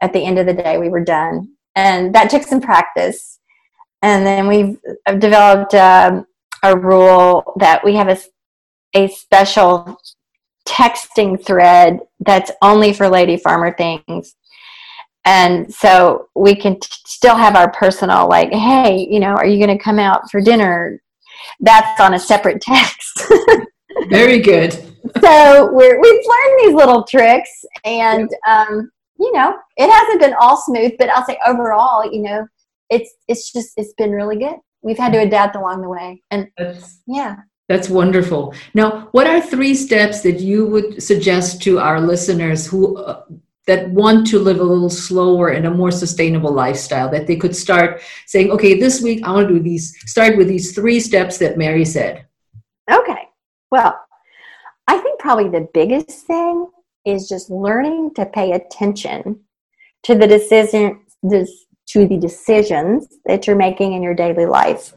at 0.00 0.12
the 0.12 0.24
end 0.24 0.38
of 0.38 0.46
the 0.46 0.54
day 0.54 0.78
we 0.78 0.88
were 0.88 1.04
done. 1.04 1.52
And 1.74 2.14
that 2.14 2.30
took 2.30 2.42
some 2.42 2.60
practice. 2.60 3.38
And 4.02 4.26
then 4.26 4.46
we've 4.46 4.78
developed 5.20 5.74
um, 5.74 6.26
a 6.62 6.76
rule 6.76 7.54
that 7.58 7.84
we 7.84 7.94
have 7.96 8.08
a, 8.08 8.18
a 8.94 9.08
special 9.08 9.98
texting 10.66 11.42
thread 11.44 12.00
that's 12.20 12.50
only 12.62 12.92
for 12.92 13.08
lady 13.08 13.36
farmer 13.36 13.74
things 13.76 14.34
and 15.24 15.72
so 15.72 16.28
we 16.34 16.54
can 16.54 16.78
t- 16.78 16.88
still 17.06 17.36
have 17.36 17.54
our 17.54 17.70
personal 17.72 18.28
like 18.28 18.52
hey 18.52 19.06
you 19.08 19.20
know 19.20 19.28
are 19.28 19.46
you 19.46 19.64
going 19.64 19.76
to 19.76 19.82
come 19.82 19.98
out 19.98 20.28
for 20.30 20.40
dinner 20.40 21.00
that's 21.60 22.00
on 22.00 22.14
a 22.14 22.18
separate 22.18 22.60
text 22.60 23.22
very 24.08 24.40
good 24.40 24.72
so 25.20 25.70
we're, 25.72 26.00
we've 26.00 26.24
learned 26.26 26.60
these 26.60 26.74
little 26.74 27.04
tricks 27.04 27.64
and 27.84 28.28
um, 28.48 28.90
you 29.18 29.32
know 29.32 29.56
it 29.76 29.90
hasn't 29.90 30.20
been 30.20 30.34
all 30.40 30.56
smooth 30.56 30.92
but 30.98 31.08
i'll 31.10 31.24
say 31.24 31.38
overall 31.46 32.10
you 32.12 32.22
know 32.22 32.46
it's 32.90 33.14
it's 33.28 33.52
just 33.52 33.72
it's 33.76 33.92
been 33.94 34.12
really 34.12 34.36
good. 34.36 34.56
We've 34.82 34.98
had 34.98 35.12
to 35.12 35.20
adapt 35.20 35.56
along 35.56 35.82
the 35.82 35.88
way 35.88 36.22
and 36.30 36.48
that's, 36.56 37.00
yeah. 37.06 37.36
that's 37.68 37.88
wonderful. 37.88 38.54
Now 38.74 39.08
what 39.12 39.26
are 39.26 39.40
three 39.40 39.74
steps 39.74 40.20
that 40.22 40.40
you 40.40 40.66
would 40.66 41.02
suggest 41.02 41.62
to 41.62 41.78
our 41.78 42.00
listeners 42.00 42.66
who 42.66 42.96
uh, 42.98 43.24
that 43.66 43.90
want 43.90 44.28
to 44.28 44.38
live 44.38 44.60
a 44.60 44.64
little 44.64 44.90
slower 44.90 45.48
and 45.48 45.66
a 45.66 45.70
more 45.70 45.90
sustainable 45.90 46.52
lifestyle 46.52 47.10
that 47.10 47.26
they 47.26 47.34
could 47.34 47.56
start 47.56 48.00
saying 48.26 48.48
okay 48.52 48.78
this 48.78 49.02
week 49.02 49.20
i 49.24 49.32
want 49.32 49.48
to 49.48 49.54
do 49.54 49.60
these 49.60 49.92
start 50.08 50.36
with 50.36 50.46
these 50.46 50.72
three 50.72 51.00
steps 51.00 51.38
that 51.38 51.58
mary 51.58 51.84
said 51.84 52.24
okay. 52.88 53.24
Well 53.72 53.98
i 54.86 54.98
think 54.98 55.18
probably 55.18 55.48
the 55.48 55.66
biggest 55.74 56.28
thing 56.28 56.68
is 57.06 57.28
just 57.28 57.50
learning 57.50 58.12
to 58.14 58.26
pay 58.26 58.52
attention 58.52 59.40
to 60.02 60.14
the 60.14 60.26
decision 60.26 61.00
to 61.22 62.06
the 62.06 62.18
decisions 62.18 63.06
that 63.26 63.46
you're 63.46 63.56
making 63.56 63.92
in 63.92 64.02
your 64.02 64.14
daily 64.14 64.46
life 64.46 64.92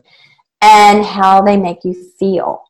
and 0.61 1.05
how 1.05 1.41
they 1.41 1.55
make 1.55 1.83
you 1.83 1.93
feel. 2.19 2.63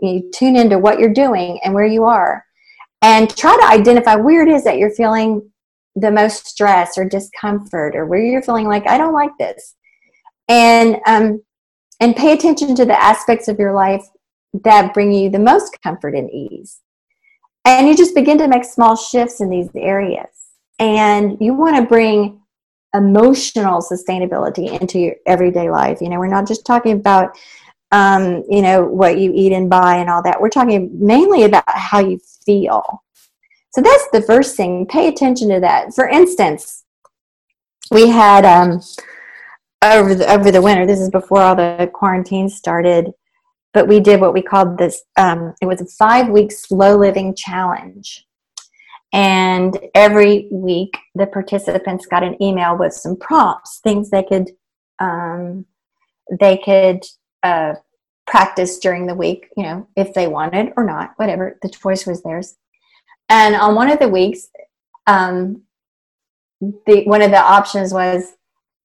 You 0.00 0.30
tune 0.32 0.56
into 0.56 0.78
what 0.78 0.98
you're 0.98 1.12
doing 1.12 1.60
and 1.64 1.74
where 1.74 1.86
you 1.86 2.04
are 2.04 2.44
and 3.02 3.34
try 3.36 3.56
to 3.56 3.66
identify 3.66 4.14
where 4.14 4.42
it 4.42 4.48
is 4.48 4.64
that 4.64 4.78
you're 4.78 4.94
feeling 4.94 5.50
the 5.96 6.10
most 6.10 6.46
stress 6.46 6.96
or 6.96 7.04
discomfort 7.04 7.94
or 7.94 8.06
where 8.06 8.20
you're 8.20 8.42
feeling 8.42 8.66
like 8.66 8.88
i 8.88 8.98
don't 8.98 9.12
like 9.12 9.30
this. 9.38 9.76
And 10.48 10.98
um, 11.06 11.42
and 12.00 12.16
pay 12.16 12.32
attention 12.32 12.74
to 12.74 12.84
the 12.84 13.00
aspects 13.00 13.48
of 13.48 13.58
your 13.58 13.72
life 13.72 14.04
that 14.64 14.92
bring 14.92 15.12
you 15.12 15.30
the 15.30 15.38
most 15.38 15.78
comfort 15.82 16.14
and 16.14 16.30
ease 16.30 16.80
and 17.64 17.88
you 17.88 17.96
just 17.96 18.14
begin 18.14 18.38
to 18.38 18.48
make 18.48 18.64
small 18.64 18.96
shifts 18.96 19.40
in 19.40 19.48
these 19.48 19.68
areas. 19.74 20.28
And 20.78 21.36
you 21.40 21.54
want 21.54 21.76
to 21.76 21.82
bring 21.82 22.40
emotional 22.94 23.80
sustainability 23.80 24.80
into 24.80 24.98
your 24.98 25.14
everyday 25.26 25.70
life. 25.70 26.00
You 26.00 26.08
know 26.08 26.18
we're 26.18 26.28
not 26.28 26.46
just 26.46 26.66
talking 26.66 26.92
about 26.92 27.36
um, 27.92 28.44
you 28.48 28.62
know 28.62 28.84
what 28.84 29.18
you 29.18 29.32
eat 29.34 29.52
and 29.52 29.70
buy 29.70 29.96
and 29.96 30.10
all 30.10 30.22
that. 30.22 30.40
We're 30.40 30.48
talking 30.48 30.90
mainly 30.94 31.44
about 31.44 31.64
how 31.68 32.00
you 32.00 32.20
feel. 32.44 33.02
So 33.72 33.80
that's 33.80 34.08
the 34.12 34.22
first 34.22 34.56
thing. 34.56 34.86
Pay 34.86 35.08
attention 35.08 35.48
to 35.48 35.60
that. 35.60 35.94
For 35.94 36.08
instance 36.08 36.84
we 37.90 38.08
had 38.08 38.44
um, 38.44 38.80
over 39.82 40.14
the 40.14 40.30
over 40.30 40.50
the 40.50 40.62
winter 40.62 40.86
this 40.86 41.00
is 41.00 41.10
before 41.10 41.40
all 41.40 41.56
the 41.56 41.90
quarantine 41.92 42.48
started 42.48 43.12
but 43.74 43.88
we 43.88 44.00
did 44.00 44.20
what 44.20 44.32
we 44.32 44.40
called 44.40 44.78
this 44.78 45.02
um, 45.16 45.54
it 45.60 45.66
was 45.66 45.80
a 45.80 45.86
five 45.86 46.28
week 46.28 46.50
slow 46.50 46.96
living 46.96 47.34
challenge 47.34 48.26
and 49.12 49.78
every 49.94 50.48
week 50.50 50.96
the 51.14 51.26
participants 51.26 52.06
got 52.06 52.24
an 52.24 52.40
email 52.42 52.78
with 52.78 52.94
some 52.94 53.16
prompts 53.16 53.80
things 53.84 54.08
they 54.08 54.22
could 54.22 54.50
um, 55.00 55.66
they 56.40 56.56
could 56.64 57.04
uh, 57.42 57.74
practice 58.26 58.78
during 58.78 59.06
the 59.06 59.14
week, 59.14 59.48
you 59.56 59.62
know, 59.62 59.86
if 59.96 60.14
they 60.14 60.26
wanted 60.26 60.72
or 60.76 60.84
not, 60.84 61.12
whatever. 61.16 61.58
The 61.62 61.68
choice 61.68 62.06
was 62.06 62.22
theirs. 62.22 62.56
And 63.28 63.54
on 63.54 63.74
one 63.74 63.90
of 63.90 63.98
the 63.98 64.08
weeks, 64.08 64.48
um, 65.06 65.62
the 66.60 67.04
one 67.04 67.22
of 67.22 67.30
the 67.30 67.40
options 67.40 67.92
was 67.92 68.32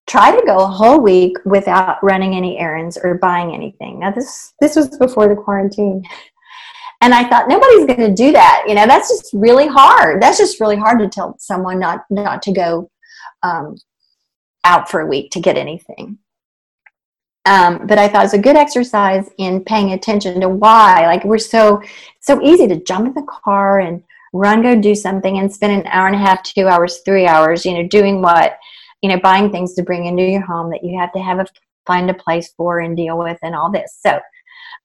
try 0.10 0.36
to 0.36 0.46
go 0.46 0.58
a 0.58 0.66
whole 0.66 1.00
week 1.00 1.38
without 1.46 2.04
running 2.04 2.36
any 2.36 2.58
errands 2.58 2.98
or 3.02 3.16
buying 3.16 3.54
anything. 3.54 4.00
Now 4.00 4.12
this 4.12 4.54
this 4.60 4.76
was 4.76 4.98
before 4.98 5.28
the 5.28 5.36
quarantine. 5.36 6.04
And 7.02 7.14
I 7.14 7.30
thought 7.30 7.48
nobody's 7.48 7.86
going 7.86 8.10
to 8.10 8.14
do 8.14 8.34
that. 8.34 8.66
You 8.68 8.76
know, 8.76 8.86
that's 8.86 9.08
just 9.08 9.30
really 9.34 9.68
hard. 9.68 10.22
That's 10.22 10.38
just 10.38 10.60
really 10.60 10.76
hard 10.76 11.00
to 11.00 11.08
tell 11.08 11.36
someone 11.40 11.80
not 11.80 12.04
not 12.10 12.42
to 12.42 12.52
go 12.52 12.90
um, 13.44 13.78
out 14.66 14.90
for 14.90 15.00
a 15.00 15.06
week 15.06 15.32
to 15.32 15.40
get 15.40 15.58
anything. 15.58 16.18
Um, 17.46 17.88
but 17.88 17.98
I 17.98 18.08
thought 18.08 18.22
it 18.22 18.26
was 18.26 18.34
a 18.34 18.40
good 18.40 18.58
exercise 18.58 19.30
in 19.38 19.64
paying 19.64 19.94
attention 19.94 20.42
to 20.42 20.50
why. 20.50 21.06
Like 21.06 21.24
we're 21.24 21.38
so 21.38 21.82
so 22.20 22.42
easy 22.42 22.68
to 22.68 22.84
jump 22.84 23.08
in 23.08 23.14
the 23.14 23.28
car 23.44 23.80
and 23.80 24.04
run, 24.34 24.62
go 24.62 24.80
do 24.80 24.94
something, 24.94 25.40
and 25.40 25.52
spend 25.52 25.74
an 25.74 25.88
hour 25.88 26.08
and 26.08 26.16
a 26.16 26.20
half, 26.20 26.44
two 26.44 26.68
hours, 26.68 27.00
three 27.06 27.26
hours, 27.26 27.66
you 27.66 27.74
know, 27.74 27.88
doing 27.88 28.22
what, 28.22 28.58
you 29.02 29.10
know, 29.10 29.20
buying 29.20 29.52
things 29.52 29.74
to 29.76 29.84
bring 29.84 30.06
into 30.06 30.24
your 30.24 30.46
home 30.46 30.70
that 30.72 30.84
you 30.84 30.98
have 31.00 31.12
to 31.14 31.20
have 31.20 31.40
a 31.40 31.46
find 31.86 32.10
a 32.10 32.14
place 32.14 32.54
for 32.56 32.80
and 32.80 32.96
deal 32.96 33.18
with, 33.18 33.38
and 33.42 33.56
all 33.56 33.72
this. 33.72 33.98
So, 34.06 34.20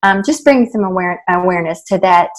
um, 0.03 0.23
just 0.25 0.45
bring 0.45 0.69
some 0.71 0.85
aware, 0.85 1.23
awareness 1.29 1.85
to 1.85 1.99
that 1.99 2.31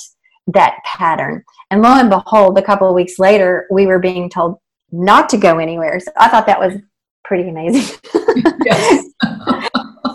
that 0.47 0.77
pattern. 0.85 1.43
And 1.71 1.81
lo 1.81 1.89
and 1.99 2.09
behold, 2.09 2.57
a 2.57 2.61
couple 2.61 2.87
of 2.87 2.95
weeks 2.95 3.17
later, 3.17 3.67
we 3.71 3.87
were 3.87 3.99
being 3.99 4.29
told 4.29 4.59
not 4.91 5.29
to 5.29 5.37
go 5.37 5.57
anywhere. 5.57 5.99
So 5.99 6.11
I 6.17 6.29
thought 6.29 6.45
that 6.45 6.59
was 6.59 6.75
pretty 7.23 7.49
amazing. 7.49 7.97
yes. 8.63 9.05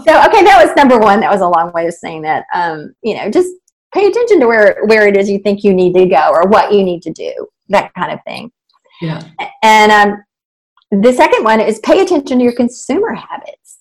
so 0.04 0.24
okay 0.26 0.42
that 0.44 0.64
was 0.64 0.74
number 0.76 0.98
one 0.98 1.20
that 1.20 1.30
was 1.30 1.40
a 1.40 1.48
long 1.48 1.72
way 1.72 1.86
of 1.86 1.94
saying 1.94 2.22
that 2.22 2.44
um, 2.54 2.94
you 3.02 3.14
know 3.14 3.30
just 3.30 3.48
pay 3.92 4.06
attention 4.06 4.40
to 4.40 4.46
where 4.46 4.84
where 4.86 5.06
it 5.06 5.16
is 5.16 5.28
you 5.28 5.38
think 5.40 5.64
you 5.64 5.74
need 5.74 5.92
to 5.94 6.06
go 6.06 6.30
or 6.30 6.48
what 6.48 6.72
you 6.72 6.82
need 6.82 7.02
to 7.02 7.12
do 7.12 7.32
that 7.68 7.92
kind 7.94 8.12
of 8.12 8.18
thing 8.24 8.50
yeah 9.00 9.22
and 9.62 9.92
um, 9.92 10.22
the 10.91 11.12
second 11.12 11.45
one 11.45 11.61
is 11.61 11.78
pay 11.80 12.01
attention 12.01 12.38
to 12.38 12.45
your 12.45 12.55
consumer 12.55 13.14
habits 13.14 13.78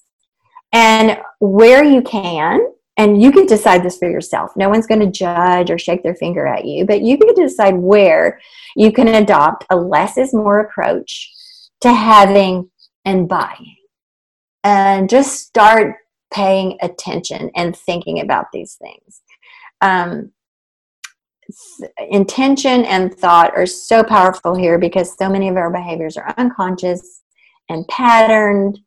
and 0.72 1.20
where 1.39 1.84
you 1.84 2.01
can 2.01 2.60
and 2.97 3.22
you 3.22 3.32
can 3.32 3.45
decide 3.45 3.84
this 3.84 3.97
for 3.97 4.10
yourself 4.10 4.51
no 4.55 4.70
one's 4.70 4.88
going 4.88 4.99
to 4.99 5.12
judge 5.12 5.72
or 5.72 5.78
shake 5.78 6.03
their 6.03 6.16
finger 6.16 6.45
at 6.45 6.66
you 6.66 6.86
but 6.86 7.01
you 7.01 7.18
can 7.18 7.34
decide 7.34 7.76
where 7.76 8.39
you 8.76 8.91
can 8.91 9.07
adopt 9.07 9.66
a 9.70 9.76
less 9.76 10.18
is 10.18 10.34
more 10.34 10.60
approach 10.60 11.32
to 11.82 11.91
having 11.91 12.70
and 13.05 13.28
buying 13.28 13.76
and 14.64 15.10
just 15.10 15.39
start 15.39 15.95
paying 16.32 16.78
attention 16.82 17.49
and 17.55 17.76
thinking 17.76 18.20
about 18.20 18.47
these 18.53 18.76
things. 18.76 19.22
Um, 19.82 20.32
intention 22.10 22.86
and 22.86 23.14
thought 23.16 23.56
are 23.56 23.66
so 23.66 24.04
powerful 24.04 24.56
here 24.56 24.78
because 24.78 25.16
so 25.18 25.30
many 25.30 25.47
of 25.47 25.58
our 25.58 25.72
behaviors 25.72 26.18
are 26.18 26.34
unconscious 26.38 27.22
and 27.70 27.88
patterned 27.88 28.80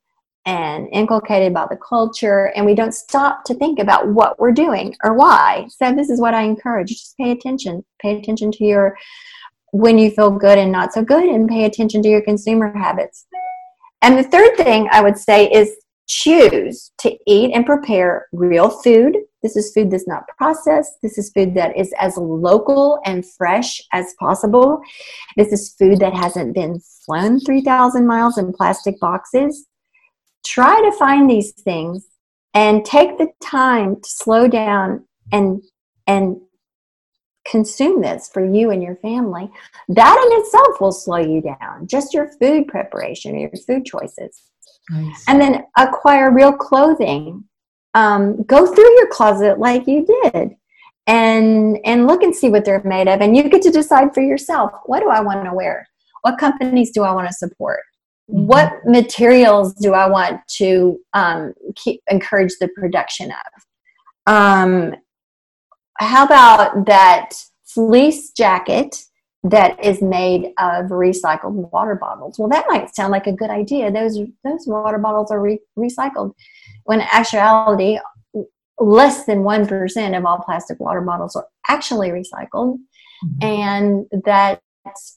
and 0.44 0.88
inculcated 0.92 1.54
by 1.54 1.66
the 1.70 1.76
culture 1.76 2.52
and 2.56 2.66
we 2.66 2.74
don't 2.74 2.94
stop 2.94 3.44
to 3.44 3.54
think 3.54 3.78
about 3.78 4.08
what 4.08 4.38
we're 4.40 4.52
doing 4.52 4.94
or 5.04 5.14
why. 5.14 5.66
So 5.70 5.92
this 5.92 6.10
is 6.10 6.20
what 6.20 6.34
i 6.34 6.42
encourage. 6.42 6.88
Just 6.88 7.16
pay 7.16 7.30
attention. 7.30 7.84
Pay 8.00 8.18
attention 8.18 8.50
to 8.52 8.64
your 8.64 8.96
when 9.72 9.98
you 9.98 10.10
feel 10.10 10.30
good 10.30 10.58
and 10.58 10.72
not 10.72 10.92
so 10.92 11.02
good 11.02 11.24
and 11.24 11.48
pay 11.48 11.64
attention 11.64 12.02
to 12.02 12.08
your 12.08 12.22
consumer 12.22 12.76
habits. 12.76 13.26
And 14.02 14.18
the 14.18 14.24
third 14.24 14.56
thing 14.56 14.88
i 14.90 15.00
would 15.00 15.16
say 15.16 15.50
is 15.50 15.76
choose 16.08 16.92
to 16.98 17.16
eat 17.26 17.52
and 17.54 17.64
prepare 17.64 18.26
real 18.32 18.68
food. 18.68 19.16
This 19.42 19.56
is 19.56 19.72
food 19.72 19.90
that's 19.90 20.06
not 20.06 20.28
processed. 20.36 20.92
This 21.02 21.18
is 21.18 21.30
food 21.30 21.54
that 21.54 21.76
is 21.76 21.92
as 21.98 22.16
local 22.16 23.00
and 23.04 23.24
fresh 23.36 23.80
as 23.92 24.14
possible. 24.18 24.80
This 25.36 25.52
is 25.52 25.74
food 25.78 25.98
that 26.00 26.14
hasn't 26.14 26.54
been 26.54 26.80
flown 27.04 27.40
3,000 27.40 28.06
miles 28.06 28.38
in 28.38 28.52
plastic 28.52 28.98
boxes. 29.00 29.66
Try 30.46 30.80
to 30.80 30.96
find 30.96 31.28
these 31.28 31.52
things 31.52 32.06
and 32.54 32.84
take 32.84 33.18
the 33.18 33.28
time 33.42 33.96
to 33.96 34.08
slow 34.08 34.48
down 34.48 35.04
and 35.32 35.62
and 36.06 36.36
consume 37.44 38.00
this 38.02 38.28
for 38.32 38.44
you 38.44 38.70
and 38.70 38.82
your 38.82 38.96
family. 38.96 39.50
That 39.88 40.24
in 40.26 40.40
itself 40.40 40.80
will 40.80 40.92
slow 40.92 41.18
you 41.18 41.40
down. 41.40 41.86
Just 41.86 42.14
your 42.14 42.28
food 42.40 42.68
preparation, 42.68 43.38
your 43.38 43.50
food 43.66 43.84
choices. 43.84 44.42
Nice. 44.90 45.24
And 45.28 45.40
then 45.40 45.64
acquire 45.76 46.32
real 46.32 46.52
clothing. 46.52 47.44
Um, 47.94 48.42
go 48.44 48.66
through 48.66 48.96
your 48.96 49.08
closet 49.08 49.58
like 49.58 49.86
you 49.86 50.06
did 50.24 50.52
and 51.06 51.78
and 51.84 52.06
look 52.06 52.22
and 52.22 52.34
see 52.34 52.48
what 52.48 52.64
they're 52.64 52.82
made 52.84 53.08
of 53.08 53.20
and 53.20 53.36
you 53.36 53.48
get 53.48 53.60
to 53.62 53.70
decide 53.70 54.14
for 54.14 54.22
yourself 54.22 54.70
what 54.86 55.00
do 55.00 55.08
i 55.08 55.20
want 55.20 55.44
to 55.44 55.52
wear 55.52 55.84
what 56.20 56.38
companies 56.38 56.92
do 56.92 57.02
i 57.02 57.12
want 57.12 57.26
to 57.26 57.34
support 57.34 57.80
Mm-hmm. 58.30 58.46
What 58.46 58.72
materials 58.86 59.74
do 59.74 59.94
I 59.94 60.08
want 60.08 60.40
to 60.56 60.98
um, 61.12 61.54
keep, 61.76 62.02
encourage 62.10 62.52
the 62.60 62.68
production 62.68 63.30
of? 63.30 64.32
Um, 64.32 64.94
how 65.98 66.24
about 66.24 66.86
that 66.86 67.30
fleece 67.64 68.30
jacket 68.30 69.04
that 69.44 69.82
is 69.84 70.00
made 70.00 70.52
of 70.58 70.86
recycled 70.86 71.70
water 71.72 71.96
bottles? 71.96 72.38
Well, 72.38 72.48
that 72.48 72.66
might 72.68 72.94
sound 72.94 73.10
like 73.10 73.26
a 73.26 73.32
good 73.32 73.50
idea. 73.50 73.90
Those 73.90 74.18
those 74.44 74.66
water 74.66 74.98
bottles 74.98 75.30
are 75.30 75.40
re- 75.40 75.60
recycled. 75.76 76.34
When 76.84 77.00
in 77.00 77.06
actuality, 77.10 77.98
less 78.78 79.24
than 79.24 79.42
1% 79.42 80.18
of 80.18 80.24
all 80.24 80.38
plastic 80.38 80.80
water 80.80 81.00
bottles 81.00 81.36
are 81.36 81.46
actually 81.68 82.10
recycled. 82.10 82.78
Mm-hmm. 83.24 83.42
And 83.42 84.06
that 84.24 84.60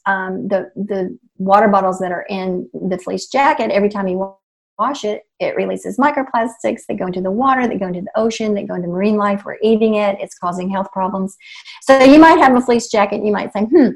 um, 0.06 0.46
the, 0.48 0.70
the 0.76 1.18
water 1.38 1.68
bottles 1.68 1.98
that 1.98 2.12
are 2.12 2.26
in 2.28 2.68
the 2.72 2.98
fleece 2.98 3.26
jacket, 3.26 3.70
every 3.70 3.88
time 3.88 4.06
you 4.06 4.36
wash 4.78 5.04
it, 5.04 5.22
it 5.40 5.56
releases 5.56 5.98
microplastics 5.98 6.82
that 6.88 6.98
go 6.98 7.06
into 7.06 7.20
the 7.20 7.30
water, 7.30 7.66
that 7.66 7.80
go 7.80 7.86
into 7.86 8.02
the 8.02 8.10
ocean, 8.14 8.54
that 8.54 8.68
go 8.68 8.74
into 8.74 8.88
marine 8.88 9.16
life. 9.16 9.42
We're 9.44 9.56
eating 9.62 9.96
it. 9.96 10.18
It's 10.20 10.38
causing 10.38 10.68
health 10.68 10.92
problems. 10.92 11.36
So 11.82 11.98
you 12.02 12.18
might 12.18 12.38
have 12.38 12.54
a 12.54 12.60
fleece 12.60 12.88
jacket. 12.88 13.24
You 13.24 13.32
might 13.32 13.52
say, 13.52 13.62
hmm, 13.62 13.88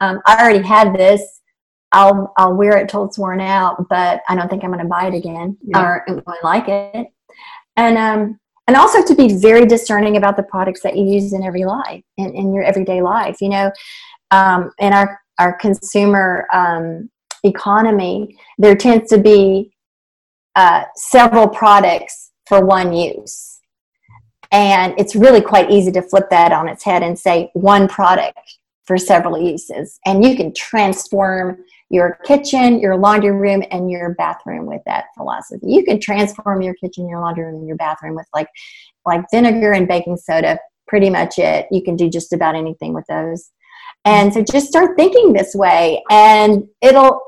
um, 0.00 0.20
I 0.26 0.42
already 0.42 0.66
had 0.66 0.94
this. 0.94 1.40
I'll, 1.92 2.32
I'll 2.36 2.54
wear 2.54 2.76
it 2.76 2.88
till 2.88 3.04
it's 3.04 3.18
worn 3.18 3.40
out, 3.40 3.88
but 3.88 4.22
I 4.28 4.34
don't 4.34 4.48
think 4.48 4.62
I'm 4.62 4.70
going 4.70 4.82
to 4.82 4.88
buy 4.88 5.06
it 5.06 5.14
again 5.14 5.56
yeah. 5.62 5.80
or 5.80 6.06
like 6.42 6.68
it. 6.68 7.06
And, 7.76 7.96
um, 7.96 8.38
and 8.68 8.76
also 8.76 9.02
to 9.02 9.14
be 9.14 9.34
very 9.34 9.66
discerning 9.66 10.18
about 10.18 10.36
the 10.36 10.42
products 10.42 10.82
that 10.82 10.96
you 10.96 11.04
use 11.04 11.32
in 11.32 11.42
every 11.42 11.64
life 11.64 12.04
in, 12.18 12.34
in 12.34 12.54
your 12.54 12.62
everyday 12.62 13.02
life 13.02 13.38
you 13.40 13.48
know 13.48 13.72
um, 14.30 14.70
in 14.78 14.92
our 14.92 15.20
our 15.38 15.54
consumer 15.54 16.46
um, 16.52 17.10
economy 17.42 18.36
there 18.58 18.76
tends 18.76 19.08
to 19.10 19.18
be 19.18 19.72
uh, 20.54 20.84
several 20.94 21.48
products 21.48 22.30
for 22.46 22.64
one 22.64 22.92
use 22.92 23.58
and 24.52 24.94
it's 24.98 25.16
really 25.16 25.40
quite 25.40 25.70
easy 25.70 25.90
to 25.90 26.02
flip 26.02 26.28
that 26.30 26.52
on 26.52 26.68
its 26.68 26.84
head 26.84 27.02
and 27.02 27.18
say 27.18 27.50
one 27.54 27.88
product 27.88 28.57
for 28.88 28.96
several 28.96 29.38
uses 29.38 30.00
and 30.06 30.24
you 30.24 30.34
can 30.34 30.52
transform 30.54 31.62
your 31.90 32.18
kitchen, 32.24 32.80
your 32.80 32.96
laundry 32.96 33.30
room, 33.30 33.62
and 33.70 33.90
your 33.90 34.14
bathroom 34.14 34.64
with 34.64 34.80
that 34.86 35.04
philosophy. 35.14 35.66
You 35.66 35.84
can 35.84 36.00
transform 36.00 36.62
your 36.62 36.74
kitchen, 36.74 37.06
your 37.06 37.20
laundry 37.20 37.44
room, 37.44 37.56
and 37.56 37.68
your 37.68 37.76
bathroom 37.76 38.16
with 38.16 38.26
like 38.34 38.48
like 39.04 39.24
vinegar 39.30 39.72
and 39.72 39.86
baking 39.86 40.16
soda. 40.16 40.58
Pretty 40.86 41.10
much 41.10 41.38
it. 41.38 41.66
You 41.70 41.82
can 41.82 41.96
do 41.96 42.08
just 42.08 42.32
about 42.32 42.54
anything 42.54 42.94
with 42.94 43.04
those. 43.10 43.50
And 44.06 44.32
so 44.32 44.42
just 44.42 44.68
start 44.68 44.96
thinking 44.96 45.34
this 45.34 45.54
way, 45.54 46.02
and 46.10 46.64
it'll 46.80 47.20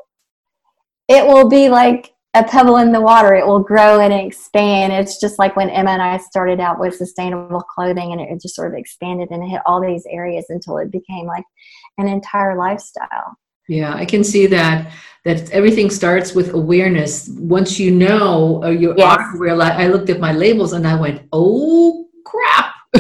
it 1.09 1.27
will 1.27 1.49
be 1.49 1.69
like 1.69 2.15
a 2.35 2.45
pebble 2.45 2.77
in 2.77 2.93
the 2.93 3.01
water. 3.01 3.35
It 3.35 3.47
will 3.47 3.61
grow 3.61 4.01
and 4.01 4.13
expand. 4.13 4.93
It's 4.93 5.19
just 5.19 5.39
like 5.39 5.57
when 5.57 5.71
Emma 5.71 5.91
and 5.91 6.03
I 6.03 6.17
started 6.19 6.61
out 6.61 6.79
with 6.79 6.95
sustainable 6.95 7.61
clothing, 7.61 8.13
and 8.13 8.21
it 8.21 8.41
just 8.41 8.55
sort 8.55 8.73
of 8.73 8.79
expanded 8.79 9.31
and 9.31 9.49
hit 9.49 9.63
all 9.67 9.81
these 9.81 10.07
areas 10.09 10.47
until 10.49 10.79
it 10.79 10.91
became 10.91 11.27
like 11.27 11.45
an 11.99 12.07
entire 12.07 12.57
lifestyle. 12.57 13.37
Yeah, 13.69 13.95
I 13.95 14.05
can 14.05 14.25
see 14.25 14.47
that 14.47 14.93
that 15.25 15.51
everything 15.51 15.91
starts 15.91 16.35
with 16.35 16.55
awareness. 16.55 17.29
Once 17.29 17.79
you 17.79 17.91
know 17.91 18.63
uh, 18.63 18.69
or 18.69 18.73
you 18.73 18.95
yes. 18.97 19.19
are 19.19 19.37
aware, 19.37 19.61
I 19.61 19.89
looked 19.89 20.11
at 20.11 20.21
my 20.21 20.33
labels 20.33 20.73
and 20.73 20.87
I 20.87 20.99
went, 20.99 21.23
"Oh 21.33 22.09
crap!" 22.25 22.75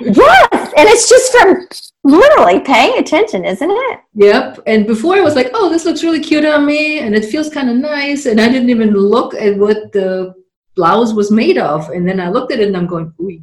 yes, 0.00 0.48
and 0.52 0.88
it's 0.88 1.08
just 1.08 1.32
from 1.32 1.66
literally 2.04 2.60
paying 2.60 2.98
attention, 2.98 3.44
isn't 3.44 3.70
it? 3.70 4.00
Yep. 4.14 4.60
And 4.66 4.86
before 4.86 5.16
I 5.16 5.20
was 5.20 5.34
like, 5.34 5.50
"Oh, 5.54 5.68
this 5.68 5.84
looks 5.84 6.02
really 6.02 6.20
cute 6.20 6.44
on 6.44 6.64
me, 6.64 6.98
and 7.00 7.14
it 7.14 7.24
feels 7.24 7.50
kind 7.50 7.70
of 7.70 7.76
nice," 7.76 8.26
and 8.26 8.40
I 8.40 8.48
didn't 8.48 8.70
even 8.70 8.92
look 8.92 9.34
at 9.34 9.56
what 9.56 9.92
the 9.92 10.34
blouse 10.76 11.12
was 11.12 11.30
made 11.30 11.58
of. 11.58 11.88
And 11.90 12.08
then 12.08 12.20
I 12.20 12.28
looked 12.28 12.52
at 12.52 12.60
it 12.60 12.68
and 12.68 12.76
I'm 12.76 12.86
going, 12.86 13.12
"Ooh, 13.20 13.40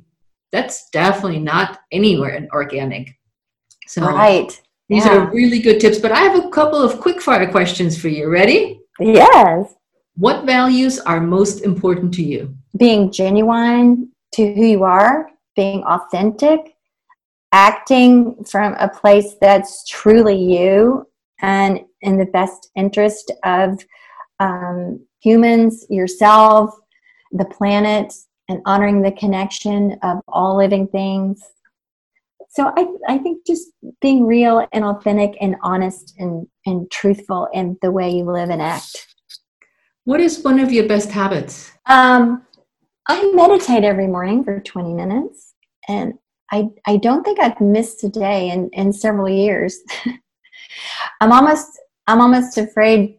that's 0.51 0.89
definitely 0.91 1.39
not 1.39 1.79
anywhere 1.91 2.47
organic." 2.53 3.09
So 3.87 4.01
right 4.01 4.61
these 4.89 5.05
yeah. 5.05 5.15
are 5.15 5.31
really 5.31 5.59
good 5.59 5.79
tips, 5.79 5.97
but 5.97 6.11
I 6.11 6.19
have 6.19 6.35
a 6.35 6.49
couple 6.49 6.79
of 6.79 6.99
quick 6.99 7.21
fire 7.21 7.49
questions 7.49 7.97
for 7.97 8.07
you. 8.07 8.29
Ready? 8.29 8.79
Yes. 8.99 9.73
What 10.15 10.45
values 10.45 10.99
are 10.99 11.19
most 11.19 11.61
important 11.61 12.13
to 12.15 12.23
you? 12.23 12.55
Being 12.77 13.11
genuine 13.11 14.11
to 14.33 14.53
who 14.53 14.65
you 14.65 14.83
are, 14.83 15.31
being 15.55 15.83
authentic, 15.83 16.74
acting 17.55 18.43
from 18.43 18.73
a 18.73 18.89
place 18.89 19.35
that's 19.39 19.87
truly 19.87 20.35
you 20.35 21.07
and 21.41 21.79
in 22.01 22.17
the 22.17 22.25
best 22.25 22.69
interest 22.75 23.31
of 23.45 23.79
um, 24.41 24.99
humans, 25.21 25.85
yourself, 25.89 26.75
the 27.31 27.45
planet, 27.45 28.13
and 28.49 28.61
honoring 28.65 29.01
the 29.01 29.11
connection 29.13 29.97
of 30.03 30.19
all 30.27 30.57
living 30.57 30.87
things 30.87 31.41
so 32.55 32.71
I, 32.77 32.87
I 33.09 33.17
think 33.17 33.45
just 33.45 33.67
being 34.01 34.25
real 34.25 34.65
and 34.71 34.85
authentic 34.85 35.35
and 35.41 35.57
honest 35.61 36.15
and, 36.17 36.47
and 36.65 36.89
truthful 36.89 37.49
in 37.53 37.77
the 37.81 37.91
way 37.91 38.09
you 38.09 38.23
live 38.23 38.49
and 38.49 38.61
act. 38.61 39.07
What 40.05 40.21
is 40.21 40.41
one 40.41 40.59
of 40.59 40.71
your 40.71 40.87
best 40.87 41.11
habits? 41.11 41.73
Um, 41.87 42.43
I 43.09 43.29
meditate 43.33 43.83
every 43.83 44.07
morning 44.07 44.45
for 44.45 44.61
20 44.61 44.93
minutes, 44.93 45.53
and 45.89 46.13
I, 46.51 46.69
I 46.85 46.97
don't 46.97 47.23
think 47.23 47.39
I've 47.39 47.59
missed 47.59 48.03
a 48.03 48.09
day 48.09 48.49
in, 48.49 48.69
in 48.73 48.93
several 48.93 49.29
years. 49.29 49.79
I'm 51.21 51.31
almost 51.31 51.79
I'm 52.07 52.21
almost 52.21 52.57
afraid, 52.57 53.17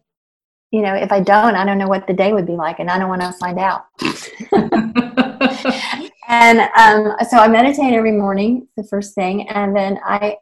you 0.71 0.81
know, 0.81 0.95
if 0.95 1.11
I 1.11 1.19
don't, 1.19 1.55
I 1.55 1.65
don't 1.65 1.77
know 1.77 1.89
what 1.89 2.07
the 2.07 2.13
day 2.13 2.31
would 2.31 2.47
be 2.47 2.53
like, 2.53 2.79
and 2.79 2.89
I 2.89 2.97
don't 2.97 3.09
want 3.09 3.21
to 3.21 3.33
find 3.33 3.59
out. 3.59 3.85
And 6.27 6.59
um, 6.77 7.15
so 7.29 7.37
I 7.37 7.47
meditate 7.47 7.93
every 7.93 8.11
morning, 8.11 8.67
the 8.75 8.83
first 8.83 9.15
thing, 9.15 9.47
and 9.47 9.73
then 9.73 9.97
I 10.05 10.35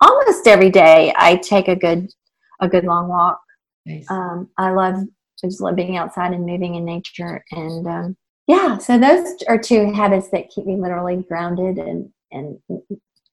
almost 0.00 0.46
every 0.46 0.70
day 0.70 1.12
I 1.16 1.36
take 1.36 1.68
a 1.68 1.76
good 1.76 2.12
a 2.60 2.68
good 2.68 2.84
long 2.84 3.08
walk. 3.08 3.40
Nice. 3.86 4.10
Um, 4.10 4.50
I 4.58 4.70
love 4.72 4.96
I 4.96 5.46
just 5.46 5.62
love 5.62 5.74
being 5.74 5.96
outside 5.96 6.34
and 6.34 6.44
moving 6.44 6.74
in 6.74 6.84
nature, 6.84 7.42
and 7.50 7.86
um, 7.86 8.16
yeah. 8.50 8.78
So 8.78 8.98
those 8.98 9.36
are 9.46 9.58
two 9.58 9.92
habits 9.92 10.28
that 10.30 10.50
keep 10.50 10.66
me 10.66 10.74
literally 10.74 11.24
grounded 11.28 11.78
and 11.78 12.10
and 12.32 12.58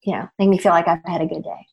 yeah, 0.03 0.27
make 0.37 0.49
me 0.49 0.59
feel 0.59 0.71
like 0.71 0.87
I've 0.87 1.03
had 1.05 1.21
a 1.21 1.25
good 1.25 1.43
day. 1.43 1.65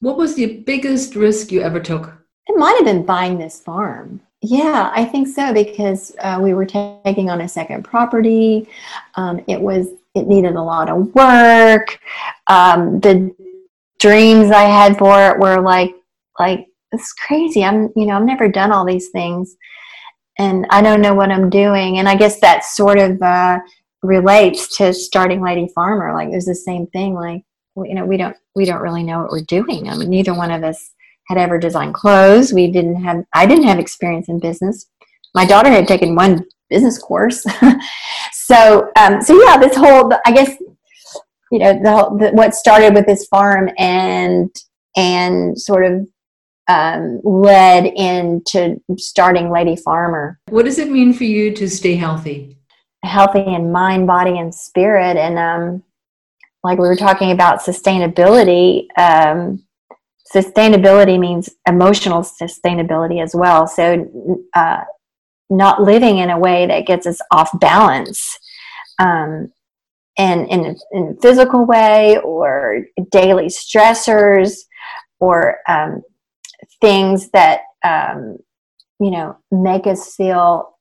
What 0.00 0.16
was 0.16 0.34
the 0.34 0.62
biggest 0.62 1.14
risk 1.14 1.52
you 1.52 1.60
ever 1.60 1.78
took? 1.78 2.06
It 2.46 2.56
might 2.56 2.76
have 2.76 2.86
been 2.86 3.04
buying 3.04 3.38
this 3.38 3.60
farm. 3.60 4.20
Yeah, 4.40 4.90
I 4.94 5.04
think 5.04 5.28
so 5.28 5.52
because 5.52 6.16
uh, 6.20 6.38
we 6.42 6.54
were 6.54 6.64
taking 6.64 7.28
on 7.28 7.42
a 7.42 7.48
second 7.48 7.82
property. 7.82 8.66
Um, 9.16 9.44
it 9.46 9.60
was 9.60 9.88
it 10.14 10.26
needed 10.26 10.54
a 10.54 10.62
lot 10.62 10.88
of 10.88 11.14
work. 11.14 11.98
Um, 12.46 13.00
the 13.00 13.34
dreams 13.98 14.50
I 14.50 14.62
had 14.62 14.96
for 14.96 15.20
it 15.28 15.38
were 15.38 15.60
like 15.60 15.94
like 16.38 16.66
it's 16.92 17.12
crazy. 17.12 17.62
I'm 17.62 17.92
you 17.94 18.06
know 18.06 18.16
I've 18.16 18.24
never 18.24 18.48
done 18.48 18.72
all 18.72 18.86
these 18.86 19.10
things, 19.10 19.54
and 20.38 20.66
I 20.70 20.82
don't 20.82 21.00
know 21.00 21.14
what 21.14 21.30
I'm 21.30 21.50
doing. 21.50 21.98
And 21.98 22.08
I 22.08 22.16
guess 22.16 22.40
that 22.40 22.64
sort 22.64 22.98
of 22.98 23.20
uh, 23.22 23.58
relates 24.02 24.76
to 24.76 24.92
starting 24.92 25.42
Lady 25.42 25.68
Farmer. 25.74 26.12
Like 26.14 26.30
there's 26.30 26.44
the 26.44 26.54
same 26.54 26.86
thing. 26.88 27.14
Like 27.14 27.42
you 27.76 27.94
know 27.94 28.04
we 28.04 28.16
don't 28.16 28.36
we 28.54 28.64
don't 28.64 28.82
really 28.82 29.02
know 29.02 29.20
what 29.20 29.30
we're 29.30 29.42
doing. 29.42 29.88
I 29.88 29.96
mean 29.96 30.10
neither 30.10 30.34
one 30.34 30.50
of 30.50 30.62
us 30.62 30.90
had 31.28 31.38
ever 31.38 31.58
designed 31.58 31.94
clothes. 31.94 32.52
We 32.52 32.70
didn't 32.70 33.02
have, 33.02 33.24
I 33.34 33.46
didn't 33.46 33.64
have 33.64 33.78
experience 33.78 34.28
in 34.28 34.38
business. 34.38 34.86
My 35.34 35.44
daughter 35.44 35.70
had 35.70 35.88
taken 35.88 36.14
one 36.14 36.44
business 36.70 36.98
course. 36.98 37.44
so, 38.32 38.90
um, 38.96 39.20
so 39.20 39.40
yeah, 39.44 39.58
this 39.58 39.76
whole, 39.76 40.12
I 40.24 40.32
guess, 40.32 40.56
you 41.50 41.58
know, 41.58 41.72
the, 41.72 42.26
the, 42.26 42.30
what 42.32 42.54
started 42.54 42.94
with 42.94 43.06
this 43.06 43.26
farm 43.26 43.70
and, 43.76 44.54
and 44.96 45.60
sort 45.60 45.84
of 45.84 46.06
um, 46.68 47.20
led 47.22 47.86
into 47.86 48.80
starting 48.96 49.50
Lady 49.50 49.76
Farmer. 49.76 50.38
What 50.48 50.64
does 50.64 50.78
it 50.78 50.90
mean 50.90 51.12
for 51.12 51.24
you 51.24 51.52
to 51.54 51.68
stay 51.68 51.94
healthy? 51.96 52.58
Healthy 53.04 53.44
in 53.44 53.70
mind, 53.70 54.06
body, 54.06 54.38
and 54.38 54.54
spirit. 54.54 55.16
And 55.16 55.38
um, 55.38 55.82
like 56.64 56.78
we 56.78 56.88
were 56.88 56.96
talking 56.96 57.30
about 57.30 57.60
sustainability, 57.60 58.86
um, 58.98 59.64
sustainability 60.34 61.18
means 61.18 61.48
emotional 61.68 62.22
sustainability 62.22 63.22
as 63.22 63.34
well. 63.34 63.66
So, 63.66 64.40
uh, 64.54 64.82
not 65.48 65.80
living 65.80 66.18
in 66.18 66.30
a 66.30 66.38
way 66.38 66.66
that 66.66 66.86
gets 66.86 67.06
us 67.06 67.20
off 67.30 67.56
balance, 67.60 68.36
um, 68.98 69.52
and 70.18 70.48
in, 70.48 70.76
in 70.90 71.16
a 71.16 71.20
physical 71.20 71.64
way, 71.64 72.18
or 72.18 72.86
daily 73.12 73.46
stressors, 73.46 74.56
or 75.20 75.58
um, 75.68 76.02
things 76.80 77.30
that 77.30 77.60
um, 77.84 78.38
you 79.00 79.10
know 79.10 79.36
make 79.50 79.86
us 79.86 80.14
feel 80.14 80.76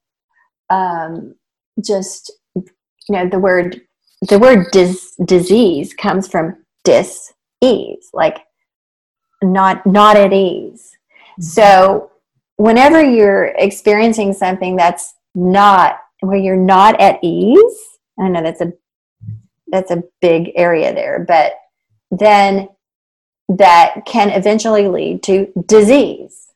um, 0.70 1.36
just 1.84 2.32
you 2.56 2.66
know 3.10 3.28
the 3.28 3.40
word 3.40 3.82
the 4.30 4.40
word 4.40 4.68
dis- 4.72 5.16
disease 5.26 5.94
comes 5.94 6.28
from 6.28 6.56
dis 6.84 7.34
ease 7.62 8.10
like 8.14 8.40
not 9.44 9.86
not 9.86 10.16
at 10.18 10.34
ease. 10.34 10.92
Mm-hmm. 11.32 11.44
So 11.44 12.12
whenever 12.58 13.04
you're 13.04 13.48
experiencing 13.58 14.34
something 14.34 14.76
that's 14.76 15.14
not 15.34 16.00
where 16.22 16.38
you're 16.38 16.56
not 16.56 17.00
at 17.00 17.20
ease, 17.22 18.00
I 18.20 18.30
know 18.30 18.42
that's 18.42 18.62
a 18.62 18.74
that's 19.68 19.92
a 19.92 20.04
big 20.22 20.52
area 20.56 20.94
there, 20.94 21.26
but 21.28 21.54
then 22.12 22.70
that 23.50 24.06
can 24.06 24.30
eventually 24.30 24.88
lead 24.88 25.24
to 25.24 25.52
disease. 25.68 26.48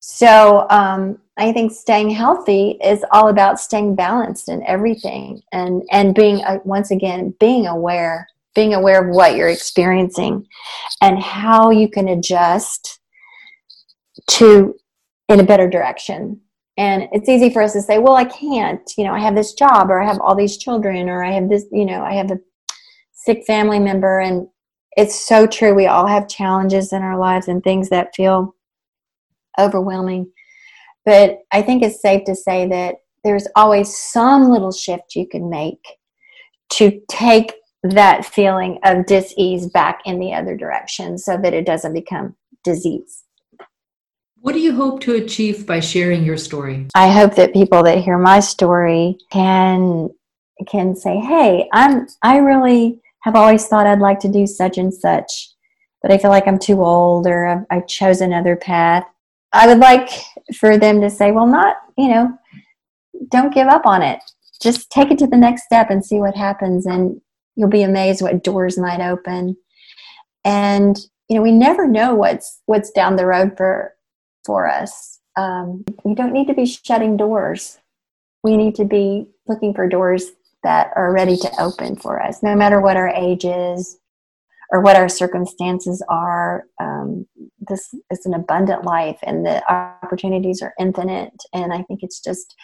So 0.00 0.66
um, 0.68 1.18
I 1.36 1.52
think 1.52 1.72
staying 1.72 2.10
healthy 2.10 2.78
is 2.82 3.04
all 3.12 3.28
about 3.28 3.60
staying 3.60 3.94
balanced 3.94 4.48
in 4.48 4.62
everything 4.66 5.42
and 5.52 5.82
and 5.90 6.14
being 6.14 6.44
uh, 6.44 6.58
once 6.64 6.90
again 6.90 7.34
being 7.38 7.66
aware, 7.66 8.28
being 8.54 8.74
aware 8.74 9.02
of 9.02 9.14
what 9.14 9.36
you're 9.36 9.48
experiencing 9.48 10.46
and 11.00 11.22
how 11.22 11.70
you 11.70 11.88
can 11.88 12.08
adjust 12.08 13.00
to 14.28 14.74
in 15.28 15.40
a 15.40 15.44
better 15.44 15.68
direction. 15.68 16.40
And 16.76 17.08
it's 17.12 17.28
easy 17.28 17.50
for 17.50 17.62
us 17.62 17.74
to 17.74 17.82
say, 17.82 17.98
well, 17.98 18.16
I 18.16 18.24
can't, 18.24 18.80
you 18.96 19.04
know, 19.04 19.12
I 19.12 19.20
have 19.20 19.34
this 19.34 19.52
job 19.54 19.90
or 19.90 20.02
I 20.02 20.06
have 20.06 20.20
all 20.20 20.34
these 20.34 20.56
children 20.56 21.08
or 21.08 21.22
I 21.22 21.32
have 21.32 21.48
this, 21.48 21.64
you 21.70 21.84
know, 21.84 22.02
I 22.02 22.14
have 22.14 22.30
a 22.30 22.40
sick 23.12 23.44
family 23.46 23.78
member 23.78 24.20
and 24.20 24.48
it's 24.96 25.18
so 25.18 25.46
true. 25.46 25.74
We 25.74 25.86
all 25.86 26.06
have 26.06 26.28
challenges 26.28 26.92
in 26.92 27.02
our 27.02 27.18
lives 27.18 27.48
and 27.48 27.62
things 27.62 27.88
that 27.88 28.14
feel 28.14 28.54
overwhelming. 29.58 30.30
But 31.04 31.40
I 31.52 31.62
think 31.62 31.82
it's 31.82 32.00
safe 32.00 32.24
to 32.24 32.34
say 32.34 32.66
that 32.68 32.96
there's 33.24 33.46
always 33.56 33.96
some 33.96 34.50
little 34.50 34.72
shift 34.72 35.14
you 35.14 35.26
can 35.26 35.48
make 35.48 35.82
to 36.70 37.00
take 37.10 37.54
that 37.82 38.24
feeling 38.24 38.78
of 38.84 39.06
dis-ease 39.06 39.66
back 39.70 40.00
in 40.04 40.18
the 40.20 40.32
other 40.32 40.56
direction 40.56 41.18
so 41.18 41.36
that 41.36 41.54
it 41.54 41.66
doesn't 41.66 41.92
become 41.92 42.36
disease. 42.62 43.24
What 44.40 44.54
do 44.54 44.60
you 44.60 44.74
hope 44.74 45.00
to 45.00 45.14
achieve 45.14 45.66
by 45.66 45.80
sharing 45.80 46.24
your 46.24 46.36
story? 46.36 46.86
I 46.94 47.08
hope 47.08 47.34
that 47.36 47.52
people 47.52 47.82
that 47.84 47.98
hear 47.98 48.18
my 48.18 48.40
story 48.40 49.18
can 49.30 50.10
can 50.66 50.94
say, 50.94 51.18
"Hey, 51.18 51.68
I'm 51.72 52.06
I 52.22 52.38
really 52.38 53.01
have 53.22 53.36
always 53.36 53.66
thought 53.66 53.86
I'd 53.86 54.00
like 54.00 54.20
to 54.20 54.28
do 54.28 54.46
such 54.46 54.78
and 54.78 54.92
such, 54.92 55.50
but 56.02 56.12
I 56.12 56.18
feel 56.18 56.30
like 56.30 56.46
I'm 56.46 56.58
too 56.58 56.82
old 56.82 57.26
or 57.26 57.46
I've, 57.46 57.64
I 57.70 57.80
chose 57.80 58.20
another 58.20 58.56
path." 58.56 59.04
I 59.52 59.66
would 59.66 59.78
like 59.78 60.08
for 60.56 60.78
them 60.78 61.00
to 61.00 61.10
say, 61.10 61.32
"Well, 61.32 61.46
not, 61.46 61.76
you 61.96 62.08
know, 62.08 62.38
don't 63.30 63.54
give 63.54 63.68
up 63.68 63.86
on 63.86 64.02
it. 64.02 64.20
Just 64.60 64.90
take 64.90 65.10
it 65.10 65.18
to 65.18 65.26
the 65.26 65.36
next 65.36 65.64
step 65.64 65.90
and 65.90 66.04
see 66.04 66.18
what 66.18 66.36
happens 66.36 66.86
and 66.86 67.20
you'll 67.56 67.68
be 67.68 67.82
amazed 67.82 68.22
what 68.22 68.44
doors 68.44 68.78
might 68.78 69.00
open." 69.00 69.56
And 70.44 70.98
you 71.28 71.36
know, 71.36 71.42
we 71.42 71.52
never 71.52 71.86
know 71.88 72.14
what's 72.14 72.60
what's 72.66 72.90
down 72.90 73.16
the 73.16 73.26
road 73.26 73.56
for 73.56 73.94
for 74.44 74.68
us. 74.68 75.20
Um, 75.36 75.84
we 76.04 76.14
don't 76.14 76.32
need 76.32 76.48
to 76.48 76.54
be 76.54 76.66
shutting 76.66 77.16
doors. 77.16 77.78
We 78.42 78.56
need 78.56 78.74
to 78.74 78.84
be 78.84 79.28
looking 79.46 79.72
for 79.72 79.88
doors 79.88 80.30
that 80.62 80.90
are 80.96 81.12
ready 81.12 81.36
to 81.36 81.60
open 81.60 81.96
for 81.96 82.22
us, 82.22 82.42
no 82.42 82.54
matter 82.54 82.80
what 82.80 82.96
our 82.96 83.08
age 83.08 83.44
is 83.44 83.98
or 84.70 84.80
what 84.80 84.96
our 84.96 85.08
circumstances 85.08 86.02
are. 86.08 86.64
Um, 86.80 87.26
this 87.68 87.94
is 88.10 88.24
an 88.24 88.34
abundant 88.34 88.84
life, 88.84 89.18
and 89.22 89.44
the 89.44 89.62
opportunities 89.70 90.62
are 90.62 90.74
infinite. 90.80 91.34
And 91.52 91.72
I 91.72 91.82
think 91.82 92.00
it's 92.02 92.20
just 92.20 92.54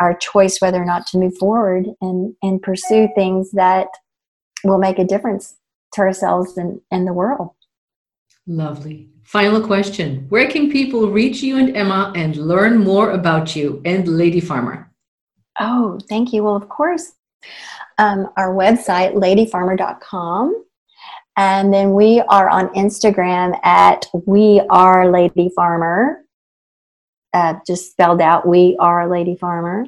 our 0.00 0.16
choice 0.16 0.60
whether 0.60 0.80
or 0.80 0.84
not 0.84 1.06
to 1.08 1.18
move 1.18 1.36
forward 1.38 1.86
and, 2.00 2.34
and 2.42 2.62
pursue 2.62 3.08
things 3.14 3.50
that 3.52 3.88
will 4.62 4.78
make 4.78 4.98
a 4.98 5.04
difference 5.04 5.56
to 5.94 6.02
ourselves 6.02 6.56
and, 6.56 6.80
and 6.90 7.06
the 7.06 7.12
world. 7.12 7.50
Lovely. 8.46 9.10
Final 9.24 9.60
question 9.60 10.26
Where 10.28 10.48
can 10.48 10.70
people 10.70 11.10
reach 11.10 11.42
you 11.42 11.58
and 11.58 11.76
Emma 11.76 12.12
and 12.14 12.36
learn 12.36 12.78
more 12.78 13.10
about 13.10 13.56
you 13.56 13.82
and 13.84 14.06
Lady 14.08 14.40
Farmer? 14.40 14.90
Oh, 15.60 15.98
thank 16.08 16.32
you. 16.32 16.44
Well, 16.44 16.56
of 16.56 16.68
course, 16.68 17.12
um, 17.98 18.30
our 18.36 18.54
website, 18.54 19.14
ladyfarmer.com. 19.14 20.64
And 21.36 21.72
then 21.72 21.92
we 21.92 22.20
are 22.20 22.48
on 22.48 22.68
Instagram 22.70 23.58
at 23.64 24.06
We 24.26 24.60
Are 24.70 25.10
Lady 25.10 25.50
Farmer, 25.54 26.24
uh, 27.32 27.54
just 27.66 27.92
spelled 27.92 28.20
out 28.20 28.46
We 28.46 28.76
Are 28.80 29.08
Lady 29.08 29.36
Farmer. 29.36 29.86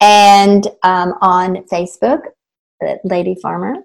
And 0.00 0.66
um, 0.82 1.14
on 1.20 1.64
Facebook, 1.70 2.22
Lady 3.04 3.36
Farmer. 3.40 3.76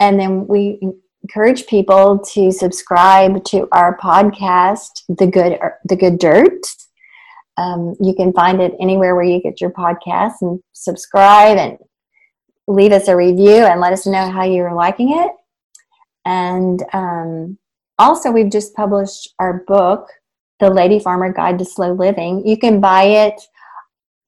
And 0.00 0.18
then 0.18 0.46
we 0.46 0.80
encourage 1.22 1.66
people 1.66 2.18
to 2.32 2.50
subscribe 2.50 3.44
to 3.44 3.68
our 3.72 3.96
podcast, 3.98 5.02
The 5.08 5.26
Good 5.26 5.58
The 5.84 5.96
Good 5.96 6.18
Dirt. 6.18 6.66
Um, 7.58 7.94
you 8.00 8.14
can 8.14 8.32
find 8.32 8.60
it 8.60 8.74
anywhere 8.80 9.14
where 9.14 9.24
you 9.24 9.42
get 9.42 9.60
your 9.60 9.70
podcasts 9.70 10.40
and 10.40 10.60
subscribe 10.72 11.58
and 11.58 11.76
leave 12.68 12.92
us 12.92 13.08
a 13.08 13.16
review 13.16 13.64
and 13.64 13.80
let 13.80 13.92
us 13.92 14.06
know 14.06 14.30
how 14.30 14.44
you're 14.44 14.74
liking 14.74 15.18
it. 15.18 15.32
And 16.24 16.84
um, 16.92 17.58
also, 17.98 18.30
we've 18.30 18.50
just 18.50 18.74
published 18.74 19.34
our 19.38 19.64
book, 19.66 20.08
The 20.60 20.70
Lady 20.70 21.00
Farmer 21.00 21.32
Guide 21.32 21.58
to 21.58 21.64
Slow 21.64 21.92
Living. 21.92 22.46
You 22.46 22.56
can 22.56 22.80
buy 22.80 23.04
it 23.04 23.40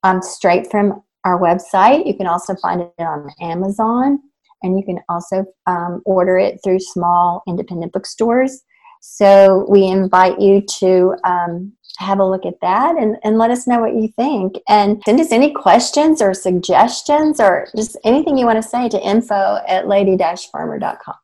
um, 0.03 0.23
straight 0.23 0.71
from 0.71 1.03
our 1.25 1.41
website. 1.41 2.07
You 2.07 2.15
can 2.15 2.27
also 2.27 2.57
find 2.57 2.81
it 2.81 2.93
on 2.99 3.29
Amazon 3.41 4.19
and 4.63 4.79
you 4.79 4.85
can 4.85 5.01
also 5.09 5.45
um, 5.67 6.03
order 6.05 6.39
it 6.39 6.61
through 6.63 6.81
small 6.81 7.43
independent 7.47 7.93
bookstores. 7.93 8.63
So 9.01 9.67
we 9.69 9.87
invite 9.87 10.41
you 10.41 10.63
to 10.79 11.15
um, 11.25 11.73
have 11.99 12.19
a 12.19 12.27
look 12.27 12.47
at 12.47 12.61
that 12.63 12.97
and, 12.97 13.17
and 13.23 13.39
let 13.39 13.51
us 13.51 13.67
know 13.67 13.81
what 13.81 13.95
you 13.95 14.09
think. 14.09 14.57
And 14.69 15.03
send 15.05 15.21
us 15.21 15.33
any 15.33 15.53
questions 15.53 16.23
or 16.23 16.35
suggestions 16.35 17.41
or 17.41 17.69
just 17.77 17.97
anything 18.05 18.37
you 18.39 18.47
want 18.47 18.63
to 18.63 18.69
say 18.69 18.89
to 18.89 19.01
info 19.01 19.59
at 19.67 19.89
lady-farmer.com. 19.89 21.15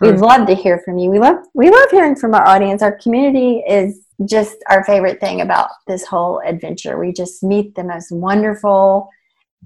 We'd 0.00 0.18
love 0.18 0.48
to 0.48 0.54
hear 0.54 0.80
from 0.84 0.98
you. 0.98 1.10
We 1.10 1.20
love 1.20 1.36
we 1.54 1.70
love 1.70 1.90
hearing 1.90 2.16
from 2.16 2.34
our 2.34 2.44
audience. 2.46 2.82
Our 2.82 2.98
community 2.98 3.62
is 3.68 4.04
just 4.24 4.56
our 4.68 4.84
favorite 4.84 5.20
thing 5.20 5.40
about 5.40 5.70
this 5.86 6.04
whole 6.04 6.40
adventure. 6.44 6.98
We 6.98 7.12
just 7.12 7.42
meet 7.42 7.76
the 7.76 7.84
most 7.84 8.10
wonderful, 8.10 9.08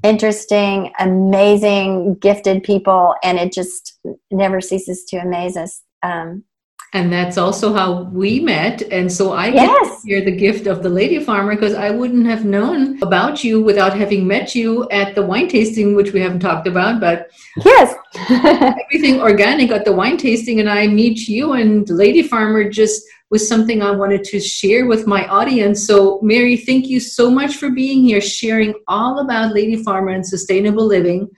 interesting, 0.03 0.93
amazing, 0.99 2.17
gifted 2.17 2.63
people, 2.65 3.15
and 3.23 3.39
it 3.39 3.53
just 3.53 3.99
never 4.31 4.61
ceases 4.61 5.05
to 5.07 5.17
amaze 5.17 5.57
us. 5.57 5.83
Um, 6.03 6.45
and 6.93 7.13
that's 7.13 7.37
also 7.37 7.73
how 7.73 8.03
we 8.05 8.41
met. 8.41 8.83
And 8.91 9.11
so 9.11 9.33
I 9.33 9.49
yes. 9.49 10.05
get 10.05 10.25
the 10.25 10.37
gift 10.37 10.67
of 10.67 10.83
the 10.83 10.89
lady 10.89 11.19
farmer 11.19 11.55
because 11.55 11.75
I 11.75 11.91
wouldn't 11.91 12.27
have 12.27 12.45
known 12.45 13.03
about 13.03 13.43
you 13.45 13.61
without 13.61 13.97
having 13.97 14.27
met 14.27 14.55
you 14.55 14.89
at 14.91 15.15
the 15.15 15.23
wine 15.23 15.49
tasting, 15.49 15.95
which 15.95 16.13
we 16.13 16.21
haven't 16.21 16.41
talked 16.41 16.67
about. 16.67 17.01
But 17.01 17.31
yes, 17.65 17.95
everything 18.31 19.21
organic 19.21 19.71
at 19.71 19.85
the 19.85 19.93
wine 19.93 20.17
tasting, 20.17 20.61
and 20.61 20.71
I 20.71 20.87
meet 20.87 21.29
you 21.29 21.53
and 21.53 21.89
lady 21.91 22.23
farmer 22.23 22.69
just 22.69 23.03
was 23.31 23.49
something 23.49 23.83
I 23.83 23.91
wanted 23.91 24.23
to 24.25 24.41
share 24.41 24.87
with 24.87 25.07
my 25.07 25.27
audience. 25.27 25.85
So, 25.87 26.21
Mary, 26.23 26.57
thank 26.57 26.87
you 26.87 27.01
so 27.01 27.29
much 27.29 27.57
for 27.57 27.71
being 27.71 28.05
here, 28.05 28.21
sharing 28.21 28.73
all 28.87 29.19
about 29.19 29.53
Lady 29.53 29.83
Farmer 29.83 30.11
and 30.11 30.25
sustainable 30.25 30.87
living. 30.87 31.29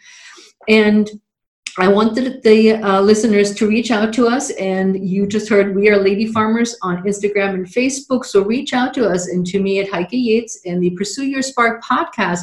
And 0.69 1.11
I 1.79 1.89
wanted 1.89 2.43
the 2.43 2.75
uh, 2.75 3.01
listeners 3.01 3.55
to 3.57 3.69
reach 3.69 3.91
out 3.91 4.13
to 4.15 4.27
us, 4.27 4.51
and 4.51 5.09
you 5.09 5.27
just 5.27 5.49
heard 5.49 5.75
we 5.75 5.89
are 5.89 5.99
Lady 5.99 6.27
Farmers 6.27 6.77
on 6.83 7.03
Instagram 7.05 7.55
and 7.55 7.67
Facebook. 7.67 8.25
So 8.25 8.45
reach 8.45 8.73
out 8.73 8.95
to 8.95 9.09
us 9.09 9.29
and 9.29 9.47
to 9.47 9.61
me 9.61 9.81
at 9.81 9.91
Heike 9.91 10.09
Yates 10.13 10.61
and 10.65 10.83
the 10.83 10.91
Pursue 10.91 11.27
Your 11.27 11.43
Spark 11.43 11.83
podcast 11.85 12.43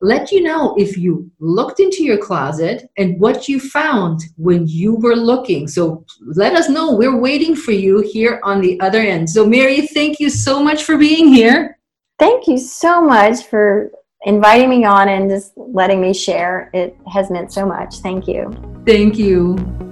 let 0.00 0.30
you 0.30 0.42
know 0.42 0.76
if 0.78 0.96
you 0.96 1.30
looked 1.40 1.80
into 1.80 2.04
your 2.04 2.18
closet 2.18 2.88
and 2.96 3.18
what 3.20 3.48
you 3.48 3.58
found 3.58 4.20
when 4.36 4.66
you 4.68 4.94
were 4.94 5.16
looking. 5.16 5.66
So 5.66 6.04
let 6.20 6.54
us 6.54 6.68
know. 6.68 6.92
We're 6.92 7.18
waiting 7.18 7.56
for 7.56 7.72
you 7.72 8.00
here 8.00 8.40
on 8.44 8.60
the 8.60 8.78
other 8.80 9.00
end. 9.00 9.28
So, 9.28 9.44
Mary, 9.44 9.86
thank 9.88 10.20
you 10.20 10.30
so 10.30 10.62
much 10.62 10.84
for 10.84 10.96
being 10.96 11.28
here. 11.28 11.78
Thank 12.18 12.46
you 12.46 12.58
so 12.58 13.00
much 13.00 13.44
for 13.44 13.90
inviting 14.28 14.68
me 14.68 14.84
on 14.84 15.08
and 15.08 15.30
just 15.30 15.52
letting 15.56 16.00
me 16.00 16.12
share. 16.12 16.70
It 16.74 16.94
has 17.12 17.30
meant 17.30 17.50
so 17.50 17.64
much. 17.64 17.96
Thank 18.00 18.28
you. 18.28 18.52
Thank 18.84 19.16
you. 19.16 19.87